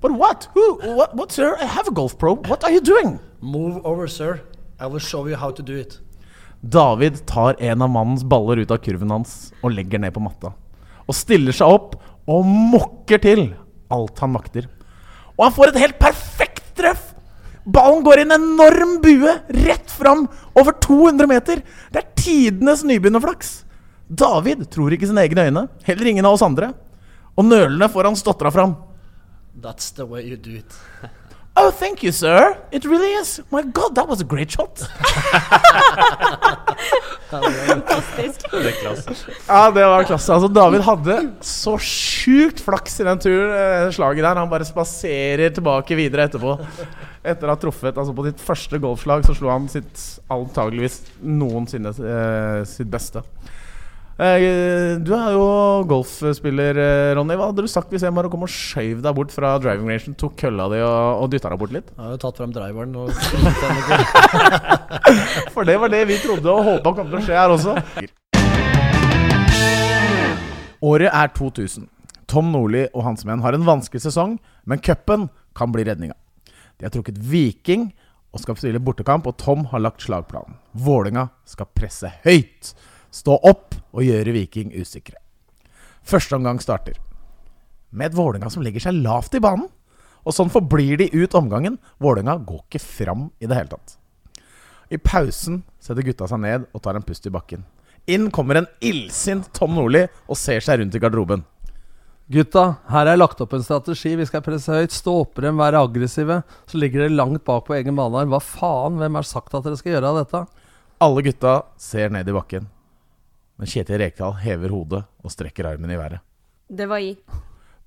But 0.00 0.14
what? 0.14 0.46
Who? 0.54 0.78
What, 0.94 1.16
what, 1.18 1.34
sir? 1.34 1.56
I 1.58 1.66
have 1.66 1.90
a 1.90 1.90
golf 1.90 2.14
pro. 2.16 2.36
What 2.46 2.62
are 2.62 2.70
you 2.70 2.80
doing? 2.80 3.18
Move 3.40 3.82
over, 3.82 4.06
sir. 4.06 4.38
I 4.78 4.86
will 4.86 5.02
show 5.02 5.26
you 5.26 5.34
how 5.34 5.50
to 5.50 5.62
do 5.62 5.74
it. 5.74 5.98
David 6.62 7.26
tar 7.26 7.58
en 7.58 7.82
av 7.82 7.90
mannens 7.90 8.22
baller 8.22 8.62
ut 8.62 8.70
av 8.70 8.78
kurven 8.86 9.10
hans 9.16 9.50
og 9.64 9.74
legger 9.74 9.98
ned 9.98 10.14
på 10.14 10.22
matta. 10.22 10.54
Og 11.10 11.18
stiller 11.26 11.58
seg 11.58 11.74
opp 11.74 11.98
og 12.30 12.46
mokker 12.46 13.26
til 13.26 13.48
alt 13.90 14.22
han 14.22 14.36
makter. 14.38 14.70
Og 15.34 15.48
han 15.48 15.58
får 15.58 15.72
et 15.74 15.82
helt 15.82 15.98
perfekt! 15.98 16.57
Ballen 17.68 18.04
går 18.04 18.22
i 18.22 18.24
en 18.24 18.36
enorm 18.38 18.94
bue 19.02 19.34
rett 19.66 19.90
fram 19.92 20.24
over 20.56 20.72
200 20.72 21.28
meter. 21.28 21.60
Det 21.92 22.00
er 22.00 22.12
tidenes 22.16 22.84
nybegynnerflaks. 22.88 23.50
David 24.08 24.64
tror 24.72 24.94
ikke 24.96 25.08
sine 25.10 25.26
egne 25.26 25.44
øyne, 25.50 25.66
heller 25.84 26.08
ingen 26.08 26.24
av 26.24 26.38
oss 26.38 26.46
andre. 26.46 26.72
Og 27.36 27.44
nølende 27.44 27.90
får 27.92 28.08
han 28.08 28.16
stotra 28.16 28.52
fram. 28.54 28.72
That's 29.60 29.92
the 29.92 30.06
way 30.08 30.24
you 30.24 30.36
do 30.40 30.56
it. 30.62 30.80
Oh, 31.60 31.70
thank 31.72 32.04
you, 32.04 32.12
sir. 32.12 32.56
It 32.70 32.84
really 32.84 33.12
is. 33.18 33.40
My 33.50 33.62
God, 33.62 33.94
that 33.96 34.06
was 34.06 34.20
a 34.20 34.24
great 34.24 34.50
shot. 34.50 34.78
Fantastisk. 37.30 38.44
Det 38.52 38.70
er 38.70 38.76
klasse. 38.78 39.16
Ja, 39.48 39.70
det 39.74 39.82
var 39.90 40.06
klasse. 40.06 40.32
Altså, 40.36 40.48
David 40.54 40.84
hadde 40.86 41.16
så 41.44 41.74
sjukt 41.82 42.62
flaks 42.62 43.00
i 43.02 43.08
den 43.08 43.18
turen, 43.24 43.50
eh, 43.56 43.90
slaget 43.96 44.22
der. 44.22 44.38
Han 44.38 44.52
bare 44.52 44.68
spaserer 44.68 45.50
tilbake 45.56 45.98
videre 45.98 46.28
etterpå. 46.28 46.54
Etter 47.26 47.50
å 47.50 47.56
ha 47.56 47.58
truffet 47.58 47.96
altså 47.98 48.14
På 48.14 48.22
sitt 48.24 48.38
første 48.40 48.78
golfslag 48.80 49.24
så 49.26 49.34
slo 49.36 49.50
han 49.50 49.66
sitt 49.68 50.04
antageligvis 50.30 51.00
noensinne 51.20 51.90
eh, 51.90 52.62
sitt 52.70 52.90
beste. 52.92 53.24
Eh, 54.18 54.98
du 54.98 55.12
er 55.14 55.30
jo 55.30 55.84
golfspiller, 55.86 56.74
eh, 56.74 57.14
Ronny. 57.14 57.36
Hva 57.38 57.52
hadde 57.52 57.62
du 57.62 57.70
sagt 57.70 57.86
hvis 57.94 58.02
jeg 58.02 58.10
bare 58.16 58.26
kom 58.32 58.42
og 58.42 58.50
skjøv 58.50 58.98
deg 59.04 59.14
bort 59.14 59.30
fra 59.30 59.52
driving 59.62 59.86
rangen, 59.92 60.16
tok 60.18 60.34
kølla 60.40 60.64
di 60.72 60.80
og, 60.82 61.22
og 61.22 61.28
dytta 61.30 61.52
deg 61.52 61.60
bort 61.60 61.70
litt? 61.76 61.92
Jeg 61.94 62.02
har 62.02 62.16
jo 62.16 62.18
tatt 62.24 62.40
frem 62.40 62.50
driveren 62.56 62.96
og 62.98 63.14
For 65.54 65.62
det 65.68 65.76
var 65.78 65.88
det 65.94 66.02
vi 66.10 66.16
trodde 66.24 66.50
og 66.50 66.66
håpa 66.66 66.94
kom 66.98 67.06
til 67.12 67.20
å 67.20 67.22
skje 67.28 67.38
her 67.38 67.54
også. 67.54 67.76
Året 70.82 71.14
er 71.14 71.30
2000. 71.38 71.86
Tom 72.26 72.50
Nordli 72.50 72.90
og 72.90 73.06
hans 73.06 73.22
menn 73.22 73.38
har 73.46 73.54
en 73.54 73.70
vanskelig 73.70 74.02
sesong, 74.02 74.34
men 74.66 74.82
cupen 74.82 75.30
kan 75.54 75.70
bli 75.70 75.86
redninga. 75.86 76.18
De 76.74 76.90
har 76.90 76.94
trukket 76.94 77.22
Viking 77.22 77.94
og 78.34 78.42
skal 78.42 78.58
spille 78.58 78.82
bortekamp, 78.82 79.30
og 79.30 79.38
Tom 79.38 79.70
har 79.70 79.78
lagt 79.86 80.02
slagplanen. 80.02 80.58
Vålinga 80.74 81.30
skal 81.46 81.70
presse 81.70 82.10
høyt, 82.26 82.74
stå 83.14 83.38
opp 83.48 83.76
og 83.92 84.04
gjøre 84.04 84.34
Viking 84.36 84.72
usikre. 84.76 85.18
Første 86.08 86.36
omgang 86.36 86.60
starter. 86.62 86.98
Med 87.90 88.10
et 88.10 88.16
Vålinga 88.16 88.50
som 88.52 88.64
legger 88.64 88.84
seg 88.84 89.00
lavt 89.00 89.36
i 89.36 89.42
banen. 89.42 89.68
Og 90.26 90.34
sånn 90.36 90.52
forblir 90.52 90.98
de 91.00 91.08
ut 91.14 91.34
omgangen. 91.38 91.78
Vålinga 92.02 92.36
går 92.44 92.64
ikke 92.66 92.82
fram 92.82 93.28
i 93.40 93.48
det 93.48 93.56
hele 93.56 93.72
tatt. 93.72 93.96
I 94.92 95.00
pausen 95.00 95.62
setter 95.80 96.04
gutta 96.04 96.28
seg 96.28 96.40
ned 96.42 96.66
og 96.72 96.82
tar 96.84 96.96
en 96.96 97.04
pust 97.04 97.26
i 97.28 97.32
bakken. 97.32 97.64
Inn 98.08 98.30
kommer 98.32 98.60
en 98.60 98.68
illsint 98.80 99.50
Tom 99.56 99.74
Nordli 99.76 100.06
og 100.26 100.40
ser 100.40 100.64
seg 100.64 100.80
rundt 100.80 100.96
i 100.96 101.00
garderoben. 101.02 101.44
Gutta, 102.28 102.64
her 102.92 103.08
er 103.08 103.16
lagt 103.16 103.40
opp 103.40 103.54
en 103.56 103.64
strategi. 103.64 104.14
Vi 104.16 104.26
skal 104.28 104.44
presse 104.44 104.72
høyt, 104.72 104.92
stå 104.92 105.14
opp 105.22 105.40
dem, 105.40 105.60
være 105.60 105.80
aggressive. 105.80 106.42
Så 106.68 106.80
ligger 106.80 107.04
dere 107.04 107.16
langt 107.16 107.44
bak 107.48 107.64
på 107.68 107.76
egen 107.76 107.96
bane 107.96 108.20
her. 108.20 108.28
Hva 108.28 108.40
faen? 108.44 108.98
Hvem 109.00 109.16
har 109.16 109.28
sagt 109.28 109.56
at 109.56 109.64
dere 109.64 109.80
skal 109.80 109.94
gjøre 109.94 110.10
av 110.12 110.20
dette? 110.22 110.42
Alle 111.04 111.24
gutta 111.24 111.54
ser 111.80 112.12
ned 112.12 112.28
i 112.28 112.36
bakken. 112.36 112.68
Men 113.58 113.66
Kjetil 113.66 113.98
Rekdal 113.98 114.36
hever 114.44 114.70
hodet 114.70 115.02
og 115.24 115.32
strekker 115.34 115.66
armen 115.66 115.90
i 115.90 115.98
været. 115.98 116.22
Det 116.70 116.86
var 116.86 117.02
i. 117.02 117.16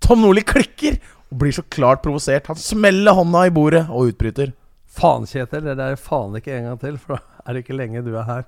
Tom 0.04 0.20
Nordli 0.20 0.44
klikker 0.44 0.98
og 1.32 1.38
blir 1.40 1.56
så 1.56 1.64
klart 1.64 2.02
provosert. 2.04 2.50
Han 2.52 2.60
smeller 2.60 3.16
hånda 3.16 3.46
i 3.48 3.54
bordet 3.56 3.86
og 3.88 4.12
utbryter. 4.12 4.52
Faen, 4.92 5.24
Kjetil. 5.30 5.64
Det 5.64 5.78
der 5.80 5.94
er 5.94 6.02
faen 6.02 6.36
ikke 6.36 6.58
en 6.58 6.68
gang 6.68 6.82
til, 6.82 6.98
for 7.00 7.16
da 7.16 7.22
er 7.46 7.56
det 7.56 7.64
ikke 7.64 7.78
lenge 7.80 8.04
du 8.04 8.12
er 8.20 8.28
her. 8.28 8.44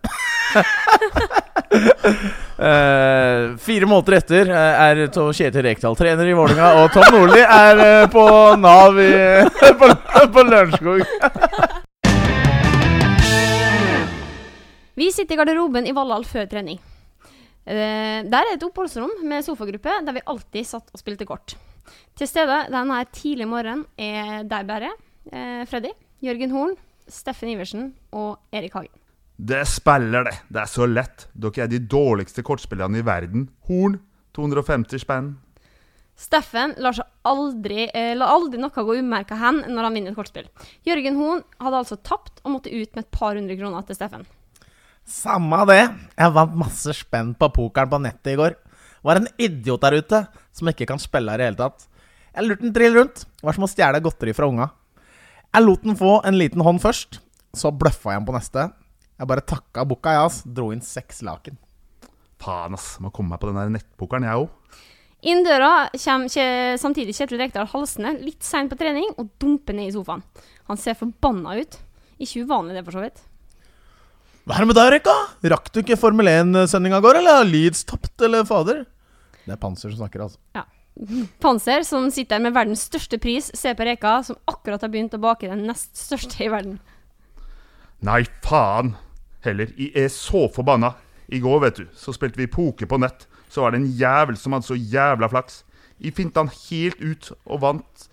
uh, 2.59 3.55
fire 3.67 3.87
måneder 3.87 4.19
etter 4.19 4.51
eh, 4.51 4.83
er 4.89 5.07
to 5.15 5.29
Kjetil 5.31 5.63
Rekdal 5.63 5.95
trener 5.97 6.27
i 6.27 6.35
Vålinga 6.35 6.75
og 6.83 6.91
Tom 6.93 7.07
Nordli 7.15 7.39
er 7.41 7.83
eh, 7.87 8.05
på 8.11 8.27
Nav 8.59 8.99
i, 8.99 9.11
på, 9.79 9.93
på 10.35 10.47
Lørenskog. 10.51 11.07
Vi 14.99 15.07
sitter 15.15 15.37
i 15.37 15.39
garderoben 15.39 15.87
i 15.87 15.95
Valhall 15.95 16.27
før 16.27 16.51
trening. 16.51 16.83
Eh, 17.63 18.23
der 18.27 18.43
er 18.43 18.55
et 18.57 18.65
oppholdsrom 18.65 19.21
med 19.23 19.45
sofagruppe 19.45 19.93
der 20.03 20.17
vi 20.17 20.25
alltid 20.27 20.67
satt 20.67 20.91
og 20.91 20.99
spilte 20.99 21.27
kort. 21.27 21.55
Til 22.17 22.29
stede 22.29 22.65
denne 22.71 22.99
tidlig 23.11 23.47
morgenen 23.49 23.85
er 23.99 24.43
deg, 24.47 24.67
bare 24.67 24.91
uh, 24.93 25.63
Freddy, 25.67 25.91
Jørgen 26.23 26.53
Horn, 26.53 26.75
Steffen 27.11 27.51
Iversen 27.51 27.89
og 28.15 28.37
Erik 28.55 28.75
Hagen. 28.77 28.93
Det 29.35 29.63
spiller, 29.67 30.27
det. 30.29 30.35
Det 30.47 30.61
er 30.61 30.69
så 30.69 30.85
lett. 30.87 31.25
Dere 31.33 31.65
er 31.65 31.71
de 31.71 31.81
dårligste 31.89 32.43
kortspillerne 32.45 33.01
i 33.01 33.05
verden. 33.05 33.47
Horn, 33.67 33.97
250 34.37 35.03
spenn. 35.03 35.33
Steffen 36.19 36.75
lar 36.77 36.93
seg 36.93 37.09
aldri, 37.25 37.87
eh, 37.89 38.13
la 38.15 38.29
aldri 38.29 38.61
noe 38.61 38.69
gå 38.69 38.99
umerka 38.99 39.35
hen 39.41 39.63
når 39.73 39.87
han 39.87 39.97
vinner 39.97 40.13
et 40.13 40.19
kortspill. 40.19 40.47
Jørgen 40.85 41.17
Horn 41.17 41.41
hadde 41.59 41.81
altså 41.81 41.97
tapt 41.97 42.43
og 42.43 42.53
måtte 42.53 42.71
ut 42.71 42.93
med 42.93 43.03
et 43.03 43.11
par 43.11 43.33
hundre 43.35 43.57
kroner 43.57 43.87
til 43.87 43.97
Steffen. 43.97 44.27
Samme 45.03 45.63
det. 45.67 45.81
Jeg 46.15 46.35
vant 46.35 46.53
masse 46.57 46.93
spenn 46.95 47.33
på 47.35 47.49
pokeren 47.55 47.91
på 47.91 47.99
nettet 48.03 48.33
i 48.33 48.37
går. 48.39 48.55
Var 49.03 49.19
en 49.19 49.27
idiot 49.35 49.83
der 49.83 49.97
ute 49.99 50.21
som 50.55 50.69
ikke 50.71 50.87
kan 50.87 51.01
spille 51.01 51.33
her 51.33 51.43
i 51.43 51.49
hele 51.49 51.59
tatt. 51.59 51.89
Jeg 52.33 52.47
lurte 52.47 52.65
den 52.65 52.73
trill 52.75 52.95
rundt. 52.97 53.25
Det 53.27 53.45
var 53.45 53.57
som 53.57 53.67
å 53.67 53.69
stjele 53.69 54.01
godteri 54.03 54.33
fra 54.37 54.47
unga. 54.49 54.69
Jeg 55.53 55.65
lot 55.67 55.83
den 55.85 55.99
få 55.99 56.15
en 56.25 56.39
liten 56.39 56.63
hånd 56.65 56.79
først, 56.81 57.19
så 57.53 57.69
bløffa 57.69 58.15
jeg 58.15 58.23
den 58.23 58.29
på 58.29 58.33
neste. 58.33 58.63
Jeg 59.19 59.29
bare 59.29 59.43
takka 59.45 59.83
bukka, 59.85 60.15
jeg, 60.15 60.29
ass. 60.31 60.39
Dro 60.47 60.71
inn 60.73 60.81
seks 60.81 61.21
laken. 61.27 61.59
Faen, 62.41 62.73
ass. 62.73 62.95
Må 63.03 63.11
komme 63.13 63.35
meg 63.35 63.43
på 63.43 63.51
den 63.51 63.59
der 63.59 63.75
nettpokeren, 63.75 64.25
jeg 64.25 64.45
òg. 64.47 64.79
Inn 65.29 65.43
døra 65.45 65.89
kommer 65.93 66.79
samtidig 66.81 67.13
Kjetil 67.15 67.39
Rekdal 67.39 67.69
halsende 67.71 68.15
litt 68.23 68.43
seint 68.43 68.71
på 68.71 68.79
trening 68.79 69.13
og 69.13 69.29
dumper 69.39 69.77
ned 69.77 69.91
i 69.91 69.93
sofaen. 69.95 70.25
Han 70.71 70.79
ser 70.79 70.97
forbanna 70.99 71.55
ut. 71.61 71.77
Ikke 72.19 72.47
uvanlig 72.47 72.79
det, 72.79 72.83
for 72.87 72.97
så 72.97 73.05
vidt. 73.05 73.21
Hva 74.43 74.57
er 74.57 74.65
det 74.65 74.69
med 74.73 74.75
deg, 74.75 74.89
Rekka? 74.97 75.13
Rakk 75.53 75.69
du 75.71 75.77
ikke 75.79 75.95
Formel 75.99 76.27
1-sendinga 76.27 76.97
i 76.99 77.03
går, 77.05 77.21
eller? 77.21 77.37
har 77.39 77.47
Leeds 77.47 77.85
tapt, 77.87 78.11
eller 78.25 78.43
fader? 78.47 78.81
Det 79.45 79.53
er 79.55 79.59
Panser 79.61 79.93
som 79.93 80.01
snakker, 80.01 80.25
altså. 80.25 80.39
Ja. 80.57 80.65
Panser, 81.43 81.85
som 81.87 82.09
sitter 82.11 82.43
med 82.43 82.55
verdens 82.55 82.83
største 82.89 83.19
pris, 83.23 83.47
ser 83.55 83.77
på 83.79 83.87
Reka, 83.87 84.17
som 84.27 84.35
akkurat 84.51 84.83
har 84.83 84.91
begynt 84.91 85.15
å 85.15 85.21
bake 85.23 85.47
den 85.47 85.63
nest 85.69 85.95
største 85.95 86.43
i 86.43 86.51
verden. 86.51 86.75
Nei, 88.03 88.25
faen. 88.43 88.97
Heller. 89.47 89.71
Jeg 89.79 89.91
er 90.03 90.11
så 90.11 90.45
forbanna. 90.51 90.93
I 91.31 91.39
går, 91.43 91.61
vet 91.63 91.79
du, 91.79 91.85
så 91.95 92.11
spilte 92.15 92.41
vi 92.41 92.51
poker 92.51 92.87
på 92.91 92.99
nett. 92.99 93.25
Så 93.51 93.63
var 93.63 93.71
det 93.71 93.79
en 93.79 93.91
jævel 93.95 94.35
som 94.39 94.55
hadde 94.55 94.67
så 94.67 94.75
jævla 94.75 95.31
flaks. 95.31 95.61
Jeg 96.03 96.17
finte 96.17 96.43
han 96.43 96.51
helt 96.67 96.99
ut 96.99 97.31
og 97.45 97.63
vant. 97.63 98.07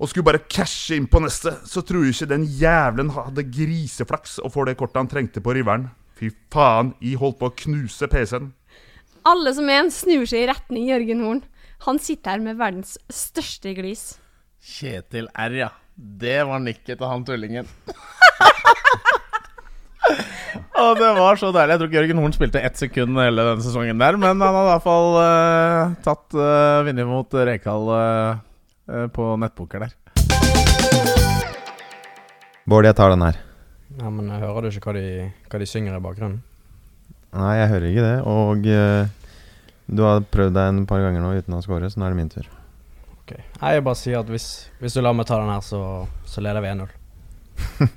Og 0.00 0.08
skulle 0.08 0.24
bare 0.24 0.40
cashe 0.48 0.96
inn 0.96 1.08
på 1.10 1.20
neste. 1.20 1.52
Så 1.68 1.82
tror 1.84 2.06
jeg 2.06 2.16
ikke 2.16 2.30
den 2.32 2.46
jævelen 2.48 3.12
hadde 3.12 3.44
griseflaks 3.52 4.38
og 4.40 4.54
får 4.54 4.70
det 4.70 4.78
kortet 4.80 5.02
han 5.02 5.10
trengte 5.12 5.42
på 5.44 5.52
riveren. 5.56 5.90
Fy 6.16 6.32
faen, 6.52 6.94
jeg 7.04 7.20
holdt 7.20 7.38
på 7.40 7.50
å 7.50 7.56
knuse 7.66 8.08
PC-en. 8.08 8.50
Alle 9.28 9.52
som 9.56 9.68
en 9.68 9.90
snur 9.92 10.24
seg 10.28 10.46
i 10.46 10.48
retning 10.48 10.88
Jørgen 10.88 11.20
Horn. 11.24 11.42
Han 11.84 12.00
sitter 12.00 12.36
her 12.36 12.42
med 12.44 12.58
verdens 12.60 12.96
største 13.12 13.72
glis. 13.76 14.14
Kjetil 14.60 15.28
R, 15.36 15.56
ja. 15.56 15.70
Det 15.94 16.40
var 16.48 16.60
nikket 16.64 16.96
til 16.96 17.08
han 17.08 17.24
tullingen. 17.28 17.68
Og 20.80 20.96
det 20.96 21.10
var 21.16 21.36
så 21.36 21.50
deilig. 21.52 21.74
Jeg 21.74 21.80
tror 21.80 21.88
ikke 21.90 21.98
Jørgen 22.00 22.20
Horn 22.22 22.34
spilte 22.36 22.62
ett 22.64 22.78
sekund 22.80 23.20
hele 23.20 23.44
denne 23.50 23.64
sesongen 23.64 24.00
der, 24.00 24.16
men 24.16 24.40
han 24.40 24.56
hadde 24.56 24.62
i 24.64 24.70
hvert 24.70 24.86
fall 24.86 25.10
uh, 25.20 25.96
tatt 26.04 26.36
uh, 26.36 26.84
vinner 26.86 27.08
mot 27.08 27.36
Rekdal 27.50 27.90
eh, 27.96 28.00
eh, 28.00 28.38
på 29.14 29.30
nettpoker 29.40 29.86
der. 29.86 29.96
Bård, 32.70 32.86
jeg 32.86 32.94
tar 32.98 33.10
den 33.10 33.24
her. 33.24 33.40
Ja, 33.98 34.10
men 34.14 34.30
Hører 34.30 34.62
du 34.62 34.70
ikke 34.70 34.92
hva 34.92 34.94
de, 34.94 35.06
hva 35.50 35.58
de 35.58 35.66
synger 35.66 35.96
i 35.96 36.02
bakgrunnen? 36.04 36.40
Nei, 37.34 37.54
jeg 37.58 37.70
hører 37.72 37.88
ikke 37.90 38.04
det. 38.06 38.16
Og 38.26 38.66
uh, 38.70 39.34
du 39.90 40.02
har 40.06 40.22
prøvd 40.34 40.54
deg 40.54 40.70
en 40.70 40.84
par 40.90 41.02
ganger 41.02 41.22
nå 41.22 41.32
uten 41.38 41.56
å 41.56 41.62
score, 41.64 41.90
så 41.90 41.98
nå 42.00 42.06
er 42.06 42.14
det 42.14 42.20
min 42.20 42.30
tur. 42.30 42.46
Ok. 43.20 43.34
Nei, 43.60 43.72
Jeg 43.74 43.86
bare 43.86 43.98
sier 43.98 44.20
at 44.20 44.30
hvis, 44.30 44.48
hvis 44.82 44.94
du 44.94 45.02
lar 45.02 45.16
meg 45.18 45.26
ta 45.30 45.40
den 45.40 45.50
her, 45.50 45.64
så, 45.66 45.82
så 46.30 46.44
leder 46.44 46.62
vi 46.62 46.70
1-0. 46.74 46.94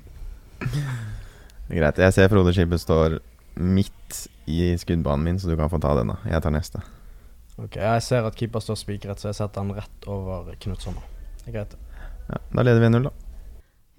Greit. 1.74 2.02
Jeg 2.02 2.14
ser 2.16 2.30
Frode 2.32 2.54
Skibbe 2.54 2.78
står 2.78 3.18
midt 3.54 4.24
i 4.50 4.74
skuddbanen 4.78 5.24
min, 5.24 5.38
så 5.38 5.50
du 5.50 5.56
kan 5.58 5.70
få 5.70 5.78
ta 5.82 5.94
den. 5.98 6.10
da 6.12 6.18
Jeg 6.34 6.42
tar 6.44 6.54
neste. 6.54 6.82
Ok, 7.54 7.76
Jeg 7.78 8.02
ser 8.02 8.26
at 8.26 8.34
keeper 8.34 8.62
står 8.62 8.78
spikret, 8.80 9.20
så 9.20 9.30
jeg 9.30 9.38
setter 9.38 9.62
han 9.62 9.76
rett 9.76 10.08
over 10.10 10.56
Knut 10.58 10.82
Sommer. 10.82 11.04
Det 11.44 11.52
er 11.52 11.58
greit. 11.60 11.76
Ja, 12.26 12.40
da 12.50 12.64
leder 12.66 12.82
vi 12.82 12.88
1-0, 12.88 13.06
da. 13.06 13.12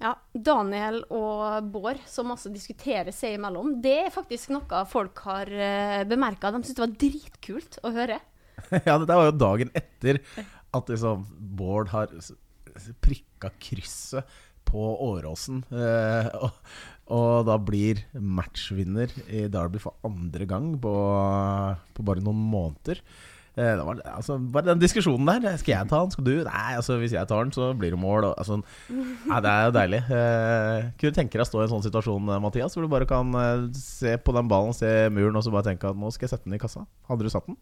Ja, 0.02 0.10
Daniel 0.34 0.98
og 1.08 1.70
Bård 1.72 2.02
som 2.10 2.34
altså 2.34 2.50
diskuterer 2.52 3.14
seg 3.16 3.38
imellom, 3.38 3.78
det 3.80 3.94
er 4.02 4.12
faktisk 4.12 4.52
noe 4.52 4.82
folk 4.90 5.22
har 5.24 5.48
uh, 5.48 6.02
bemerka. 6.08 6.50
De 6.52 6.60
syntes 6.60 6.76
det 6.76 6.84
var 6.84 6.96
dritkult 7.00 7.78
å 7.80 7.92
høre. 7.96 8.18
ja, 8.88 8.98
dette 8.98 9.16
var 9.16 9.30
jo 9.30 9.38
dagen 9.40 9.72
etter 9.76 10.20
at 10.76 10.92
liksom 10.92 11.24
Bård 11.56 11.94
har 11.94 12.12
prikka 13.00 13.54
krysset 13.62 14.36
på 14.66 14.82
Åråsen. 15.06 15.62
eh, 15.70 16.28
og, 16.42 16.56
og 17.14 17.46
da 17.46 17.54
blir 17.62 18.02
matchvinner 18.18 19.12
i 19.30 19.44
Derby 19.52 19.80
for 19.80 19.96
andre 20.04 20.48
gang 20.50 20.72
på, 20.82 20.92
på 21.94 22.04
bare 22.04 22.24
noen 22.24 22.42
måneder. 22.50 23.00
Eh, 23.56 23.72
det 23.78 23.84
var, 23.86 24.00
altså, 24.04 24.36
bare 24.52 24.68
den 24.68 24.80
diskusjonen 24.82 25.30
der. 25.30 25.56
Skal 25.56 25.72
jeg 25.72 25.88
ta 25.88 26.02
den? 26.02 26.12
Skal 26.12 26.26
du? 26.26 26.34
Nei, 26.44 26.74
altså 26.76 26.98
hvis 27.00 27.14
jeg 27.16 27.28
tar 27.30 27.46
den, 27.46 27.54
så 27.56 27.70
blir 27.78 27.94
det 27.94 28.00
mål. 28.00 28.28
Og, 28.28 28.34
altså, 28.36 28.58
nei, 29.30 29.40
det 29.40 29.52
er 29.52 29.64
jo 29.64 29.74
deilig. 29.78 30.02
Eh, 30.18 30.90
kunne 31.00 31.14
du 31.14 31.18
tenke 31.20 31.38
deg 31.38 31.46
å 31.46 31.48
stå 31.48 31.62
i 31.62 31.64
en 31.64 31.72
sånn 31.72 31.86
situasjon, 31.86 32.28
eh, 32.34 32.42
Mathias, 32.44 32.76
hvor 32.76 32.84
du 32.84 32.92
bare 32.92 33.08
kan 33.08 33.32
eh, 33.40 33.64
se 33.80 34.18
på 34.20 34.36
den 34.36 34.52
ballen, 34.52 34.76
se 34.76 34.92
muren, 35.08 35.40
og 35.40 35.46
så 35.46 35.54
bare 35.54 35.70
tenke 35.70 35.88
at 35.88 35.96
nå 35.96 36.12
skal 36.12 36.28
jeg 36.28 36.36
sette 36.36 36.48
den 36.48 36.58
i 36.58 36.62
kassa? 36.62 36.84
Hadde 37.08 37.24
du 37.24 37.32
satt 37.32 37.48
den? 37.48 37.56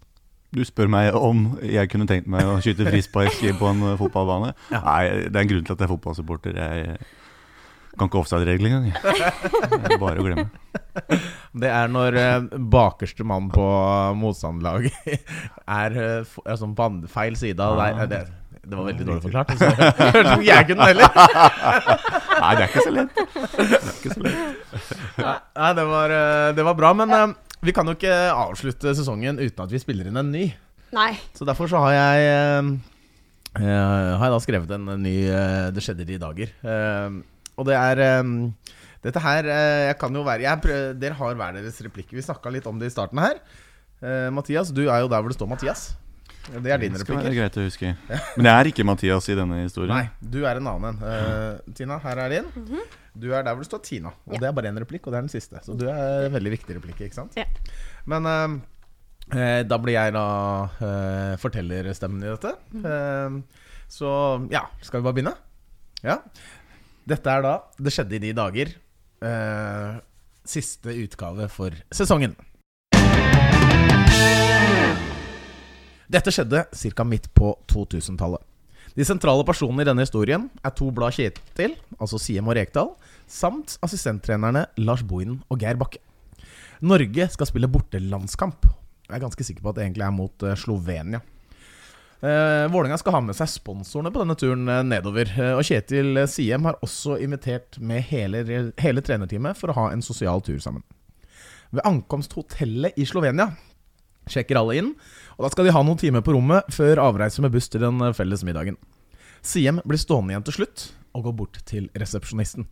Du 0.55 0.62
spør 0.66 0.90
meg 0.90 1.16
om 1.18 1.57
jeg 1.66 1.90
kunne 1.90 2.07
tenkt 2.07 2.28
meg 2.30 2.47
å 2.47 2.61
skyte 2.62 2.86
frispark 2.86 3.40
på 3.59 3.70
en 3.70 3.80
fotballbane. 3.99 3.99
fotballbane. 3.99 4.53
Nei, 4.70 5.26
det 5.26 5.34
er 5.34 5.40
en 5.40 5.51
grunn 5.51 5.66
til 5.66 5.74
at 5.74 5.80
jeg 5.82 5.88
er 5.88 5.95
fotballsupporter. 5.97 6.59
Jeg 6.59 6.99
kan 7.99 8.09
ikke 8.11 8.20
offside-regel 8.22 8.66
engang. 8.68 8.86
Det 8.95 9.95
er 9.95 10.01
bare 10.03 10.20
å 10.22 10.26
glemme. 10.26 10.49
Det 11.64 11.68
er 11.70 11.90
når 11.90 12.16
eh, 12.18 12.47
bakerste 12.70 13.24
mann 13.26 13.49
på 13.55 13.64
motstanderlaget 14.18 14.95
er, 15.80 15.95
eh, 15.99 16.32
er 16.47 16.57
sånn 16.59 16.74
på 16.78 16.84
andre- 16.86 17.11
feil 17.11 17.36
side 17.38 17.62
av 17.62 17.76
deg. 17.78 18.01
Eh, 18.05 18.09
Det, 18.11 18.20
det 18.64 18.78
var 18.78 18.86
veldig 18.88 19.07
dårlig 19.07 19.22
forklart. 19.26 19.51
Så 19.61 19.68
hørtes 19.76 20.14
ut 20.16 20.28
som 20.30 20.45
jeg 20.47 20.66
kunne 20.70 20.86
heller. 20.88 21.11
Nei, 22.45 22.53
det 22.57 22.64
er 22.64 22.70
ikke 22.70 22.84
så 22.86 22.95
lett. 22.95 23.18
Det 23.18 23.66
er 23.66 23.90
ikke 23.99 24.14
så 24.14 24.24
lett. 24.24 24.95
Nei, 25.59 25.70
det 25.78 25.84
var, 25.90 26.14
eh, 26.16 26.49
det 26.57 26.64
var 26.70 26.78
bra. 26.78 26.95
Men 26.97 27.12
eh, 27.18 27.26
vi 27.68 27.74
kan 27.76 27.90
jo 27.90 27.95
ikke 27.99 28.14
avslutte 28.32 28.95
sesongen 28.99 29.38
uten 29.42 29.66
at 29.66 29.74
vi 29.74 29.82
spiller 29.82 30.09
inn 30.11 30.18
en 30.22 30.32
ny. 30.34 30.47
Nei. 30.95 31.11
Så 31.36 31.47
derfor 31.49 31.68
så 31.70 31.82
har 31.84 31.92
jeg 31.99 32.26
eh, 32.30 32.72
eh, 33.61 34.11
Har 34.14 34.26
jeg 34.28 34.34
da 34.36 34.42
skrevet 34.45 34.74
en 34.76 34.84
ny 35.03 35.14
eh, 35.26 35.70
Det 35.74 35.82
skjedde 35.84 36.05
i 36.07 36.11
de 36.14 36.18
dager. 36.22 36.53
Eh, 37.55 37.61
og 37.61 37.68
det 37.68 37.76
er 37.78 38.20
um, 38.20 38.55
Dette 39.05 39.20
her 39.20 39.46
eh, 39.46 39.82
Jeg 39.90 39.98
kan 40.00 40.14
jo 40.16 40.24
være 40.26 40.46
jeg 40.46 40.62
prøv, 40.64 40.94
Dere 40.98 41.18
har 41.18 41.36
hver 41.38 41.59
deres 41.59 41.82
replikker. 41.86 42.16
Vi 42.16 42.24
snakka 42.24 42.50
litt 42.50 42.66
om 42.66 42.80
det 42.80 42.90
i 42.90 42.94
starten 42.94 43.20
her. 43.22 43.38
Uh, 44.02 44.28
Mathias, 44.34 44.72
du 44.74 44.86
er 44.88 45.05
jo 45.05 45.09
der 45.09 45.22
hvor 45.22 45.32
det 45.32 45.38
står 45.38 45.48
Mathias. 45.48 45.92
Det 46.44 46.72
er 46.72 46.82
din 46.82 46.92
Det 46.92 47.09
er 47.09 47.38
greit 47.38 47.57
å 47.57 47.62
huske. 47.64 47.94
Men 48.36 48.44
det 48.44 48.52
er 48.52 48.68
ikke 48.68 48.84
Mathias 48.84 49.30
i 49.32 49.38
denne 49.38 49.62
historien. 49.62 49.94
Nei, 49.94 50.11
du 50.20 50.42
er 50.44 50.61
en 50.61 50.68
annen 50.74 50.90
en. 50.90 51.00
Uh, 51.00 51.72
Tina, 51.76 51.96
her 52.02 52.20
er 52.26 52.34
din. 52.34 52.50
Du 53.14 53.30
er 53.30 53.44
der 53.46 53.55
hvor 53.55 53.62
det 53.62 53.70
står 53.70 53.80
Tina. 53.86 54.11
Og 54.26 54.40
det 54.42 54.48
er 54.48 54.55
bare 54.57 54.72
én 54.72 54.80
replikk, 54.82 55.07
og 55.07 55.14
det 55.14 55.20
er 55.20 55.26
den 55.28 55.32
siste. 55.32 55.61
Så 55.62 55.76
du 55.78 55.86
er 55.88 56.26
en 56.26 56.34
veldig 56.34 56.52
viktig 56.57 56.76
replikk, 56.76 57.00
ikke 57.07 57.16
sant? 57.16 57.36
Ja. 57.38 57.46
Men 58.11 58.26
eh, 58.26 58.57
eh, 59.38 59.61
da 59.68 59.78
blir 59.80 59.94
jeg 59.94 60.14
da 60.16 60.26
uh, 60.80 61.34
fortellerstemmen 61.40 62.24
i 62.24 62.32
dette. 62.32 62.55
Eh, 62.90 63.38
så 63.94 64.11
ja, 64.50 64.64
skal 64.82 65.00
vi 65.00 65.07
bare 65.07 65.18
begynne? 65.20 65.36
Ja. 66.05 66.18
Dette 67.05 67.28
er 67.30 67.44
da 67.44 67.55
Det 67.76 67.92
skjedde 67.92 68.16
i 68.16 68.22
de 68.22 68.32
dager. 68.36 68.74
eh, 69.24 70.00
siste 70.44 70.92
utgave 71.00 71.48
for 71.48 71.72
sesongen. 71.92 72.34
Dette 76.11 76.30
skjedde 76.30 76.66
ca. 76.68 77.05
midt 77.09 77.30
på 77.34 77.55
2000-tallet. 77.72 78.42
De 78.94 79.05
sentrale 79.09 79.42
personene 79.48 79.82
i 79.82 79.88
denne 79.88 80.05
historien 80.05 80.44
er 80.62 80.70
to 80.76 80.90
blad 80.94 81.16
Kjetil, 81.16 81.72
altså 81.98 82.20
Siem 82.20 82.46
og 82.46 82.55
Rekdal, 82.59 82.92
samt 83.26 83.78
assistenttrenerne 83.82 84.66
Lars 84.84 85.02
Bohinen 85.02 85.40
og 85.50 85.59
Geir 85.64 85.80
Bakke. 85.80 85.98
Norge 86.84 87.26
skal 87.32 87.48
spille 87.48 87.70
bortelandskamp. 87.72 88.68
Jeg 89.09 89.16
er 89.16 89.24
ganske 89.24 89.44
sikker 89.48 89.64
på 89.64 89.72
at 89.72 89.80
det 89.80 89.86
egentlig 89.88 90.05
er 90.07 90.14
mot 90.14 90.44
eh, 90.44 90.55
Slovenia. 90.61 91.20
Uh, 92.25 92.64
Vålerenga 92.72 92.97
skal 92.97 93.18
ha 93.18 93.20
med 93.20 93.37
seg 93.37 93.51
sponsorene 93.53 94.09
på 94.09 94.22
denne 94.22 94.37
turen 94.41 94.68
eh, 94.70 94.85
nedover. 94.87 95.29
Eh, 95.29 95.51
og 95.59 95.66
Kjetil 95.68 96.22
eh, 96.22 96.29
Siem 96.31 96.64
har 96.64 96.79
også 96.81 97.18
invitert 97.20 97.77
med 97.85 98.01
hele, 98.09 98.41
hele 98.81 99.03
trenerteamet 99.05 99.59
for 99.59 99.68
å 99.68 99.77
ha 99.77 99.85
en 99.93 100.01
sosial 100.01 100.41
tur 100.47 100.57
sammen. 100.62 100.81
Ved 101.75 101.85
ankomst 101.85 102.33
hotellet 102.39 102.97
i 102.97 103.05
Slovenia 103.05 103.51
sjekker 104.31 104.57
alle 104.57 104.79
inn, 104.81 104.91
og 105.37 105.45
da 105.45 105.51
skal 105.53 105.68
de 105.68 105.75
ha 105.75 105.83
noen 105.85 106.01
timer 106.01 106.25
på 106.25 106.33
rommet 106.33 106.70
før 106.72 107.03
avreise 107.03 107.45
med 107.45 107.53
buss 107.53 107.68
til 107.68 107.85
den 107.85 108.01
eh, 108.01 108.14
felles 108.16 108.47
middagen. 108.47 108.79
Siem 109.45 109.83
blir 109.85 110.01
stående 110.01 110.33
igjen 110.33 110.47
til 110.49 110.59
slutt 110.62 110.87
og 111.12 111.27
går 111.27 111.37
bort 111.43 111.61
til 111.68 111.91
resepsjonisten. 111.93 112.70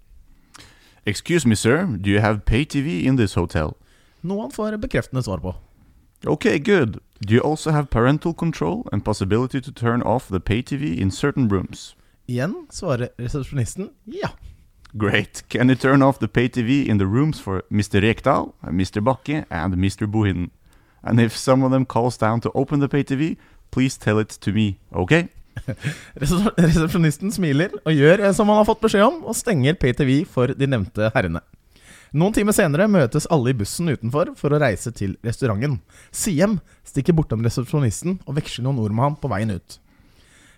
Excuse 1.05 1.45
me, 1.45 1.59
sir. 1.59 1.85
Do 2.01 2.09
you 2.09 2.25
have 2.25 2.47
pay 2.47 2.65
TV 2.65 3.03
in 3.05 3.21
this 3.21 3.35
hotel? 3.35 3.77
Noe 4.23 4.47
han 4.47 4.55
får 4.55 4.79
bekreftende 4.81 5.25
svar 5.27 5.43
på. 5.45 5.53
Okay, 6.27 6.59
good. 6.59 7.01
Do 7.21 7.35
you 7.35 7.41
also 7.41 7.71
have 7.73 7.91
parental 7.91 8.33
control 8.33 8.89
and 8.93 9.05
possibility 9.05 9.61
to 9.61 9.73
turn 9.73 10.03
off 10.03 10.29
the 10.29 10.41
pay 10.41 10.63
TV 10.63 10.97
in 10.99 11.11
certain 11.11 11.49
rooms? 11.49 11.97
Igjen 12.29 12.67
svarer 12.71 13.09
resepsjonisten 13.19 13.91
ja. 14.05 14.29
Great. 14.95 15.43
Can 15.49 15.69
you 15.69 15.75
turn 15.75 16.03
off 16.03 16.19
the 16.19 16.29
pay 16.29 16.49
TV 16.49 16.87
in 16.87 16.99
the 16.99 17.07
rooms 17.07 17.41
for 17.41 17.63
Mr. 17.71 18.01
Rekdal, 18.01 18.53
Mr. 18.67 19.03
Bakke, 19.03 19.45
and 19.51 19.75
Mr. 19.75 20.07
Bohinen? 20.07 20.51
And 21.03 21.21
if 21.21 21.37
some 21.37 21.65
of 21.65 21.73
them 21.73 21.85
calls 21.85 22.17
down 22.17 22.41
to 22.43 22.53
open 22.55 22.81
the 22.81 22.89
pay 22.89 23.03
TV, 23.03 23.37
please 23.71 23.97
tell 23.97 24.19
it 24.19 24.29
to 24.29 24.53
me, 24.53 24.79
okay? 24.95 25.29
Resepsjonisten 26.17 27.33
smiler 27.33 27.75
og 27.85 27.93
gjør 27.93 28.23
som 28.33 28.49
han 28.49 28.63
har 28.63 28.69
fått 28.69 28.83
beskjed 28.85 29.05
om, 29.05 29.25
og 29.27 29.37
stenger 29.37 29.75
PTV 29.75 30.23
for 30.29 30.55
de 30.55 30.69
nevnte 30.71 31.11
herrene. 31.17 31.43
Noen 32.13 32.35
timer 32.37 32.53
senere 32.53 32.91
møtes 32.93 33.25
alle 33.33 33.55
i 33.55 33.57
bussen 33.57 33.89
utenfor 33.89 34.35
for 34.37 34.53
å 34.53 34.59
reise 34.61 34.91
til 34.93 35.15
restauranten. 35.25 35.79
Siem 36.13 36.59
stikker 36.85 37.17
bortom 37.17 37.41
resepsjonisten 37.45 38.19
og 38.27 38.37
veksler 38.37 38.67
noen 38.67 38.83
ord 38.85 38.93
med 38.93 39.07
ham 39.07 39.17
på 39.17 39.31
veien 39.33 39.55
ut. 39.55 39.79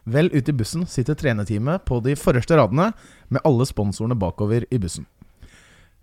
Vel 0.05 0.33
ute 0.35 0.51
i 0.51 0.57
bussen 0.57 0.83
sitter 0.91 1.15
trenerteamet 1.17 1.85
på 1.87 2.01
de 2.05 2.17
forreste 2.19 2.59
radene 2.59 2.91
med 3.33 3.45
alle 3.47 3.67
sponsorene 3.71 4.19
bakover 4.19 4.67
i 4.67 4.81
bussen. 4.83 5.07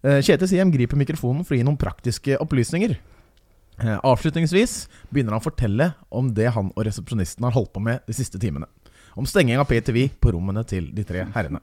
Eh, 0.01 0.21
Kjetil 0.23 0.49
Siem 0.49 0.71
griper 0.73 0.97
mikrofonen 0.97 1.43
for 1.45 1.53
å 1.53 1.59
gi 1.59 1.67
noen 1.67 1.77
praktiske 1.77 2.39
opplysninger. 2.41 2.95
Eh, 3.81 3.97
Avslutningsvis 4.07 4.85
begynner 5.11 5.35
han 5.35 5.43
å 5.43 5.45
fortelle 5.49 5.91
om 6.09 6.31
det 6.33 6.47
han 6.55 6.71
og 6.73 6.87
resepsjonisten 6.87 7.43
har 7.45 7.53
holdt 7.59 7.73
på 7.75 7.83
med 7.83 8.07
de 8.07 8.15
siste 8.17 8.39
timene. 8.41 8.71
Om 9.19 9.27
stenging 9.27 9.59
av 9.59 9.67
PTV 9.67 10.07
på 10.23 10.31
rommene 10.31 10.63
til 10.63 10.87
de 10.95 11.03
tre 11.05 11.27
herrene. 11.35 11.59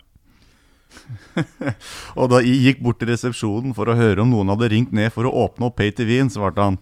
Og 2.18 2.28
da 2.32 2.40
I 2.42 2.54
gikk 2.66 2.80
bort 2.84 3.00
til 3.00 3.10
resepsjonen 3.12 3.74
for 3.76 3.90
å 3.90 3.96
høre 3.98 4.22
om 4.24 4.32
noen 4.32 4.50
hadde 4.52 4.70
ringt 4.72 4.94
ned 4.96 5.12
for 5.14 5.28
å 5.28 5.34
åpne 5.46 5.68
opp 5.68 5.78
pay 5.80 5.92
TV-en, 5.94 6.32
svarte 6.32 6.64
han 6.64 6.80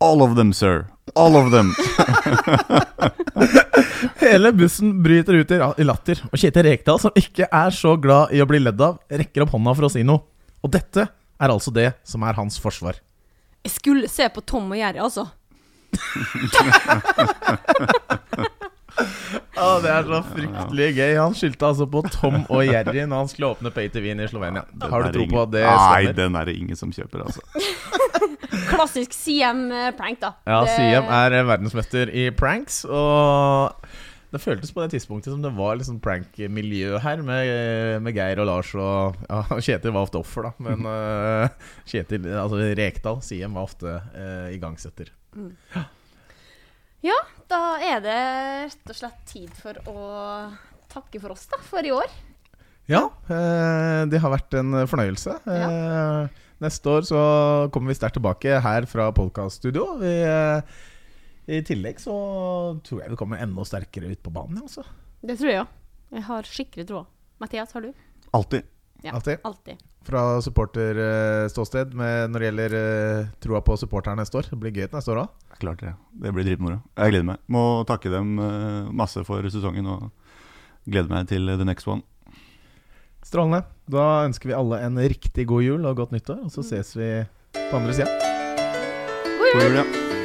All 0.00 0.22
of 0.24 0.32
them, 0.36 0.52
sir. 0.56 0.86
All 1.14 1.36
of 1.36 1.50
them. 1.52 1.74
Hele 4.22 4.52
bussen 4.56 4.94
bryter 5.04 5.36
ut 5.42 5.50
i 5.52 5.58
i 5.60 5.84
latter, 5.84 6.22
og 6.30 6.40
Kjetil 6.40 6.64
Rekdal, 6.64 7.00
som 7.02 7.18
ikke 7.18 7.50
er 7.52 7.76
så 7.76 7.92
glad 8.00 8.32
i 8.32 8.40
å 8.40 8.48
bli 8.48 8.62
ledd 8.62 8.80
av, 8.80 8.96
rekker 9.12 9.44
opp 9.44 9.52
hånda 9.52 9.74
for 9.76 9.90
å 9.90 9.92
si 9.92 10.06
noe. 10.06 10.24
Og 10.64 10.72
dette 10.72 11.04
er 11.04 11.52
altså 11.52 11.74
det 11.74 11.90
som 12.08 12.24
er 12.24 12.38
hans 12.40 12.56
forsvar. 12.62 12.96
Jeg 13.60 13.74
skulle 13.74 14.08
se 14.08 14.24
på 14.32 14.40
Tom 14.40 14.72
og 14.72 14.80
Jerry, 14.80 15.04
altså. 15.04 15.28
Å, 18.98 19.68
det 19.84 19.90
er 19.92 20.06
så 20.08 20.20
fryktelig 20.30 20.88
gøy. 20.96 21.14
Han 21.20 21.34
skyldte 21.36 21.70
altså 21.70 21.86
på 21.90 22.02
Tom 22.14 22.38
og 22.48 22.62
Jerry 22.66 23.04
når 23.04 23.24
han 23.24 23.30
skulle 23.32 23.52
åpne 23.54 23.72
Pay-TV-en 23.74 24.22
i 24.24 24.28
Slovenia. 24.30 24.64
Har 24.82 25.06
du 25.06 25.10
Den 25.10 25.16
tro 25.18 25.26
på 25.30 25.42
at 25.44 25.54
det 25.54 25.64
stemmer? 25.64 25.96
Nei, 25.96 26.14
den 26.20 26.38
er 26.40 26.50
det 26.50 26.56
ingen 26.60 26.78
som 26.78 26.92
kjøper, 26.94 27.26
altså. 27.26 27.44
Klassisk 28.70 29.14
CM-prank, 29.16 30.20
da. 30.22 30.34
Ja, 30.48 30.62
Det- 30.66 30.76
CM 30.78 31.10
er 31.20 31.36
verdensmester 31.48 32.10
i 32.10 32.30
pranks, 32.34 32.84
og 32.88 33.76
det 34.30 34.38
føltes 34.38 34.70
på 34.70 34.82
det 34.84 34.92
tidspunktet 34.94 35.32
som 35.32 35.42
det 35.42 35.50
var 35.56 35.74
liksom 35.80 35.98
prank-miljø 36.02 36.98
her, 37.02 37.22
med, 37.26 38.02
med 38.04 38.14
Geir 38.14 38.38
og 38.42 38.46
Lars 38.46 38.70
og 38.78 39.16
ja, 39.26 39.40
Kjetil 39.58 39.90
var 39.96 40.06
ofte 40.06 40.20
offer, 40.22 40.46
da. 40.46 40.52
Men 40.62 40.86
uh, 40.86 41.48
Kjetil, 41.90 42.28
altså 42.38 42.60
Rekdal, 42.78 43.18
CM, 43.26 43.56
var 43.58 43.66
ofte 43.66 43.96
uh, 44.14 44.46
igangsetter. 44.54 45.10
Mm. 45.34 45.50
Ja, 47.04 47.16
da 47.48 47.60
er 47.80 48.02
det 48.04 48.16
rett 48.66 48.92
og 48.92 48.96
slett 48.98 49.20
tid 49.28 49.52
for 49.56 49.78
å 49.88 50.00
takke 50.90 51.20
for 51.22 51.32
oss, 51.32 51.46
da, 51.48 51.60
for 51.64 51.86
i 51.86 51.92
år. 51.94 52.10
Ja, 52.90 53.06
eh, 53.30 54.02
det 54.10 54.20
har 54.20 54.32
vært 54.34 54.56
en 54.58 54.82
fornøyelse. 54.90 55.36
Ja. 55.46 56.28
neste 56.60 56.92
år 56.92 57.06
så 57.08 57.20
kommer 57.72 57.92
vi 57.92 57.96
sterkt 57.96 58.18
tilbake 58.18 58.58
her 58.60 58.84
fra 58.90 59.06
podkaststudio. 59.16 59.94
Eh, 60.04 60.60
I 61.48 61.62
tillegg 61.66 62.02
så 62.02 62.16
tror 62.84 63.04
jeg 63.04 63.14
vi 63.14 63.20
kommer 63.20 63.40
enda 63.40 63.64
sterkere 63.64 64.10
ut 64.10 64.20
på 64.22 64.34
banen. 64.34 64.60
Altså. 64.66 64.84
Det 65.24 65.38
tror 65.40 65.50
jeg 65.54 65.62
òg. 65.62 65.72
Jeg 66.10 66.26
har 66.26 66.50
skikkelig 66.52 66.88
troa. 66.90 67.06
Mathias, 67.40 67.72
har 67.72 67.86
du? 67.86 67.94
Alltid. 68.36 68.66
Ja, 69.02 69.14
Alltid. 69.16 69.38
alltid. 69.44 69.80
Fra 70.04 70.40
supporterståsted 70.44 71.94
med 71.96 72.30
når 72.32 72.40
det 72.42 72.48
gjelder 72.50 72.74
eh, 72.80 73.26
troa 73.40 73.60
på 73.64 73.76
supporterne 73.80 74.20
neste 74.20 74.36
år. 74.40 74.48
Det 74.50 74.58
blir 74.60 74.72
gøy 74.76 74.88
neste 74.92 75.12
år 75.14 75.22
òg. 75.24 75.34
Klart 75.60 75.80
det. 75.84 75.94
Det 76.24 76.32
blir 76.36 76.44
dritmoro. 76.48 76.80
Jeg 76.96 77.14
gleder 77.14 77.28
meg. 77.32 77.40
Må 77.52 77.64
takke 77.88 78.12
dem 78.12 78.36
eh, 78.44 78.90
masse 78.92 79.24
for 79.28 79.44
sesongen 79.52 79.88
og 79.88 80.08
gleder 80.88 81.08
meg 81.12 81.28
til 81.32 81.48
the 81.56 81.64
next 81.68 81.88
one. 81.88 82.02
Strålende. 83.24 83.64
Da 83.90 84.24
ønsker 84.28 84.48
vi 84.52 84.56
alle 84.56 84.80
en 84.86 84.96
riktig 85.00 85.44
god 85.50 85.62
jul 85.66 85.84
og 85.88 85.96
godt 86.00 86.12
nyttår, 86.16 86.44
og 86.46 86.52
så 86.54 86.64
ses 86.64 86.94
vi 86.96 87.10
på 87.56 87.76
andre 87.76 87.96
sida. 87.96 88.08
God 89.40 89.52
God 89.52 89.68
jul, 89.68 89.82
ja. 89.82 90.19